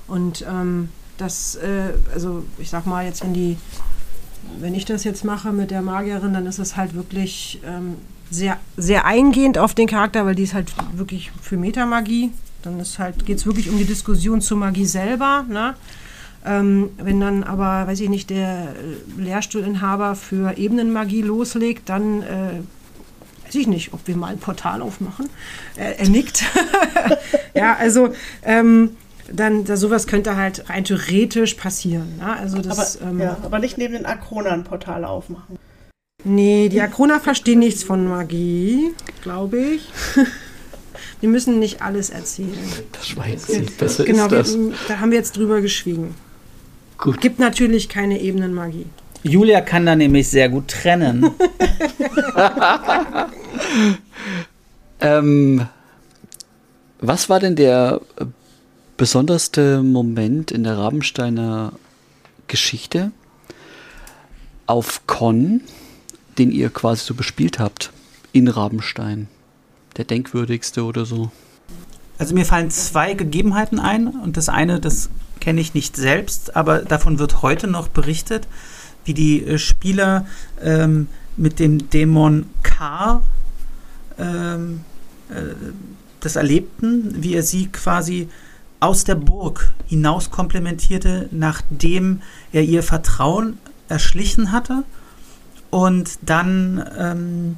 Und 0.07 0.45
ähm, 0.49 0.91
das, 1.19 1.57
äh, 1.57 1.93
also 2.13 2.45
ich 2.59 2.71
sag 2.71 2.87
mal 2.87 3.05
jetzt, 3.05 3.23
wenn 3.23 3.35
die, 3.35 3.57
wenn 4.61 4.75
ich 4.75 4.85
das 4.85 5.05
jetzt 5.05 5.25
mache 5.25 5.53
mit 5.53 5.71
der 5.71 5.83
Magierin, 5.83 6.33
dann 6.33 6.47
ist 6.47 6.59
es 6.59 6.77
halt 6.77 6.95
wirklich 6.95 7.61
ähm, 7.67 7.97
sehr, 8.31 8.59
sehr 8.77 9.05
eingehend 9.05 9.59
auf 9.59 9.75
den 9.75 9.87
Charakter, 9.87 10.27
weil 10.27 10.35
die 10.35 10.43
ist 10.43 10.55
halt 10.55 10.73
wirklich 10.95 11.33
für 11.41 11.57
Metamagie. 11.57 12.31
Dann 12.63 12.81
ist 12.81 12.99
halt, 12.99 13.25
geht 13.25 13.39
es 13.39 13.47
wirklich 13.47 13.71
um 13.71 13.79
die 13.79 13.85
Diskussion 13.85 14.41
zur 14.41 14.59
Magie 14.59 14.87
selber. 14.87 15.45
Ne? 15.49 15.75
Ähm, 16.47 16.91
wenn 16.99 17.21
dann 17.21 17.43
aber, 17.43 17.89
weiß 17.89 18.01
ich 18.01 18.09
nicht, 18.09 18.31
der 18.31 18.69
Lehrstuhlinhaber 19.19 20.15
für 20.15 20.57
Ebenenmagie 20.57 21.23
loslegt, 21.23 21.89
dann 21.89 22.23
äh, 22.23 22.61
weiß 23.45 23.55
ich 23.57 23.67
nicht, 23.67 23.93
ob 23.93 24.07
wir 24.07 24.17
mal 24.17 24.29
ein 24.29 24.39
Portal 24.39 24.81
aufmachen. 24.81 25.29
Er, 25.75 25.99
er 25.99 26.09
nickt. 26.09 26.45
ja, 27.55 27.75
also 27.77 28.11
ähm, 28.45 28.97
dann 29.33 29.65
da, 29.65 29.77
sowas 29.77 30.07
könnte 30.07 30.37
halt 30.37 30.71
rein 30.71 30.85
theoretisch 30.85 31.55
passieren. 31.55 32.15
Ja? 32.21 32.35
Also 32.35 32.59
das, 32.59 33.01
aber, 33.01 33.11
ähm, 33.11 33.21
ja, 33.21 33.37
aber 33.43 33.59
nicht 33.59 33.77
neben 33.77 33.95
den 33.95 34.07
Akronen 34.07 34.53
ein 34.53 34.65
Portal 34.65 35.05
aufmachen. 35.05 35.59
Nee, 36.25 36.69
die 36.69 36.81
Akrona 36.81 37.21
verstehen 37.21 37.59
nichts 37.59 37.83
von 37.83 38.07
Magie, 38.09 38.93
glaube 39.23 39.59
ich. 39.59 39.89
Die 41.23 41.29
müssen 41.29 41.59
nicht 41.59 41.83
alles 41.83 42.11
erzählen. 42.11 42.59
Das 42.93 43.09
Schweiz 43.09 43.47
sieht 43.47 43.79
besser 43.79 44.05
genau, 44.05 44.27
ist 44.27 44.33
das. 44.33 44.59
Wir, 44.59 44.75
da 44.89 45.01
haben 45.01 45.11
wir 45.11 45.19
jetzt 45.19 45.37
drüber 45.37 45.61
geschwiegen. 45.61 46.15
Gut. 46.99 47.21
Gibt 47.21 47.39
natürlich 47.39 47.89
keine 47.89 48.21
Ebenenmagie. 48.21 48.87
Julia 49.23 49.61
kann 49.61 49.87
da 49.87 49.97
nämlich 49.97 50.29
sehr 50.29 50.49
gut 50.49 50.69
trennen. 50.69 51.31
ähm, 55.01 55.67
was 57.01 57.29
war 57.29 57.41
denn 57.41 57.57
der 57.57 58.01
besonderste 58.97 59.83
Moment 59.83 60.51
in 60.51 60.63
der 60.63 60.79
Rabensteiner 60.79 61.73
Geschichte 62.47 63.11
auf 64.67 65.07
Con, 65.07 65.63
den 66.39 66.51
ihr 66.53 66.71
quasi 66.71 67.05
so 67.05 67.15
bespielt 67.15 67.59
habt 67.59 67.91
in 68.33 68.49
Rabenstein? 68.49 69.29
Der 69.97 70.05
denkwürdigste 70.05 70.85
oder 70.85 71.05
so? 71.05 71.31
Also 72.19 72.35
mir 72.35 72.47
fallen 72.47 72.71
zwei 72.71 73.15
Gegebenheiten 73.15 73.79
ein 73.79 74.09
und 74.09 74.37
das 74.37 74.49
eine, 74.49 74.81
das 74.81 75.11
kenne 75.41 75.61
ich 75.61 75.75
nicht 75.75 75.97
selbst, 75.97 76.57
aber 76.57 76.81
davon 76.81 77.19
wird 77.19 77.43
heute 77.43 77.67
noch 77.67 77.89
berichtet, 77.89 78.47
wie 79.05 79.15
die 79.15 79.45
äh, 79.45 79.59
Spieler 79.59 80.27
ähm, 80.61 81.09
mit 81.37 81.59
dem 81.59 81.91
Dämon 81.91 82.47
K 82.63 83.23
ähm, 84.19 84.81
äh, 85.29 85.55
das 86.21 86.37
erlebten, 86.37 87.23
wie 87.23 87.35
er 87.35 87.43
sie 87.43 87.69
quasi 87.69 88.29
aus 88.81 89.05
der 89.05 89.15
Burg 89.15 89.73
hinaus 89.87 90.31
komplementierte, 90.31 91.29
nachdem 91.31 92.23
er 92.53 92.63
ihr 92.63 92.83
Vertrauen 92.83 93.59
erschlichen 93.89 94.53
hatte 94.53 94.85
und 95.71 96.19
dann 96.23 96.85
ähm, 96.99 97.57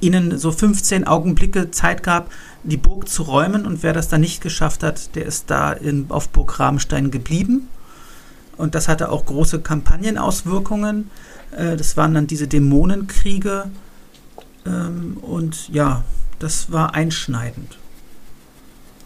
ihnen 0.00 0.38
so 0.38 0.52
15 0.52 1.06
Augenblicke 1.06 1.70
Zeit 1.70 2.02
gab, 2.02 2.30
die 2.64 2.76
Burg 2.76 3.08
zu 3.08 3.22
räumen. 3.22 3.66
Und 3.66 3.82
wer 3.82 3.92
das 3.92 4.08
dann 4.08 4.20
nicht 4.20 4.40
geschafft 4.40 4.82
hat, 4.82 5.14
der 5.14 5.26
ist 5.26 5.50
da 5.50 5.72
in, 5.72 6.06
auf 6.08 6.28
Burg 6.28 6.58
Rabenstein 6.58 7.10
geblieben. 7.10 7.68
Und 8.56 8.74
das 8.74 8.88
hatte 8.88 9.10
auch 9.10 9.26
große 9.26 9.60
Kampagnenauswirkungen. 9.60 11.10
Äh, 11.56 11.76
das 11.76 11.96
waren 11.96 12.14
dann 12.14 12.26
diese 12.26 12.48
Dämonenkriege. 12.48 13.70
Ähm, 14.66 15.16
und 15.20 15.68
ja, 15.68 16.04
das 16.38 16.70
war 16.70 16.94
einschneidend. 16.94 17.78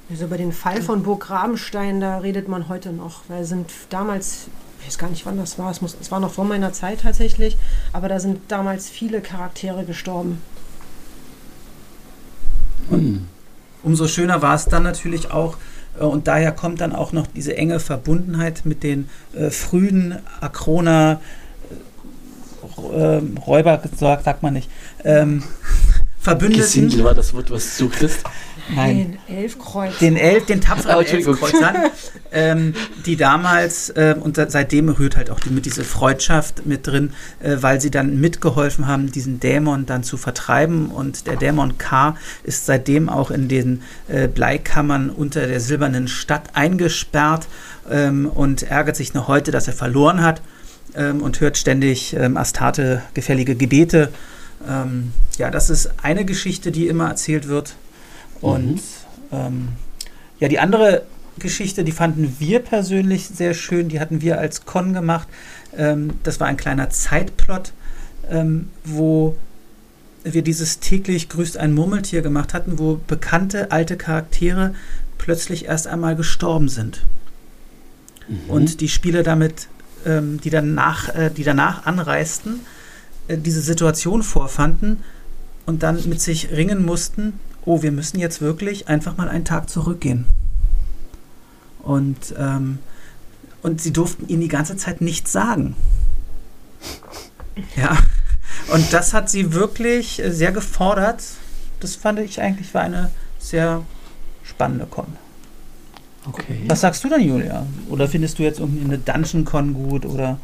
Also 0.08 0.26
über 0.26 0.36
den 0.36 0.52
Fall 0.52 0.82
von 0.82 1.02
Burg 1.02 1.30
Rabenstein, 1.30 2.00
da 2.00 2.18
redet 2.18 2.48
man 2.48 2.68
heute 2.68 2.92
noch. 2.92 3.22
Weil 3.28 3.44
sind 3.44 3.70
damals, 3.90 4.46
ich 4.80 4.86
weiß 4.86 4.98
gar 4.98 5.10
nicht, 5.10 5.26
wann 5.26 5.36
das 5.36 5.58
war, 5.58 5.70
es, 5.70 5.80
muss, 5.80 5.96
es 6.00 6.10
war 6.10 6.20
noch 6.20 6.32
vor 6.32 6.44
meiner 6.44 6.72
Zeit 6.72 7.00
tatsächlich, 7.00 7.56
aber 7.92 8.08
da 8.08 8.20
sind 8.20 8.40
damals 8.48 8.88
viele 8.88 9.20
Charaktere 9.20 9.84
gestorben. 9.84 10.40
Hm. 12.90 13.26
Umso 13.82 14.08
schöner 14.08 14.42
war 14.42 14.54
es 14.54 14.66
dann 14.66 14.82
natürlich 14.82 15.30
auch, 15.30 15.56
Äh, 16.00 16.04
und 16.04 16.28
daher 16.28 16.52
kommt 16.52 16.80
dann 16.80 16.94
auch 16.94 17.12
noch 17.12 17.26
diese 17.26 17.56
enge 17.56 17.80
Verbundenheit 17.80 18.64
mit 18.64 18.82
den 18.82 19.08
äh, 19.34 19.50
frühen 19.50 20.16
Akroner 20.40 21.20
äh, 22.92 23.20
Räuber, 23.46 23.82
sagt 23.96 24.42
man 24.42 24.54
nicht, 24.54 24.70
ähm, 25.04 25.42
Verbündeten. 26.20 26.62
Gesindel 26.64 27.04
war 27.04 27.14
das 27.14 27.32
Wort, 27.34 27.50
was 27.50 27.76
du 27.76 27.84
suchtest. 27.84 28.24
Nein. 28.74 29.18
Den 29.28 29.36
Elfkreuz. 29.36 29.98
Den 29.98 30.16
Elf, 30.16 30.46
den 30.46 30.60
tapferen 30.60 30.96
Oh. 30.96 31.00
Elfkreuzern, 31.00 31.76
ähm, 32.32 32.74
die 33.04 33.16
damals, 33.16 33.90
äh, 33.90 34.14
und 34.18 34.36
seitdem 34.36 34.88
rührt 34.88 35.16
halt 35.16 35.30
auch 35.30 35.40
die, 35.40 35.50
mit 35.50 35.66
diese 35.66 35.84
Freundschaft 35.84 36.66
mit 36.66 36.86
drin, 36.86 37.12
äh, 37.40 37.56
weil 37.60 37.80
sie 37.80 37.90
dann 37.90 38.20
mitgeholfen 38.20 38.86
haben, 38.86 39.12
diesen 39.12 39.40
Dämon 39.40 39.86
dann 39.86 40.02
zu 40.02 40.16
vertreiben. 40.16 40.86
Und 40.86 41.26
der 41.26 41.36
Dämon 41.36 41.78
K 41.78 42.16
ist 42.44 42.66
seitdem 42.66 43.08
auch 43.08 43.30
in 43.30 43.48
den 43.48 43.82
äh, 44.08 44.28
Bleikammern 44.28 45.10
unter 45.10 45.46
der 45.46 45.60
silbernen 45.60 46.08
Stadt 46.08 46.50
eingesperrt 46.54 47.46
ähm, 47.90 48.26
und 48.26 48.64
ärgert 48.64 48.96
sich 48.96 49.14
noch 49.14 49.28
heute, 49.28 49.50
dass 49.50 49.66
er 49.66 49.74
verloren 49.74 50.22
hat 50.22 50.42
ähm, 50.94 51.22
und 51.22 51.40
hört 51.40 51.56
ständig 51.56 52.14
ähm, 52.14 52.36
Astarte 52.36 53.02
gefällige 53.14 53.54
Gebete. 53.54 54.10
Ähm, 54.68 55.12
ja, 55.38 55.50
das 55.50 55.70
ist 55.70 55.90
eine 56.02 56.24
Geschichte, 56.24 56.72
die 56.72 56.88
immer 56.88 57.08
erzählt 57.08 57.48
wird. 57.48 57.74
Und 58.40 58.74
Mhm. 58.74 58.80
ähm, 59.32 59.68
ja, 60.38 60.48
die 60.48 60.58
andere 60.58 61.02
Geschichte, 61.38 61.84
die 61.84 61.92
fanden 61.92 62.36
wir 62.38 62.60
persönlich 62.60 63.28
sehr 63.28 63.54
schön. 63.54 63.88
Die 63.88 64.00
hatten 64.00 64.20
wir 64.22 64.38
als 64.38 64.64
Con 64.64 64.92
gemacht. 64.92 65.28
Ähm, 65.76 66.14
das 66.22 66.40
war 66.40 66.46
ein 66.46 66.56
kleiner 66.56 66.90
Zeitplot, 66.90 67.72
ähm, 68.30 68.68
wo 68.84 69.36
wir 70.24 70.42
dieses 70.42 70.80
täglich 70.80 71.28
grüßt 71.28 71.56
ein 71.56 71.72
Murmeltier 71.74 72.22
gemacht 72.22 72.52
hatten, 72.54 72.78
wo 72.78 73.00
bekannte 73.06 73.70
alte 73.70 73.96
Charaktere 73.96 74.74
plötzlich 75.18 75.66
erst 75.66 75.86
einmal 75.86 76.16
gestorben 76.16 76.68
sind 76.68 77.04
Mhm. 78.28 78.50
und 78.50 78.80
die 78.80 78.88
Spieler 78.88 79.22
damit, 79.22 79.68
ähm, 80.04 80.40
die, 80.40 80.50
danach, 80.50 81.14
äh, 81.14 81.30
die 81.30 81.44
danach 81.44 81.86
anreisten, 81.86 82.60
äh, 83.28 83.38
diese 83.38 83.60
Situation 83.60 84.22
vorfanden 84.22 85.02
und 85.64 85.82
dann 85.82 86.08
mit 86.08 86.20
sich 86.20 86.50
ringen 86.50 86.84
mussten, 86.84 87.34
oh, 87.66 87.82
wir 87.82 87.92
müssen 87.92 88.18
jetzt 88.18 88.40
wirklich 88.40 88.88
einfach 88.88 89.16
mal 89.16 89.28
einen 89.28 89.44
Tag 89.44 89.68
zurückgehen. 89.68 90.24
Und, 91.82 92.34
ähm, 92.38 92.78
und 93.62 93.80
sie 93.80 93.92
durften 93.92 94.28
ihnen 94.28 94.40
die 94.40 94.48
ganze 94.48 94.76
Zeit 94.76 95.00
nichts 95.00 95.32
sagen. 95.32 95.76
Ja, 97.76 97.96
und 98.72 98.92
das 98.92 99.12
hat 99.12 99.28
sie 99.28 99.52
wirklich 99.52 100.22
sehr 100.28 100.52
gefordert. 100.52 101.22
Das 101.80 101.96
fand 101.96 102.18
ich 102.20 102.40
eigentlich 102.40 102.72
war 102.74 102.82
eine 102.82 103.10
sehr 103.38 103.82
spannende 104.44 104.86
Con. 104.86 105.06
okay. 106.26 106.64
Was 106.68 106.80
sagst 106.80 107.02
du 107.04 107.08
denn, 107.08 107.22
Julia? 107.22 107.66
Oder 107.88 108.08
findest 108.08 108.38
du 108.38 108.42
jetzt 108.42 108.60
irgendwie 108.60 108.84
eine 108.84 108.98
Dungeon 108.98 109.44
Con 109.44 109.74
gut 109.74 110.06
oder? 110.06 110.38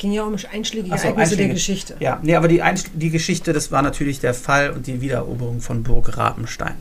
Ging 0.00 0.12
ja 0.12 0.22
um 0.24 0.34
einschlägige 0.50 0.96
so, 0.96 1.08
Ereignisse 1.08 1.36
der 1.36 1.44
Einschläge. 1.44 1.52
Geschichte. 1.52 1.96
Ja, 2.00 2.18
nee, 2.22 2.34
aber 2.34 2.48
die, 2.48 2.62
die 2.94 3.10
Geschichte, 3.10 3.52
das 3.52 3.70
war 3.70 3.82
natürlich 3.82 4.18
der 4.18 4.32
Fall 4.32 4.70
und 4.70 4.86
die 4.86 5.02
Wiedereroberung 5.02 5.60
von 5.60 5.82
Burg 5.82 6.16
Rabenstein. 6.16 6.76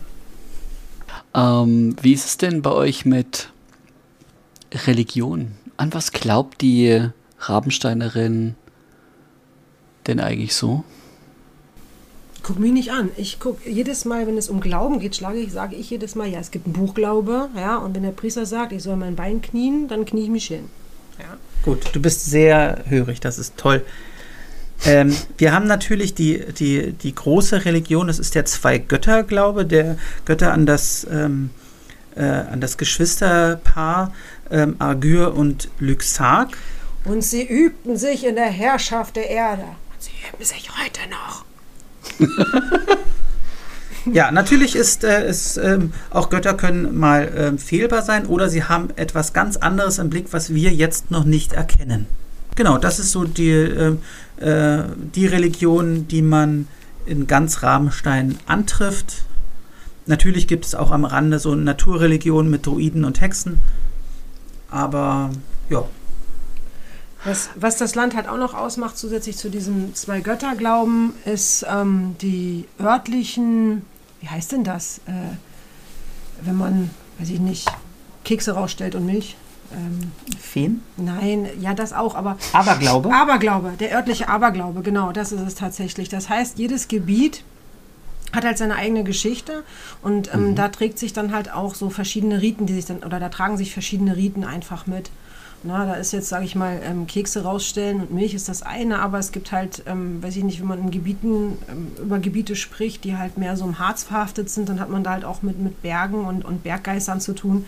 Ähm, 1.36 1.98
wie 2.02 2.14
ist 2.14 2.26
es 2.26 2.38
denn 2.38 2.62
bei 2.62 2.72
euch 2.72 3.04
mit 3.04 3.52
Religion? 4.86 5.52
An 5.76 5.94
was 5.94 6.14
glaubt 6.14 6.62
die 6.62 7.10
Rabensteinerin 7.40 8.56
denn 10.08 10.22
eigentlich 10.22 10.56
so? 10.56 10.86
Guck 12.42 12.58
mich 12.58 12.72
nicht 12.72 12.92
an. 12.94 13.10
Ich 13.18 13.38
guck 13.42 13.68
jedes 13.68 14.06
Mal, 14.06 14.28
wenn 14.28 14.38
es 14.38 14.48
um 14.48 14.62
Glauben 14.62 15.02
geht, 15.02 15.18
schlage 15.18 15.40
ich, 15.40 15.52
sage 15.52 15.76
ich 15.76 15.90
jedes 15.90 16.16
Mal, 16.16 16.30
ja, 16.30 16.40
es 16.40 16.52
gibt 16.52 16.68
einen 16.68 16.74
Buchglaube, 16.74 17.50
ja, 17.58 17.76
und 17.76 17.94
wenn 17.96 18.04
der 18.04 18.12
Priester 18.12 18.46
sagt, 18.46 18.72
ich 18.72 18.82
soll 18.82 18.96
mein 18.96 19.18
Bein 19.18 19.42
knien, 19.42 19.90
dann 19.90 20.06
knie 20.06 20.24
ich 20.24 20.30
mich 20.30 20.48
hin. 20.48 20.70
Gut, 21.63 21.93
du 21.93 22.02
bist 22.02 22.26
sehr 22.26 22.84
hörig, 22.88 23.19
das 23.19 23.38
ist 23.38 23.58
toll. 23.58 23.84
Ähm, 24.86 25.15
wir 25.38 25.54
haben 25.54 25.67
natürlich 25.67 26.13
die, 26.13 26.45
die, 26.54 26.93
die 26.93 27.13
große 27.13 27.65
Religion, 27.65 28.08
das 28.08 28.17
ist 28.17 28.36
der 28.36 28.45
Zwei-Götter-Glaube, 28.45 29.65
der 29.65 29.98
Götter 30.24 30.54
an 30.54 30.65
das, 30.65 31.06
ähm, 31.12 31.50
äh, 32.15 32.24
an 32.24 32.62
das 32.62 32.78
Geschwisterpaar 32.78 34.13
ähm, 34.50 34.76
Argyr 34.80 35.34
und 35.34 35.69
Lyxark. 35.80 36.58
Und 37.04 37.24
sie 37.24 37.45
übten 37.45 37.98
sich 37.98 38.26
in 38.26 38.36
der 38.36 38.50
Herrschaft 38.50 39.17
der 39.17 39.30
Erde. 39.30 39.63
Und 39.63 40.02
sie 40.02 40.12
üben 40.32 40.45
sich 40.45 40.69
heute 40.82 41.02
noch. 41.10 41.45
Ja, 44.06 44.32
natürlich 44.32 44.76
ist 44.76 45.04
es 45.04 45.58
ähm, 45.58 45.94
auch 46.10 46.30
Götter 46.30 46.54
können 46.54 46.98
mal 46.98 47.32
ähm, 47.36 47.58
fehlbar 47.58 48.02
sein 48.02 48.26
oder 48.26 48.50
sie 48.50 48.64
haben 48.64 48.90
etwas 48.96 49.34
ganz 49.34 49.58
anderes 49.58 50.00
im 50.00 50.10
Blick, 50.10 50.28
was 50.32 50.54
wir 50.54 50.72
jetzt 50.72 51.12
noch 51.12 51.26
nicht 51.26 51.54
erkennen. 51.54 52.08
Genau, 52.56 52.78
das 52.78 53.00
ist 53.00 53.12
so 53.12 53.24
die, 53.24 53.52
ähm, 53.52 54.00
äh, 54.38 54.84
die 55.16 55.26
Religion, 55.26 56.08
die 56.08 56.22
man 56.22 56.68
in 57.06 57.28
ganz 57.28 57.64
Rabenstein 57.64 58.38
antrifft. 58.46 59.24
Natürlich 60.06 60.48
gibt 60.48 60.66
es 60.66 60.76
auch 60.76 60.92
am 60.92 61.06
Rande 61.06 61.40
so 61.40 61.56
Naturreligionen 61.56 62.50
mit 62.50 62.66
Druiden 62.66 63.06
und 63.06 63.22
Hexen. 63.22 63.60
Aber 64.70 65.32
ja, 65.70 65.84
Was, 67.26 67.50
was 67.56 67.78
das 67.78 67.96
Land 67.96 68.16
halt 68.16 68.30
auch 68.30 68.38
noch 68.38 68.54
ausmacht, 68.54 68.98
zusätzlich 68.98 69.38
zu 69.38 69.50
diesem 69.50 69.94
Zwei-Götter-Glauben, 69.94 71.14
ist 71.26 71.66
ähm, 71.70 72.16
die 72.22 72.66
örtlichen, 72.80 73.86
wie 74.22 74.30
heißt 74.30 74.54
denn 74.54 74.64
das, 74.64 75.00
äh, 75.00 75.12
wenn 76.42 76.56
man, 76.56 76.90
weiß 77.18 77.30
ich 77.30 77.40
nicht, 77.40 77.68
Kekse 78.24 78.54
rausstellt 78.54 78.96
und 78.96 79.06
Milch? 79.06 79.36
Ähm, 79.72 80.12
Feen. 80.40 80.82
nein, 80.98 81.48
ja, 81.60 81.74
das 81.76 81.94
auch, 81.94 82.16
aber 82.16 82.38
Aberglaube. 82.54 83.14
Aberglaube, 83.14 83.74
der 83.80 83.94
örtliche 83.94 84.28
Aberglaube, 84.28 84.82
genau, 84.82 85.12
das 85.12 85.32
ist 85.32 85.42
es 85.42 85.56
tatsächlich. 85.56 86.10
Das 86.10 86.28
heißt, 86.28 86.58
jedes 86.58 86.88
Gebiet 86.88 87.44
hat 88.34 88.46
halt 88.46 88.58
seine 88.58 88.76
eigene 88.76 89.04
Geschichte 89.04 89.64
und 90.02 90.34
ähm, 90.34 90.56
da 90.56 90.70
trägt 90.70 90.98
sich 90.98 91.14
dann 91.14 91.34
halt 91.34 91.52
auch 91.52 91.76
so 91.76 91.90
verschiedene 91.90 92.42
Riten, 92.42 92.66
die 92.66 92.74
sich 92.74 92.86
dann, 92.86 93.04
oder 93.04 93.20
da 93.20 93.30
tragen 93.30 93.58
sich 93.58 93.74
verschiedene 93.74 94.16
Riten 94.16 94.44
einfach 94.44 94.88
mit. 94.88 95.12
Na, 95.63 95.86
da 95.86 95.95
ist 95.95 96.13
jetzt, 96.13 96.30
sage 96.30 96.45
ich 96.45 96.56
mal, 96.56 96.80
ähm, 96.84 97.06
Kekse 97.06 97.43
rausstellen 97.43 98.00
und 98.00 98.12
Milch 98.13 98.34
ist 98.34 98.48
das 98.48 98.63
eine, 98.63 99.00
aber 99.00 99.19
es 99.19 99.34
gibt 99.34 99.52
halt, 99.52 99.84
ähm, 99.88 100.24
weiß 100.24 100.38
ich 100.38 100.43
nicht, 100.43 100.62
wenn 100.62 100.67
man 100.67 100.80
in 100.80 100.91
Gebieten, 100.91 101.58
ähm, 101.69 101.88
über 102.02 102.19
Gebiete 102.19 102.56
spricht, 102.56 103.04
die 103.04 103.17
halt 103.17 103.38
mehr 103.38 103.58
so 103.58 103.65
im 103.65 103.78
Harz 103.78 104.04
verhaftet 104.04 104.50
sind, 104.50 104.69
dann 104.69 104.80
hat 104.80 104.89
man 104.89 105.04
da 105.04 105.12
halt 105.12 105.26
auch 105.26 105.41
mit, 105.41 105.60
mit 105.60 105.82
Bergen 105.82 106.26
und, 106.26 106.45
und 106.45 106.63
Berggeistern 106.63 107.19
zu 107.19 107.34
tun. 107.34 107.65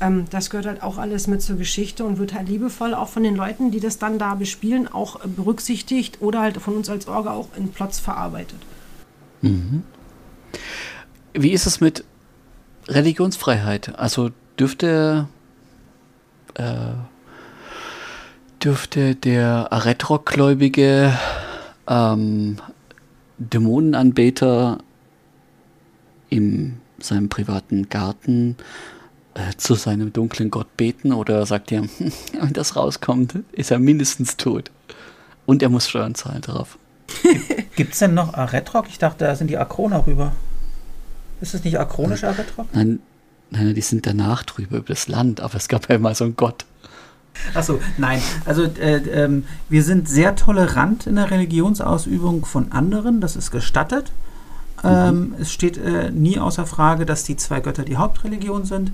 Ähm, 0.00 0.26
das 0.30 0.48
gehört 0.48 0.66
halt 0.66 0.82
auch 0.82 0.98
alles 0.98 1.26
mit 1.26 1.42
zur 1.42 1.56
Geschichte 1.56 2.04
und 2.04 2.18
wird 2.18 2.34
halt 2.34 2.48
liebevoll 2.48 2.94
auch 2.94 3.08
von 3.08 3.24
den 3.24 3.34
Leuten, 3.34 3.70
die 3.70 3.80
das 3.80 3.98
dann 3.98 4.18
da 4.18 4.34
bespielen, 4.34 4.86
auch 4.86 5.24
äh, 5.24 5.28
berücksichtigt 5.28 6.20
oder 6.20 6.40
halt 6.40 6.56
von 6.58 6.76
uns 6.76 6.88
als 6.88 7.08
Orga 7.08 7.32
auch 7.32 7.48
in 7.56 7.68
Plots 7.68 7.98
verarbeitet. 7.98 8.58
Wie 11.32 11.50
ist 11.50 11.66
es 11.66 11.80
mit 11.80 12.04
Religionsfreiheit? 12.88 13.98
Also 13.98 14.30
dürfte, 14.58 15.28
äh, 16.54 16.92
dürfte 18.64 19.14
der 19.14 19.72
Aretrok-Gläubige 19.72 21.16
ähm, 21.86 22.56
Dämonenanbeter 23.36 24.78
in 26.30 26.80
seinem 26.98 27.28
privaten 27.28 27.90
Garten 27.90 28.56
äh, 29.34 29.54
zu 29.58 29.74
seinem 29.74 30.12
dunklen 30.12 30.50
Gott 30.50 30.76
beten 30.78 31.12
oder 31.12 31.44
sagt 31.44 31.72
er, 31.72 31.82
wenn 32.40 32.52
das 32.54 32.76
rauskommt, 32.76 33.40
ist 33.52 33.70
er 33.70 33.78
mindestens 33.78 34.38
tot. 34.38 34.70
Und 35.44 35.62
er 35.62 35.68
muss 35.68 35.88
Steuern 35.88 36.14
zahlen 36.14 36.40
darauf. 36.40 36.78
Gibt 37.76 37.92
es 37.92 37.98
denn 37.98 38.14
noch 38.14 38.32
Aretrok? 38.32 38.86
Ich 38.88 38.98
dachte, 38.98 39.26
da 39.26 39.36
sind 39.36 39.48
die 39.48 39.58
Akroner 39.58 40.06
rüber. 40.06 40.32
Ist 41.42 41.52
es 41.52 41.64
nicht 41.64 41.78
akronisch 41.78 42.24
Aretrok? 42.24 42.66
Nein, 42.72 43.00
nein, 43.50 43.74
die 43.74 43.80
sind 43.82 44.06
danach 44.06 44.42
drüber 44.42 44.78
über 44.78 44.94
das 44.94 45.06
Land, 45.06 45.40
aber 45.42 45.56
es 45.56 45.68
gab 45.68 45.90
ja 45.90 45.96
immer 45.96 46.14
so 46.14 46.24
einen 46.24 46.36
Gott. 46.36 46.64
Achso, 47.54 47.80
nein. 47.98 48.20
Also 48.44 48.64
äh, 48.64 48.96
ähm, 49.08 49.44
wir 49.68 49.82
sind 49.82 50.08
sehr 50.08 50.36
tolerant 50.36 51.06
in 51.06 51.16
der 51.16 51.30
Religionsausübung 51.30 52.44
von 52.44 52.72
anderen, 52.72 53.20
das 53.20 53.36
ist 53.36 53.50
gestattet. 53.50 54.12
Ähm, 54.82 55.34
es 55.40 55.50
steht 55.50 55.78
äh, 55.78 56.10
nie 56.10 56.38
außer 56.38 56.66
Frage, 56.66 57.06
dass 57.06 57.24
die 57.24 57.36
zwei 57.36 57.60
Götter 57.60 57.84
die 57.84 57.96
Hauptreligion 57.96 58.64
sind. 58.64 58.92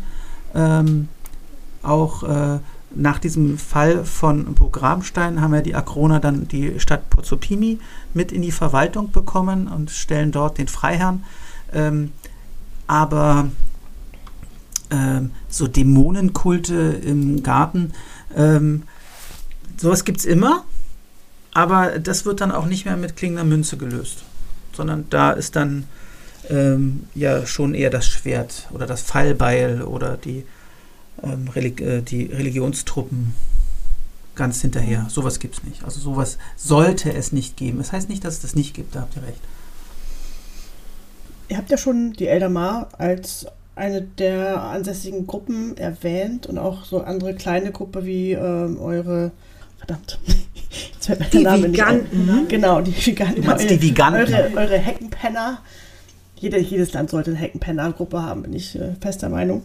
Ähm, 0.55 1.09
auch 1.83 2.23
äh, 2.23 2.59
nach 2.95 3.19
diesem 3.19 3.59
Fall 3.59 4.05
von 4.05 4.55
Burg 4.55 4.83
Rabenstein 4.83 5.41
haben 5.41 5.55
ja 5.55 5.63
die 5.63 5.75
Akroner 5.75 6.21
dann 6.21 6.49
die 6.49 6.79
Stadt 6.81 7.09
Pozzopimi 7.11 7.79
mit 8.15 8.33
in 8.33 8.43
die 8.43 8.53
Verwaltung 8.53 9.11
bekommen 9.11 9.69
und 9.69 9.91
stellen 9.91 10.33
dort 10.33 10.59
den 10.59 10.69
Freiherrn. 10.69 11.25
Ähm, 11.73 12.13
aber 12.87 13.49
ähm, 14.91 15.31
so 15.49 15.69
Dämonenkulte 15.69 16.75
im 16.75 17.43
Garten, 17.43 17.93
ähm, 18.37 18.85
sowas 19.77 20.05
gibt 20.05 20.19
es 20.19 20.25
immer, 20.25 20.65
aber 21.53 21.99
das 21.99 22.25
wird 22.25 22.41
dann 22.41 22.53
auch 22.53 22.67
nicht 22.67 22.85
mehr 22.85 22.97
mit 22.97 23.17
klingender 23.17 23.45
Münze 23.45 23.77
gelöst, 23.77 24.19
sondern 24.73 25.07
da 25.11 25.33
ist 25.33 25.57
dann 25.57 25.87
ähm, 26.49 27.05
ja 27.15 27.47
schon 27.47 27.75
eher 27.75 27.91
das 27.91 28.07
Schwert 28.07 28.69
oder 28.73 28.87
das 28.87 29.03
Fallbeil 29.03 29.83
oder 29.83 30.17
die 30.17 30.45
ähm, 31.23 31.49
Relig 31.49 31.81
äh, 31.81 32.03
die 32.03 32.27
Religionstruppen 32.27 33.35
ganz 34.37 34.61
hinterher. 34.61 35.07
Sowas 35.11 35.39
gibt 35.39 35.59
es 35.59 35.65
nicht. 35.65 35.85
Also 35.85 36.01
sowas 36.01 36.39
sollte 36.57 37.13
es 37.13 37.33
nicht 37.33 37.57
geben. 37.57 37.79
Das 37.79 37.93
heißt 37.93 38.09
nicht, 38.09 38.25
dass 38.25 38.35
es 38.35 38.41
das 38.41 38.55
nicht 38.55 38.75
gibt, 38.75 38.95
da 38.95 39.01
habt 39.01 39.17
ihr 39.17 39.23
recht. 39.23 39.41
Ihr 41.49 41.57
habt 41.57 41.71
ja 41.71 41.77
schon 41.77 42.13
die 42.13 42.29
Eldamar 42.29 42.89
als 42.97 43.47
eine 43.81 44.03
der 44.03 44.63
ansässigen 44.63 45.27
Gruppen 45.27 45.77
erwähnt 45.79 46.47
und 46.47 46.59
auch 46.59 46.85
so 46.85 47.01
andere 47.01 47.35
kleine 47.35 47.73
Gruppe 47.73 48.05
wie 48.05 48.33
ähm, 48.33 48.79
eure 48.79 49.33
verdammt. 49.79 50.19
Jetzt 50.93 51.07
fällt 51.07 51.21
mir 51.21 51.27
die 51.27 51.43
der 51.43 51.53
Name 51.53 51.73
Viganten, 51.73 52.21
nicht 52.21 52.31
ein. 52.31 52.43
Ne? 52.43 52.47
Genau, 52.49 52.81
die 52.83 53.07
Viganten. 53.07 53.43
Du 53.43 53.49
meinst 53.49 53.71
die 53.71 53.83
Viganten? 53.83 54.21
Eure, 54.21 54.51
eure 54.55 54.79
Heckenpenner. 54.79 55.63
Jede, 56.37 56.59
jedes 56.59 56.93
Land 56.93 57.11
sollte 57.11 57.31
eine 57.31 57.41
Heckenpenner-Gruppe 57.41 58.23
haben, 58.23 58.43
bin 58.43 58.53
ich 58.53 58.77
äh, 58.77 58.95
fester 59.01 59.31
Meinung. 59.31 59.65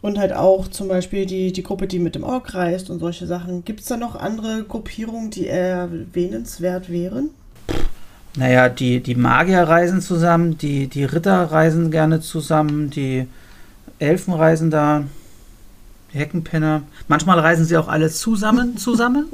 Und 0.00 0.18
halt 0.18 0.32
auch 0.32 0.68
zum 0.68 0.88
Beispiel 0.88 1.26
die, 1.26 1.52
die 1.52 1.62
Gruppe, 1.62 1.86
die 1.86 1.98
mit 1.98 2.14
dem 2.14 2.24
Ork 2.24 2.54
reist 2.54 2.90
und 2.90 3.00
solche 3.00 3.26
Sachen. 3.26 3.64
Gibt 3.64 3.80
es 3.80 3.86
da 3.86 3.96
noch 3.96 4.16
andere 4.16 4.64
Gruppierungen, 4.64 5.30
die 5.30 5.46
erwähnenswert 5.46 6.90
wären? 6.90 7.30
Naja, 8.36 8.68
die, 8.68 9.00
die 9.00 9.14
Magier 9.14 9.62
reisen 9.62 10.02
zusammen, 10.02 10.58
die, 10.58 10.88
die 10.88 11.04
Ritter 11.04 11.50
reisen 11.50 11.90
gerne 11.90 12.20
zusammen, 12.20 12.90
die 12.90 13.26
Elfen 13.98 14.34
reisen 14.34 14.70
da, 14.70 15.04
die 16.12 16.18
Heckenpenner. 16.18 16.82
Manchmal 17.08 17.38
reisen 17.38 17.64
sie 17.64 17.78
auch 17.78 17.88
alle 17.88 18.10
zusammen, 18.10 18.76
zusammen. 18.76 19.26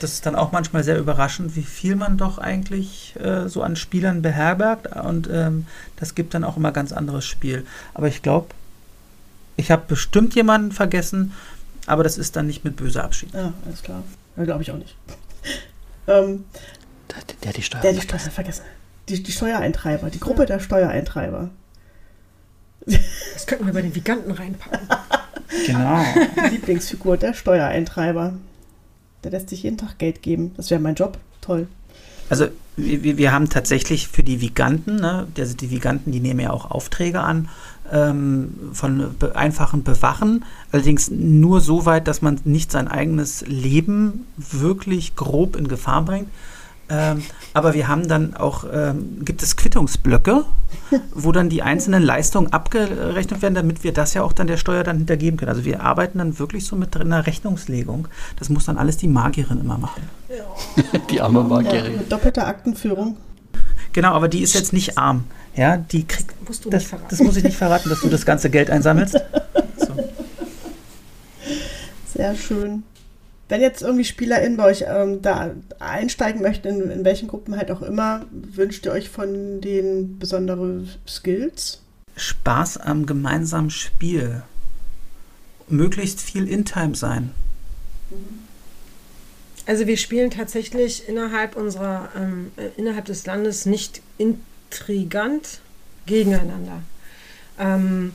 Das 0.00 0.12
ist 0.12 0.26
dann 0.26 0.34
auch 0.34 0.50
manchmal 0.50 0.82
sehr 0.82 0.98
überraschend, 0.98 1.54
wie 1.54 1.62
viel 1.62 1.94
man 1.94 2.18
doch 2.18 2.38
eigentlich 2.38 3.14
äh, 3.20 3.48
so 3.48 3.62
an 3.62 3.76
Spielern 3.76 4.22
beherbergt. 4.22 4.88
Und 4.96 5.28
ähm, 5.32 5.66
das 5.96 6.16
gibt 6.16 6.34
dann 6.34 6.44
auch 6.44 6.56
immer 6.56 6.72
ganz 6.72 6.92
anderes 6.92 7.24
Spiel. 7.24 7.64
Aber 7.94 8.08
ich 8.08 8.22
glaube, 8.22 8.48
ich 9.56 9.70
habe 9.70 9.82
bestimmt 9.86 10.34
jemanden 10.34 10.72
vergessen, 10.72 11.32
aber 11.86 12.02
das 12.02 12.18
ist 12.18 12.36
dann 12.36 12.46
nicht 12.46 12.64
mit 12.64 12.76
böser 12.76 13.04
Abschied. 13.04 13.32
Ja, 13.34 13.52
alles 13.66 13.82
klar. 13.82 14.02
Ja, 14.36 14.44
glaube 14.44 14.62
ich 14.62 14.70
auch 14.70 14.78
nicht. 14.78 14.96
ähm, 16.06 16.44
der, 17.08 17.36
der, 17.44 17.52
die 17.52 17.62
Steuer 17.62 17.80
der 17.80 17.92
die 17.92 18.00
Steuer 18.00 18.18
vergessen. 18.18 18.62
Die, 19.08 19.22
die 19.22 19.32
Steuereintreiber, 19.32 20.10
die 20.10 20.20
Gruppe 20.20 20.40
ja. 20.40 20.46
der 20.46 20.60
Steuereintreiber. 20.60 21.50
Das 22.86 23.46
könnten 23.46 23.66
wir 23.66 23.72
bei 23.72 23.82
den 23.82 23.92
Giganten 23.92 24.30
reinpacken. 24.30 24.88
genau. 25.66 26.04
Lieblingsfigur 26.50 27.16
der 27.16 27.34
Steuereintreiber. 27.34 28.34
Der 29.24 29.30
lässt 29.30 29.50
sich 29.50 29.62
jeden 29.62 29.78
Tag 29.78 29.98
Geld 29.98 30.22
geben. 30.22 30.52
Das 30.56 30.70
wäre 30.70 30.80
mein 30.80 30.94
Job. 30.94 31.18
Toll. 31.40 31.68
Also 32.30 32.48
wir, 32.76 33.16
wir 33.16 33.32
haben 33.32 33.48
tatsächlich 33.48 34.08
für 34.08 34.22
die 34.22 34.40
Viganten, 34.40 34.96
ne, 34.96 35.26
also 35.36 35.56
die 35.56 35.70
Viganten, 35.70 36.12
die 36.12 36.20
nehmen 36.20 36.40
ja 36.40 36.50
auch 36.50 36.70
Aufträge 36.70 37.20
an 37.20 37.48
ähm, 37.90 38.52
von 38.72 39.16
be 39.18 39.34
einfachen 39.34 39.82
Bewachen, 39.82 40.44
allerdings 40.70 41.10
nur 41.10 41.60
so 41.60 41.86
weit, 41.86 42.06
dass 42.06 42.22
man 42.22 42.40
nicht 42.44 42.70
sein 42.70 42.86
eigenes 42.86 43.44
Leben 43.46 44.26
wirklich 44.36 45.16
grob 45.16 45.56
in 45.56 45.68
Gefahr 45.68 46.04
bringt. 46.04 46.28
Ähm, 46.90 47.22
aber 47.52 47.74
wir 47.74 47.88
haben 47.88 48.08
dann 48.08 48.34
auch, 48.34 48.64
ähm, 48.72 49.24
gibt 49.24 49.42
es 49.42 49.56
Quittungsblöcke, 49.56 50.44
wo 51.14 51.32
dann 51.32 51.48
die 51.48 51.62
einzelnen 51.62 52.02
Leistungen 52.02 52.52
abgerechnet 52.52 53.42
werden, 53.42 53.54
damit 53.54 53.84
wir 53.84 53.92
das 53.92 54.14
ja 54.14 54.22
auch 54.22 54.32
dann 54.32 54.46
der 54.46 54.56
Steuer 54.56 54.84
dann 54.84 54.98
hintergeben 54.98 55.38
können. 55.38 55.50
Also 55.50 55.64
wir 55.64 55.82
arbeiten 55.82 56.18
dann 56.18 56.38
wirklich 56.38 56.66
so 56.66 56.76
mit 56.76 56.96
einer 56.96 57.26
Rechnungslegung. 57.26 58.08
Das 58.38 58.48
muss 58.48 58.64
dann 58.64 58.78
alles 58.78 58.96
die 58.96 59.08
Magierin 59.08 59.60
immer 59.60 59.78
machen. 59.78 60.02
die 61.10 61.20
arme 61.20 61.42
Magierin. 61.42 61.92
Ja, 61.92 61.98
mit 61.98 62.12
doppelter 62.12 62.46
Aktenführung. 62.46 63.16
Genau, 63.92 64.12
aber 64.12 64.28
die 64.28 64.42
ist 64.42 64.54
jetzt 64.54 64.72
nicht 64.72 64.98
arm. 64.98 65.24
Ja, 65.56 65.76
die 65.76 66.06
kriegt. 66.06 66.30
Das, 66.30 66.48
musst 66.48 66.64
du 66.64 66.70
das, 66.70 66.86
das 67.10 67.18
muss 67.20 67.36
ich 67.36 67.44
nicht 67.44 67.56
verraten, 67.56 67.88
dass 67.88 68.00
du 68.00 68.08
das 68.08 68.24
ganze 68.24 68.50
Geld 68.50 68.70
einsammelst. 68.70 69.20
So. 69.76 69.94
Sehr 72.14 72.34
schön. 72.34 72.82
Wenn 73.48 73.62
jetzt 73.62 73.82
irgendwie 73.82 74.04
SpielerInnen 74.04 74.58
bei 74.58 74.64
euch 74.64 74.84
ähm, 74.86 75.22
da 75.22 75.52
einsteigen 75.78 76.42
möchten, 76.42 76.68
in, 76.68 76.90
in 76.90 77.04
welchen 77.04 77.28
Gruppen 77.28 77.56
halt 77.56 77.70
auch 77.70 77.80
immer, 77.80 78.26
wünscht 78.30 78.84
ihr 78.84 78.92
euch 78.92 79.08
von 79.08 79.60
denen 79.60 80.18
besondere 80.18 80.84
Skills? 81.06 81.80
Spaß 82.16 82.78
am 82.78 83.06
gemeinsamen 83.06 83.70
Spiel. 83.70 84.42
Möglichst 85.68 86.20
viel 86.20 86.48
In-Time 86.48 86.94
sein. 86.94 87.30
Also 89.66 89.86
wir 89.86 89.96
spielen 89.96 90.30
tatsächlich 90.30 91.08
innerhalb 91.08 91.56
unserer, 91.56 92.08
ähm, 92.16 92.52
äh, 92.56 92.68
innerhalb 92.76 93.04
des 93.04 93.26
Landes 93.26 93.66
nicht 93.66 94.00
intrigant 94.16 95.60
gegeneinander. 96.06 96.82
Ähm, 97.58 98.14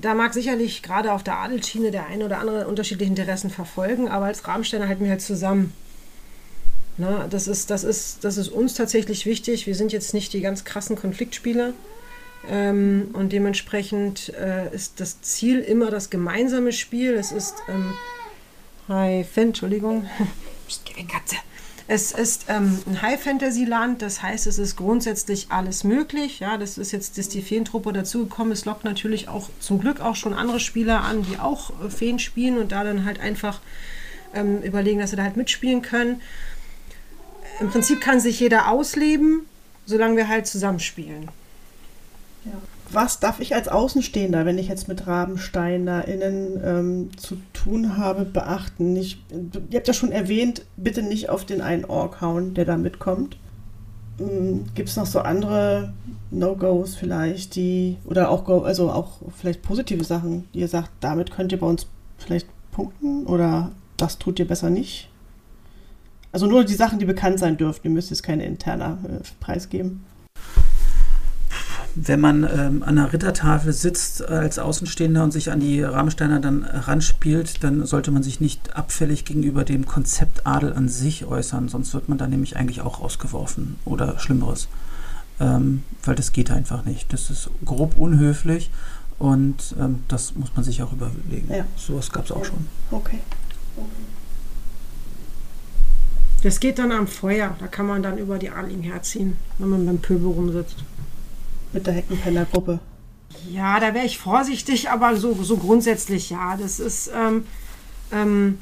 da 0.00 0.14
mag 0.14 0.34
sicherlich 0.34 0.82
gerade 0.82 1.12
auf 1.12 1.22
der 1.22 1.38
Adelsschiene 1.38 1.90
der 1.90 2.06
eine 2.06 2.24
oder 2.24 2.38
andere 2.38 2.66
unterschiedliche 2.66 3.10
Interessen 3.10 3.50
verfolgen, 3.50 4.08
aber 4.08 4.26
als 4.26 4.46
Rahmensteiner 4.46 4.88
halten 4.88 5.04
wir 5.04 5.10
halt 5.10 5.22
zusammen. 5.22 5.72
Na, 6.96 7.26
das, 7.28 7.48
ist, 7.48 7.70
das, 7.70 7.82
ist, 7.82 8.22
das 8.22 8.36
ist 8.36 8.48
uns 8.48 8.74
tatsächlich 8.74 9.26
wichtig. 9.26 9.66
Wir 9.66 9.74
sind 9.74 9.92
jetzt 9.92 10.14
nicht 10.14 10.32
die 10.32 10.40
ganz 10.40 10.64
krassen 10.64 10.96
Konfliktspieler. 10.96 11.72
Ähm, 12.48 13.08
und 13.14 13.32
dementsprechend 13.32 14.32
äh, 14.34 14.72
ist 14.72 15.00
das 15.00 15.20
Ziel 15.22 15.60
immer 15.60 15.90
das 15.90 16.10
gemeinsame 16.10 16.72
Spiel. 16.72 17.14
Es 17.14 17.32
ist. 17.32 17.54
Ähm, 17.68 17.94
hi, 18.86 19.24
Finn, 19.24 19.48
Entschuldigung. 19.48 20.08
Katze. 21.08 21.36
Es 21.86 22.12
ist 22.12 22.46
ähm, 22.48 22.78
ein 22.86 23.02
High-Fantasy-Land, 23.02 24.00
das 24.00 24.22
heißt, 24.22 24.46
es 24.46 24.58
ist 24.58 24.76
grundsätzlich 24.76 25.48
alles 25.50 25.84
möglich. 25.84 26.40
Ja, 26.40 26.56
das 26.56 26.78
ist 26.78 26.92
jetzt, 26.92 27.18
dass 27.18 27.28
die 27.28 27.42
Feentruppe 27.42 27.92
dazugekommen 27.92 28.52
ist, 28.52 28.64
lockt 28.64 28.84
natürlich 28.84 29.28
auch 29.28 29.50
zum 29.60 29.80
Glück 29.80 30.00
auch 30.00 30.16
schon 30.16 30.32
andere 30.32 30.60
Spieler 30.60 31.02
an, 31.02 31.22
die 31.24 31.38
auch 31.38 31.70
äh, 31.84 31.90
Feen 31.90 32.18
spielen 32.18 32.56
und 32.56 32.72
da 32.72 32.84
dann 32.84 33.04
halt 33.04 33.20
einfach 33.20 33.60
ähm, 34.32 34.62
überlegen, 34.62 34.98
dass 34.98 35.10
sie 35.10 35.16
da 35.16 35.24
halt 35.24 35.36
mitspielen 35.36 35.82
können. 35.82 36.22
Im 37.60 37.68
Prinzip 37.70 38.00
kann 38.00 38.18
sich 38.18 38.40
jeder 38.40 38.68
ausleben, 38.68 39.46
solange 39.84 40.16
wir 40.16 40.28
halt 40.28 40.46
zusammenspielen. 40.46 41.28
Ja 42.46 42.52
was 42.94 43.20
darf 43.20 43.40
ich 43.40 43.54
als 43.54 43.68
Außenstehender, 43.68 44.44
wenn 44.44 44.58
ich 44.58 44.68
jetzt 44.68 44.88
mit 44.88 45.06
RabensteinerInnen 45.06 46.60
ähm, 46.64 47.10
zu 47.16 47.36
tun 47.52 47.96
habe, 47.96 48.24
beachten? 48.24 48.96
Ich, 48.96 49.22
ihr 49.70 49.78
habt 49.78 49.88
ja 49.88 49.94
schon 49.94 50.12
erwähnt, 50.12 50.62
bitte 50.76 51.02
nicht 51.02 51.28
auf 51.28 51.44
den 51.44 51.60
einen 51.60 51.84
Ork 51.84 52.20
hauen, 52.20 52.54
der 52.54 52.64
da 52.64 52.76
mitkommt. 52.76 53.36
Ähm, 54.18 54.64
Gibt 54.74 54.88
es 54.88 54.96
noch 54.96 55.06
so 55.06 55.20
andere 55.20 55.92
No-Gos 56.30 56.94
vielleicht, 56.94 57.56
die, 57.56 57.96
oder 58.04 58.30
auch, 58.30 58.48
also 58.64 58.90
auch 58.90 59.18
vielleicht 59.36 59.62
positive 59.62 60.04
Sachen, 60.04 60.48
die 60.54 60.60
ihr 60.60 60.68
sagt, 60.68 60.90
damit 61.00 61.30
könnt 61.30 61.52
ihr 61.52 61.60
bei 61.60 61.66
uns 61.66 61.86
vielleicht 62.18 62.48
punkten 62.72 63.26
oder 63.26 63.72
das 63.96 64.18
tut 64.18 64.38
ihr 64.38 64.46
besser 64.46 64.70
nicht? 64.70 65.08
Also 66.32 66.46
nur 66.46 66.64
die 66.64 66.74
Sachen, 66.74 66.98
die 66.98 67.04
bekannt 67.04 67.38
sein 67.38 67.56
dürfen, 67.56 67.80
ihr 67.84 67.90
müsst 67.90 68.10
jetzt 68.10 68.24
keine 68.24 68.44
interner 68.44 68.98
äh, 69.04 69.22
Preis 69.40 69.68
geben 69.68 70.04
wenn 71.96 72.20
man 72.20 72.42
ähm, 72.44 72.82
an 72.82 72.98
einer 72.98 73.12
Rittertafel 73.12 73.72
sitzt 73.72 74.26
als 74.28 74.58
Außenstehender 74.58 75.22
und 75.22 75.30
sich 75.30 75.52
an 75.52 75.60
die 75.60 75.82
Rahmensteiner 75.82 76.40
dann 76.40 76.64
ranspielt, 76.64 77.62
dann 77.62 77.86
sollte 77.86 78.10
man 78.10 78.22
sich 78.22 78.40
nicht 78.40 78.74
abfällig 78.76 79.24
gegenüber 79.24 79.64
dem 79.64 79.86
Konzept 79.86 80.46
Adel 80.46 80.72
an 80.72 80.88
sich 80.88 81.24
äußern, 81.24 81.68
sonst 81.68 81.94
wird 81.94 82.08
man 82.08 82.18
da 82.18 82.26
nämlich 82.26 82.56
eigentlich 82.56 82.80
auch 82.80 83.00
rausgeworfen 83.00 83.76
oder 83.84 84.18
Schlimmeres. 84.18 84.68
Ähm, 85.40 85.82
weil 86.04 86.14
das 86.14 86.32
geht 86.32 86.50
einfach 86.50 86.84
nicht. 86.84 87.12
Das 87.12 87.30
ist 87.30 87.50
grob 87.64 87.96
unhöflich 87.96 88.70
und 89.18 89.74
ähm, 89.80 90.00
das 90.08 90.34
muss 90.34 90.54
man 90.54 90.64
sich 90.64 90.82
auch 90.82 90.92
überlegen. 90.92 91.48
Ja. 91.48 91.64
Sowas 91.76 92.10
gab 92.10 92.24
es 92.24 92.32
auch 92.32 92.44
schon. 92.44 92.66
Okay. 92.90 93.20
Das 96.42 96.60
geht 96.60 96.78
dann 96.78 96.92
am 96.92 97.06
Feuer. 97.06 97.56
Da 97.58 97.66
kann 97.66 97.86
man 97.86 98.02
dann 98.02 98.18
über 98.18 98.38
die 98.38 98.50
Adligen 98.50 98.82
herziehen, 98.82 99.36
wenn 99.58 99.70
man 99.70 99.86
beim 99.86 99.98
Pöbel 99.98 100.30
rumsitzt 100.30 100.84
mit 101.74 101.86
der 101.86 101.94
Heckenpenner-Gruppe? 101.94 102.80
Ja, 103.50 103.80
da 103.80 103.94
wäre 103.94 104.06
ich 104.06 104.18
vorsichtig, 104.18 104.90
aber 104.90 105.16
so, 105.16 105.34
so 105.42 105.56
grundsätzlich 105.56 106.30
ja. 106.30 106.56
Das 106.56 106.80
ist, 106.80 107.10
ähm, 107.14 107.44
ähm, 108.12 108.58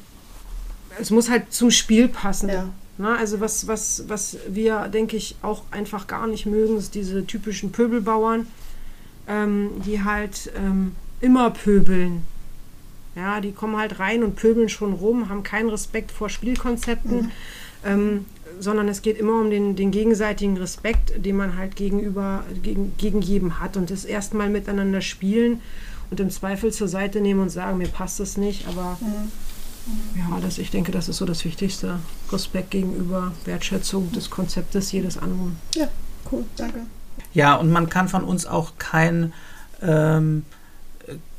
es 0.98 1.10
muss 1.10 1.30
halt 1.30 1.52
zum 1.52 1.70
Spiel 1.70 2.08
passen. 2.08 2.48
Ja. 2.48 2.68
Na, 2.98 3.16
also 3.16 3.40
was, 3.40 3.66
was, 3.66 4.04
was 4.08 4.36
wir, 4.48 4.88
denke 4.88 5.16
ich, 5.16 5.36
auch 5.42 5.62
einfach 5.70 6.06
gar 6.06 6.26
nicht 6.26 6.46
mögen, 6.46 6.76
ist 6.76 6.94
diese 6.94 7.26
typischen 7.26 7.72
Pöbelbauern, 7.72 8.46
ähm, 9.28 9.70
die 9.86 10.02
halt 10.04 10.52
ähm, 10.56 10.94
immer 11.20 11.50
pöbeln. 11.50 12.24
Ja, 13.14 13.40
die 13.40 13.52
kommen 13.52 13.76
halt 13.76 13.98
rein 13.98 14.22
und 14.22 14.36
pöbeln 14.36 14.68
schon 14.68 14.92
rum, 14.94 15.28
haben 15.28 15.42
keinen 15.42 15.68
Respekt 15.68 16.10
vor 16.10 16.28
Spielkonzepten. 16.28 17.16
Mhm. 17.16 17.30
Ähm, 17.84 18.24
sondern 18.60 18.88
es 18.88 19.02
geht 19.02 19.18
immer 19.18 19.40
um 19.40 19.50
den, 19.50 19.76
den 19.76 19.90
gegenseitigen 19.90 20.56
Respekt, 20.56 21.24
den 21.24 21.36
man 21.36 21.56
halt 21.56 21.76
gegenüber, 21.76 22.44
gegen, 22.62 22.96
gegen 22.96 23.22
jedem 23.22 23.60
hat 23.60 23.76
und 23.76 23.90
das 23.90 24.04
erstmal 24.04 24.48
miteinander 24.48 25.00
spielen 25.00 25.60
und 26.10 26.20
im 26.20 26.30
Zweifel 26.30 26.72
zur 26.72 26.88
Seite 26.88 27.20
nehmen 27.20 27.40
und 27.40 27.50
sagen, 27.50 27.78
mir 27.78 27.88
passt 27.88 28.20
das 28.20 28.36
nicht, 28.36 28.68
aber 28.68 28.98
mhm. 29.00 30.18
ja, 30.18 30.40
das, 30.40 30.58
ich 30.58 30.70
denke, 30.70 30.92
das 30.92 31.08
ist 31.08 31.16
so 31.16 31.24
das 31.24 31.44
Wichtigste. 31.44 31.98
Respekt 32.30 32.70
gegenüber, 32.70 33.32
Wertschätzung 33.44 34.12
des 34.12 34.30
Konzeptes 34.30 34.92
jedes 34.92 35.18
anderen. 35.18 35.56
Ja, 35.74 35.88
cool, 36.30 36.44
danke. 36.56 36.80
Ja, 37.34 37.54
und 37.54 37.70
man 37.70 37.88
kann 37.88 38.08
von 38.08 38.24
uns 38.24 38.46
auch 38.46 38.72
kein 38.78 39.32
ähm, 39.80 40.44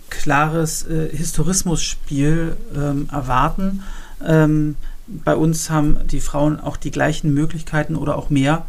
klares 0.10 0.88
äh, 0.88 1.10
Historismusspiel 1.16 2.58
ähm, 2.76 3.10
erwarten. 3.12 3.84
Ähm, 4.26 4.76
bei 5.08 5.36
uns 5.36 5.70
haben 5.70 6.00
die 6.08 6.22
Frauen 6.22 6.60
auch 6.60 6.78
die 6.78 6.92
gleichen 6.92 7.34
Möglichkeiten 7.34 7.96
oder 7.96 8.18
auch 8.18 8.30
mehr. 8.30 8.66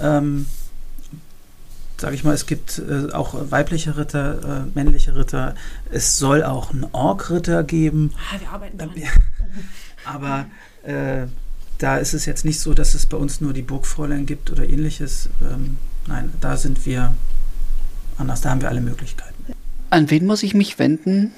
Ähm, 0.00 0.46
sage 2.00 2.14
ich 2.14 2.24
mal, 2.24 2.34
es 2.34 2.46
gibt 2.46 2.78
äh, 2.78 3.12
auch 3.12 3.34
weibliche 3.50 3.96
Ritter, 3.96 4.64
äh, 4.66 4.70
männliche 4.74 5.16
Ritter. 5.16 5.54
Es 5.90 6.18
soll 6.18 6.44
auch 6.44 6.70
einen 6.70 6.86
Ork-Ritter 6.92 7.64
geben. 7.64 8.12
Ah, 8.16 8.40
wir 8.40 8.50
arbeiten 8.50 8.78
dran. 8.78 8.90
Aber 10.04 10.46
äh, 10.84 11.26
da 11.78 11.98
ist 11.98 12.14
es 12.14 12.26
jetzt 12.26 12.44
nicht 12.44 12.60
so, 12.60 12.74
dass 12.74 12.94
es 12.94 13.06
bei 13.06 13.16
uns 13.16 13.40
nur 13.40 13.52
die 13.52 13.62
Burgfräulein 13.62 14.26
gibt 14.26 14.50
oder 14.50 14.68
ähnliches. 14.68 15.28
Ähm, 15.42 15.78
nein, 16.06 16.32
da 16.40 16.56
sind 16.56 16.86
wir 16.86 17.14
anders. 18.16 18.40
Da 18.40 18.50
haben 18.50 18.60
wir 18.60 18.68
alle 18.68 18.80
Möglichkeiten. 18.80 19.34
An 19.90 20.10
wen 20.10 20.26
muss 20.26 20.42
ich 20.42 20.54
mich 20.54 20.78
wenden, 20.78 21.32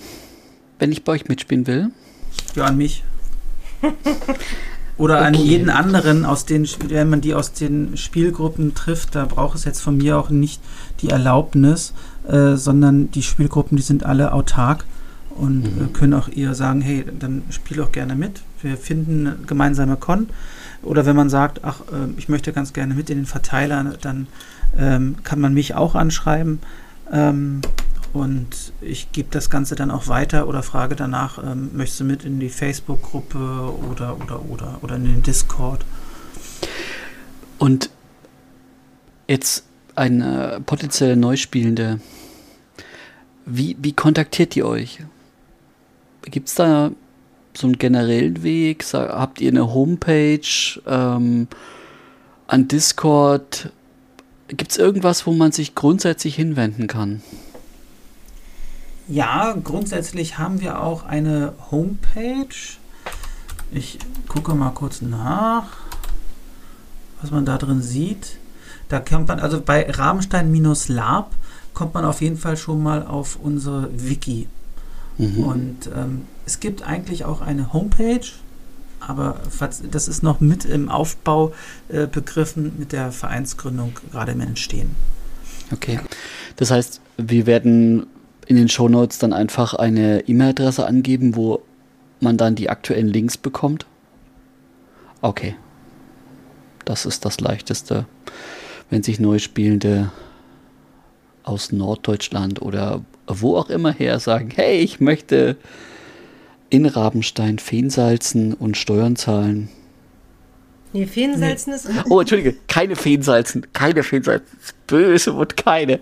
wenn 0.79 0.93
ich 0.93 1.05
bei 1.05 1.13
euch 1.13 1.29
mitspielen 1.29 1.67
will? 1.67 1.91
Ja, 2.55 2.65
an 2.65 2.77
mich. 2.77 3.05
Oder 4.97 5.21
an 5.23 5.35
Okay. 5.35 5.45
jeden 5.45 5.71
anderen, 5.71 6.27
aus 6.27 6.45
den, 6.45 6.69
wenn 6.89 7.09
man 7.09 7.23
die 7.23 7.35
aus 7.35 7.53
den 7.53 7.97
Spielgruppen 7.97 8.75
trifft, 8.75 9.15
da 9.15 9.25
braucht 9.25 9.57
es 9.57 9.65
jetzt 9.65 9.81
von 9.81 9.97
mir 9.97 10.19
auch 10.19 10.29
nicht 10.29 10.61
die 11.01 11.09
Erlaubnis, 11.09 11.95
äh, 12.29 12.57
sondern 12.57 13.11
die 13.11 13.23
Spielgruppen, 13.23 13.77
die 13.79 13.83
sind 13.83 14.05
alle 14.05 14.33
autark 14.35 14.85
und 15.31 15.63
Mhm. 15.63 15.85
äh, 15.85 15.89
können 15.99 16.13
auch 16.13 16.29
eher 16.29 16.55
sagen, 16.55 16.83
hey, 16.83 17.05
dann 17.19 17.43
spiel 17.49 17.81
auch 17.81 17.93
gerne 17.93 18.15
mit. 18.15 18.43
Wir 18.61 18.77
finden 18.77 19.27
eine 19.27 19.37
gemeinsame 19.47 19.97
Con. 19.97 20.29
Oder 20.83 21.07
wenn 21.07 21.17
man 21.17 21.31
sagt, 21.31 21.61
ach, 21.65 21.81
äh, 21.93 22.19
ich 22.19 22.29
möchte 22.29 22.53
ganz 22.53 22.75
gerne 22.75 22.93
mit 22.95 23.09
in 23.09 23.17
den 23.19 23.27
Verteiler, 23.27 23.83
dann 24.03 24.27
ähm, 24.79 25.17
kann 25.25 25.41
man 25.41 25.55
mich 25.55 25.75
auch 25.75 25.95
anschreiben. 25.95 26.59
Ähm, 27.11 27.63
und 28.13 28.73
ich 28.81 29.13
gebe 29.13 29.29
das 29.31 29.51
Ganze 29.51 29.77
dann 29.77 29.91
auch 29.91 30.09
weiter 30.09 30.49
oder 30.49 30.63
frage 30.63 30.97
danach, 30.97 31.43
ähm, 31.43 31.71
möchtest 31.75 32.01
du 32.01 32.05
mit 32.05 32.25
in 32.25 32.41
die 32.41 32.49
Facebook-Gruppe 32.49 33.73
oder, 33.91 34.17
oder, 34.21 34.45
oder, 34.51 34.79
oder 34.83 34.97
in 34.97 35.05
den 35.05 35.23
Discord? 35.23 35.85
Und 37.59 37.91
jetzt 39.29 39.65
eine 39.95 40.61
potenzielle 40.67 41.17
Neuspielende, 41.17 42.01
wie, 43.47 43.77
wie 43.81 43.93
kontaktiert 43.93 44.57
ihr 44.57 44.67
euch? 44.67 45.01
Gibt 46.23 46.49
es 46.49 46.55
da 46.55 46.91
so 47.55 47.67
einen 47.67 47.79
generellen 47.79 48.43
Weg? 48.43 48.85
Habt 48.93 49.41
ihr 49.41 49.51
eine 49.51 49.73
Homepage 49.73 50.41
ähm, 50.87 51.49
an 52.47 52.69
Discord? 52.69 53.73
Gibt 54.49 54.73
es 54.73 54.79
irgendwas, 54.79 55.27
wo 55.27 55.33
man 55.33 55.53
sich 55.53 55.75
grundsätzlich 55.75 56.35
hinwenden 56.35 56.87
kann? 56.87 57.23
Ja, 59.11 59.57
grundsätzlich 59.65 60.39
haben 60.39 60.61
wir 60.61 60.81
auch 60.81 61.05
eine 61.05 61.53
Homepage. 61.73 62.47
Ich 63.73 63.99
gucke 64.29 64.55
mal 64.55 64.71
kurz 64.71 65.03
nach, 65.03 65.65
was 67.21 67.33
man 67.33 67.45
da 67.45 67.59
drin 67.59 67.83
sieht. 67.83 68.39
Da 68.89 69.01
kommt 69.01 69.27
man, 69.27 69.41
also 69.41 69.61
bei 69.61 69.91
Rabenstein-Lab 69.91 71.33
kommt 71.75 71.95
man 71.95 72.05
auf 72.05 72.21
jeden 72.21 72.37
Fall 72.37 72.57
schon 72.57 72.85
mal 72.85 73.05
auf 73.05 73.37
unsere 73.43 73.91
Wiki. 73.93 74.47
Mhm. 75.19 75.39
Und 75.39 75.91
ähm, 75.93 76.23
es 76.47 76.61
gibt 76.61 76.83
eigentlich 76.83 77.25
auch 77.25 77.41
eine 77.41 77.73
Homepage, 77.73 78.27
aber 79.01 79.41
das 79.91 80.07
ist 80.07 80.23
noch 80.23 80.39
mit 80.39 80.65
im 80.65 80.89
Aufbau 80.89 81.53
äh, 81.89 82.07
begriffen, 82.07 82.75
mit 82.79 82.93
der 82.93 83.11
Vereinsgründung 83.11 83.93
gerade 84.13 84.33
im 84.33 84.41
Entstehen. 84.41 84.95
Okay. 85.73 85.99
Das 86.55 86.71
heißt, 86.71 87.01
wir 87.17 87.47
werden 87.47 88.07
in 88.51 88.57
den 88.57 88.69
Shownotes 88.69 89.19
dann 89.19 89.33
einfach 89.33 89.75
eine 89.75 90.27
E-Mail-Adresse 90.27 90.85
angeben, 90.85 91.37
wo 91.37 91.63
man 92.19 92.37
dann 92.37 92.57
die 92.57 92.69
aktuellen 92.69 93.07
Links 93.07 93.39
bekommt. 93.39 93.87
Okay. 95.21 95.55
Das 96.85 97.07
ist 97.07 97.25
das 97.25 97.39
Leichteste. 97.39 98.07
Wenn 98.91 99.05
sich 99.05 99.21
Neuspielende 99.21 100.11
aus 101.45 101.71
Norddeutschland 101.71 102.61
oder 102.61 103.05
wo 103.29 103.57
auch 103.57 103.71
immer 103.71 103.93
her 103.93 104.19
sagen, 104.19 104.51
hey, 104.53 104.81
ich 104.81 104.99
möchte 104.99 105.57
in 106.71 106.87
Rabenstein 106.87 107.61
Feensalzen 107.61 108.53
und 108.53 108.77
Steuern 108.77 109.15
zahlen. 109.15 109.69
Nee, 110.93 111.07
Feensalzen 111.07 111.73
ist. 111.73 111.89
Oh, 112.09 112.21
entschuldige, 112.21 112.57
keine 112.67 112.97
Feensalzen, 112.97 113.67
keine 113.73 114.03
Feensalzen. 114.03 114.47
Böse 114.87 115.33
und 115.33 115.57
keine. 115.57 116.01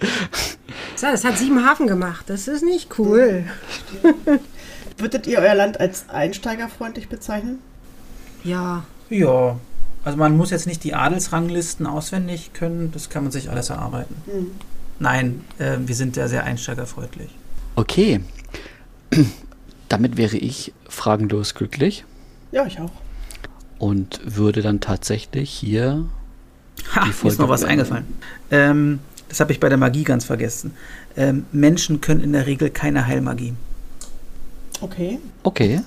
So, 0.96 1.06
das 1.06 1.24
hat 1.24 1.36
Siebenhafen 1.36 1.86
gemacht. 1.86 2.24
Das 2.28 2.48
ist 2.48 2.62
nicht 2.62 2.98
cool. 2.98 3.44
Würdet 4.98 5.26
ihr 5.26 5.38
euer 5.38 5.54
Land 5.54 5.78
als 5.78 6.08
einsteigerfreundlich 6.08 7.08
bezeichnen? 7.08 7.58
Ja. 8.44 8.84
Ja, 9.10 9.58
also 10.04 10.18
man 10.18 10.36
muss 10.36 10.50
jetzt 10.50 10.66
nicht 10.66 10.84
die 10.84 10.94
Adelsranglisten 10.94 11.86
auswendig 11.86 12.52
können, 12.52 12.90
das 12.92 13.10
kann 13.10 13.24
man 13.24 13.32
sich 13.32 13.50
alles 13.50 13.70
erarbeiten. 13.70 14.14
Hm. 14.26 14.50
Nein, 14.98 15.44
äh, 15.58 15.76
wir 15.80 15.94
sind 15.94 16.16
ja 16.16 16.28
sehr 16.28 16.44
einsteigerfreundlich. 16.44 17.30
Okay. 17.76 18.20
Damit 19.88 20.16
wäre 20.16 20.36
ich 20.36 20.72
fragenlos 20.88 21.54
glücklich 21.54 22.04
Ja, 22.52 22.66
ich 22.66 22.80
auch. 22.80 22.90
Und 23.78 24.20
würde 24.24 24.62
dann 24.62 24.80
tatsächlich 24.80 25.50
hier. 25.50 26.04
Ha, 26.94 27.00
Die 27.00 27.06
mir 27.06 27.10
ist 27.10 27.16
Folge 27.20 27.42
noch 27.42 27.48
was 27.48 27.60
beenden. 27.62 27.80
eingefallen. 27.80 28.06
Ähm, 28.50 28.98
das 29.28 29.40
habe 29.40 29.52
ich 29.52 29.60
bei 29.60 29.68
der 29.68 29.78
Magie 29.78 30.04
ganz 30.04 30.24
vergessen. 30.24 30.72
Ähm, 31.16 31.44
Menschen 31.52 32.00
können 32.00 32.20
in 32.20 32.32
der 32.32 32.46
Regel 32.46 32.70
keine 32.70 33.06
Heilmagie. 33.06 33.54
Okay. 34.80 35.18
Okay. 35.42 35.82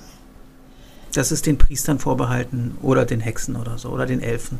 Das 1.14 1.32
ist 1.32 1.46
den 1.46 1.58
Priestern 1.58 1.98
vorbehalten 1.98 2.76
oder 2.82 3.04
den 3.04 3.20
Hexen 3.20 3.56
oder 3.56 3.78
so 3.78 3.88
oder 3.90 4.06
den 4.06 4.20
Elfen. 4.20 4.58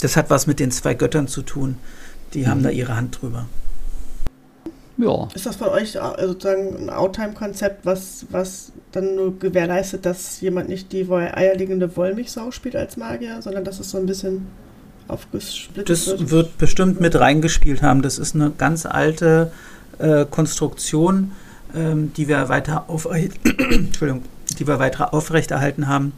Das 0.00 0.16
hat 0.16 0.28
was 0.30 0.46
mit 0.46 0.60
den 0.60 0.70
zwei 0.70 0.94
Göttern 0.94 1.28
zu 1.28 1.42
tun. 1.42 1.76
Die 2.34 2.46
haben 2.48 2.60
Mhm. 2.60 2.64
da 2.64 2.70
ihre 2.70 2.96
Hand 2.96 3.20
drüber. 3.22 3.46
Ja. 4.98 5.28
Ist 5.34 5.46
das 5.46 5.56
von 5.56 5.68
euch 5.68 5.96
äh, 5.96 6.26
sozusagen 6.26 6.76
ein 6.76 6.90
Outtime-Konzept, 6.90 7.84
was, 7.84 8.26
was 8.30 8.72
dann 8.92 9.14
nur 9.14 9.38
gewährleistet, 9.38 10.06
dass 10.06 10.40
jemand 10.40 10.68
nicht 10.68 10.92
die 10.92 11.06
eierlegende 11.10 11.94
Wollmilchsau 11.96 12.50
spielt 12.50 12.76
als 12.76 12.96
Magier, 12.96 13.42
sondern 13.42 13.64
dass 13.64 13.78
es 13.78 13.90
so 13.90 13.98
ein 13.98 14.06
bisschen 14.06 14.46
aufgesplittet 15.08 15.90
Das 15.90 16.06
wird? 16.06 16.30
wird 16.30 16.58
bestimmt 16.58 17.00
mit 17.00 17.14
reingespielt 17.14 17.82
haben. 17.82 18.02
Das 18.02 18.18
ist 18.18 18.34
eine 18.34 18.50
ganz 18.56 18.86
alte 18.86 19.52
äh, 19.98 20.24
Konstruktion, 20.24 21.32
ähm, 21.74 22.12
die 22.16 22.26
wir 22.28 22.48
weiter 22.48 22.88
auf, 22.88 23.06
Entschuldigung, 23.70 24.22
die 24.58 24.66
wir 24.66 24.78
weiter 24.78 25.12
aufrechterhalten 25.12 25.88
haben. 25.88 26.12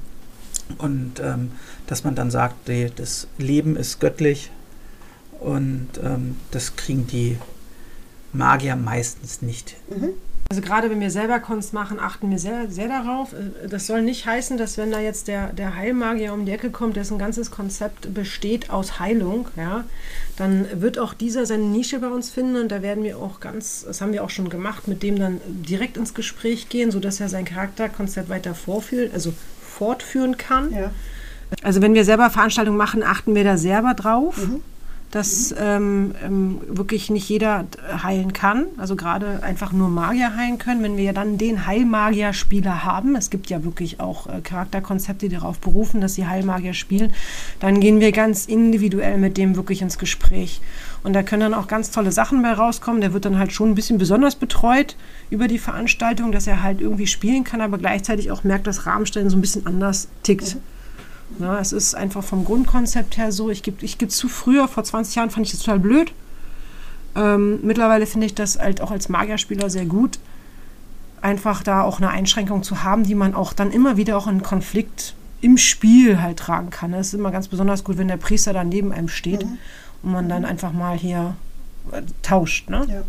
Und 0.78 1.14
ähm, 1.20 1.52
dass 1.86 2.04
man 2.04 2.14
dann 2.14 2.30
sagt, 2.30 2.68
nee, 2.68 2.90
das 2.94 3.26
Leben 3.38 3.74
ist 3.74 4.00
göttlich 4.00 4.50
und 5.40 5.88
ähm, 6.04 6.36
das 6.50 6.76
kriegen 6.76 7.06
die 7.06 7.38
Magier 8.32 8.76
meistens 8.76 9.42
nicht. 9.42 9.76
Mhm. 9.90 10.10
Also 10.50 10.62
gerade 10.62 10.88
wenn 10.88 11.00
wir 11.00 11.10
selber 11.10 11.40
Kunst 11.40 11.74
machen, 11.74 12.00
achten 12.00 12.30
wir 12.30 12.38
sehr, 12.38 12.70
sehr 12.70 12.88
darauf. 12.88 13.34
Äh, 13.34 13.68
Das 13.68 13.86
soll 13.86 14.00
nicht 14.00 14.24
heißen, 14.24 14.56
dass 14.56 14.78
wenn 14.78 14.90
da 14.90 14.98
jetzt 14.98 15.28
der, 15.28 15.52
der 15.52 15.76
Heilmagier 15.76 16.32
um 16.32 16.46
die 16.46 16.52
Ecke 16.52 16.70
kommt, 16.70 16.96
dessen 16.96 17.18
ganzes 17.18 17.50
Konzept 17.50 18.14
besteht 18.14 18.70
aus 18.70 18.98
Heilung, 18.98 19.48
ja, 19.56 19.84
dann 20.36 20.66
wird 20.80 20.98
auch 20.98 21.12
dieser 21.12 21.44
seine 21.44 21.64
Nische 21.64 21.98
bei 21.98 22.08
uns 22.08 22.30
finden 22.30 22.56
und 22.56 22.72
da 22.72 22.80
werden 22.80 23.04
wir 23.04 23.18
auch 23.18 23.40
ganz, 23.40 23.84
das 23.86 24.00
haben 24.00 24.12
wir 24.14 24.24
auch 24.24 24.30
schon 24.30 24.48
gemacht, 24.48 24.88
mit 24.88 25.02
dem 25.02 25.18
dann 25.18 25.40
direkt 25.46 25.98
ins 25.98 26.14
Gespräch 26.14 26.70
gehen, 26.70 26.90
sodass 26.90 27.20
er 27.20 27.28
sein 27.28 27.44
Charakterkonzept 27.44 28.30
weiter 28.30 28.54
vorführen, 28.54 29.10
also 29.12 29.34
fortführen 29.62 30.38
kann. 30.38 30.72
Ja. 30.72 30.90
Also 31.62 31.82
wenn 31.82 31.94
wir 31.94 32.04
selber 32.06 32.30
Veranstaltungen 32.30 32.78
machen, 32.78 33.02
achten 33.02 33.34
wir 33.34 33.44
da 33.44 33.58
selber 33.58 33.92
drauf, 33.92 34.38
Mhm. 34.38 34.62
Dass 35.10 35.54
ähm, 35.58 36.14
ähm, 36.22 36.60
wirklich 36.68 37.08
nicht 37.08 37.28
jeder 37.28 37.64
heilen 38.02 38.32
kann. 38.32 38.66
Also 38.76 38.94
gerade 38.94 39.42
einfach 39.42 39.72
nur 39.72 39.88
Magier 39.88 40.36
heilen 40.36 40.58
können. 40.58 40.82
Wenn 40.82 40.96
wir 40.96 41.04
ja 41.04 41.12
dann 41.12 41.38
den 41.38 41.66
Heilmagier-Spieler 41.66 42.84
haben, 42.84 43.16
es 43.16 43.30
gibt 43.30 43.48
ja 43.48 43.64
wirklich 43.64 44.00
auch 44.00 44.26
äh, 44.26 44.40
Charakterkonzepte, 44.42 45.28
die 45.28 45.36
darauf 45.36 45.58
berufen, 45.60 46.00
dass 46.00 46.14
sie 46.14 46.26
Heilmagier 46.26 46.74
spielen, 46.74 47.12
dann 47.60 47.80
gehen 47.80 48.00
wir 48.00 48.12
ganz 48.12 48.44
individuell 48.44 49.16
mit 49.16 49.38
dem 49.38 49.56
wirklich 49.56 49.80
ins 49.80 49.98
Gespräch. 49.98 50.60
Und 51.02 51.14
da 51.14 51.22
können 51.22 51.40
dann 51.40 51.54
auch 51.54 51.68
ganz 51.68 51.90
tolle 51.90 52.12
Sachen 52.12 52.42
bei 52.42 52.52
rauskommen. 52.52 53.00
Der 53.00 53.14
wird 53.14 53.24
dann 53.24 53.38
halt 53.38 53.52
schon 53.52 53.70
ein 53.70 53.74
bisschen 53.74 53.98
besonders 53.98 54.34
betreut 54.34 54.96
über 55.30 55.48
die 55.48 55.58
Veranstaltung, 55.58 56.32
dass 56.32 56.46
er 56.46 56.62
halt 56.62 56.80
irgendwie 56.80 57.06
spielen 57.06 57.44
kann, 57.44 57.62
aber 57.62 57.78
gleichzeitig 57.78 58.30
auch 58.30 58.44
merkt, 58.44 58.66
dass 58.66 58.84
Rahmenstellen 58.84 59.30
so 59.30 59.38
ein 59.38 59.40
bisschen 59.40 59.66
anders 59.66 60.08
tickt. 60.22 60.56
Ja, 61.38 61.58
es 61.60 61.72
ist 61.72 61.94
einfach 61.94 62.24
vom 62.24 62.44
Grundkonzept 62.44 63.16
her 63.16 63.32
so. 63.32 63.50
Ich 63.50 63.62
gebe 63.62 63.84
ich 63.84 63.98
gebe 63.98 64.10
zu, 64.10 64.28
früher, 64.28 64.66
vor 64.68 64.82
20 64.84 65.14
Jahren, 65.14 65.30
fand 65.30 65.46
ich 65.46 65.52
das 65.52 65.60
total 65.60 65.78
blöd. 65.78 66.12
Ähm, 67.14 67.60
mittlerweile 67.62 68.06
finde 68.06 68.26
ich 68.26 68.34
das 68.34 68.58
halt 68.58 68.80
auch 68.80 68.90
als 68.90 69.08
Magierspieler 69.08 69.70
sehr 69.70 69.86
gut, 69.86 70.18
einfach 71.20 71.62
da 71.62 71.82
auch 71.82 71.98
eine 71.98 72.10
Einschränkung 72.10 72.62
zu 72.62 72.82
haben, 72.82 73.04
die 73.04 73.14
man 73.14 73.34
auch 73.34 73.52
dann 73.52 73.70
immer 73.72 73.96
wieder 73.96 74.16
auch 74.16 74.26
in 74.26 74.42
Konflikt 74.42 75.14
im 75.40 75.56
Spiel 75.56 76.20
halt 76.20 76.38
tragen 76.38 76.70
kann. 76.70 76.92
Es 76.94 77.08
ist 77.08 77.14
immer 77.14 77.30
ganz 77.30 77.48
besonders 77.48 77.84
gut, 77.84 77.98
wenn 77.98 78.08
der 78.08 78.16
Priester 78.16 78.52
da 78.52 78.64
neben 78.64 78.92
einem 78.92 79.08
steht 79.08 79.44
Mhm. 79.44 79.58
und 80.02 80.12
man 80.12 80.28
dann 80.28 80.44
einfach 80.44 80.72
mal 80.72 80.96
hier 80.96 81.36
äh, 81.92 82.02
tauscht. 82.22 82.68
Ne? 82.70 82.86
Ja. 82.88 83.02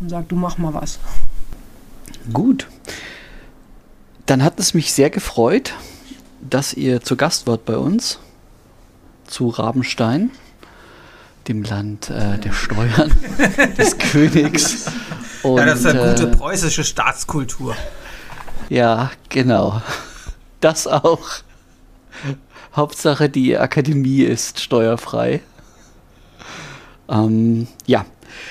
und 0.00 0.08
sage, 0.10 0.26
du 0.28 0.36
mach 0.36 0.58
mal 0.58 0.74
was. 0.74 0.98
Gut. 2.32 2.68
Dann 4.26 4.44
hat 4.44 4.60
es 4.60 4.74
mich 4.74 4.92
sehr 4.92 5.10
gefreut, 5.10 5.74
dass 6.40 6.72
ihr 6.74 7.00
zu 7.00 7.16
Gast 7.16 7.46
wart 7.46 7.64
bei 7.64 7.76
uns 7.76 8.18
zu 9.26 9.48
Rabenstein, 9.48 10.30
dem 11.48 11.62
Land 11.62 12.10
äh, 12.10 12.38
der 12.38 12.52
Steuern, 12.52 13.12
des 13.78 13.96
Königs. 13.98 14.86
Und, 15.42 15.58
ja, 15.58 15.64
das 15.66 15.80
ist 15.80 15.86
eine 15.86 16.10
gute 16.10 16.24
äh, 16.28 16.36
preußische 16.36 16.84
Staatskultur. 16.84 17.76
Ja, 18.68 19.10
genau. 19.28 19.80
Das 20.60 20.86
auch. 20.86 21.28
Hauptsache, 22.76 23.28
die 23.28 23.56
Akademie 23.56 24.22
ist 24.22 24.60
steuerfrei. 24.60 25.40
Ähm, 27.08 27.66
ja, 27.86 28.04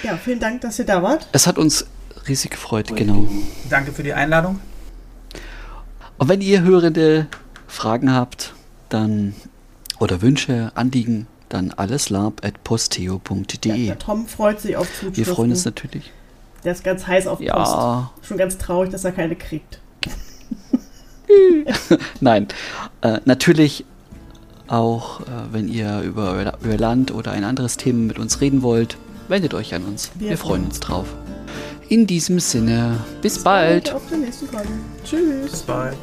Ja, 0.04 0.18
vielen 0.18 0.40
Dank, 0.40 0.62
dass 0.62 0.80
ihr 0.80 0.86
da 0.86 1.02
wart. 1.02 1.28
es 1.32 1.48
hat 1.48 1.58
uns 1.58 1.86
riesig 2.28 2.52
gefreut, 2.52 2.94
genau. 2.96 3.28
Danke 3.70 3.94
für 3.94 4.04
die 4.04 4.14
Einladung. 4.14 4.60
Und 6.18 6.28
wenn 6.28 6.42
ihr 6.42 6.62
Hörende 6.62 7.28
Fragen 7.70 8.14
habt, 8.14 8.54
dann 8.90 9.34
oder 10.00 10.22
Wünsche, 10.22 10.72
Anliegen, 10.76 11.28
dann 11.50 11.72
alleslab.posteo.de. 11.72 13.72
Ja, 13.72 13.76
der 13.88 14.00
Tom 14.00 14.28
freut 14.28 14.62
sich 14.62 14.78
auf 14.78 14.88
Zuschriften. 14.88 15.18
Wir 15.18 15.26
freuen 15.26 15.52
uns 15.52 15.66
natürlich. 15.66 16.12
Der 16.64 16.74
ist 16.74 16.84
ganz 16.84 17.08
heiß 17.08 17.28
auf 17.28 17.40
Ja. 17.40 17.56
Post. 17.56 18.28
Schon 18.28 18.38
ganz 18.38 18.58
traurig, 18.58 18.92
dass 18.92 19.06
er 19.06 19.12
keine 19.12 19.36
kriegt. 19.36 19.80
Nein, 22.22 22.48
äh, 23.02 23.20
natürlich 23.26 23.86
auch, 24.68 25.22
äh, 25.22 25.26
wenn 25.52 25.68
ihr 25.68 26.02
über 26.02 26.54
euer 26.64 26.78
Land 26.78 27.12
oder 27.12 27.32
ein 27.32 27.44
anderes 27.44 27.78
Thema 27.78 28.06
mit 28.06 28.20
uns 28.20 28.42
reden 28.42 28.62
wollt, 28.62 28.98
wendet 29.28 29.54
euch 29.54 29.74
an 29.74 29.86
uns. 29.86 30.12
Wir 30.16 30.32
Wir, 30.32 30.38
freuen 30.38 30.66
uns 30.66 30.80
drauf. 30.80 31.08
In 31.88 32.08
diesem 32.08 32.40
Sinne, 32.40 33.00
bis 33.22 33.44
bald. 33.44 33.94
Auf 33.94 34.08
den 34.10 34.22
nächsten 34.22 34.50
Call. 34.52 34.66
Tschüss. 35.04 35.52
Bis 35.52 35.62
bald. 35.64 35.98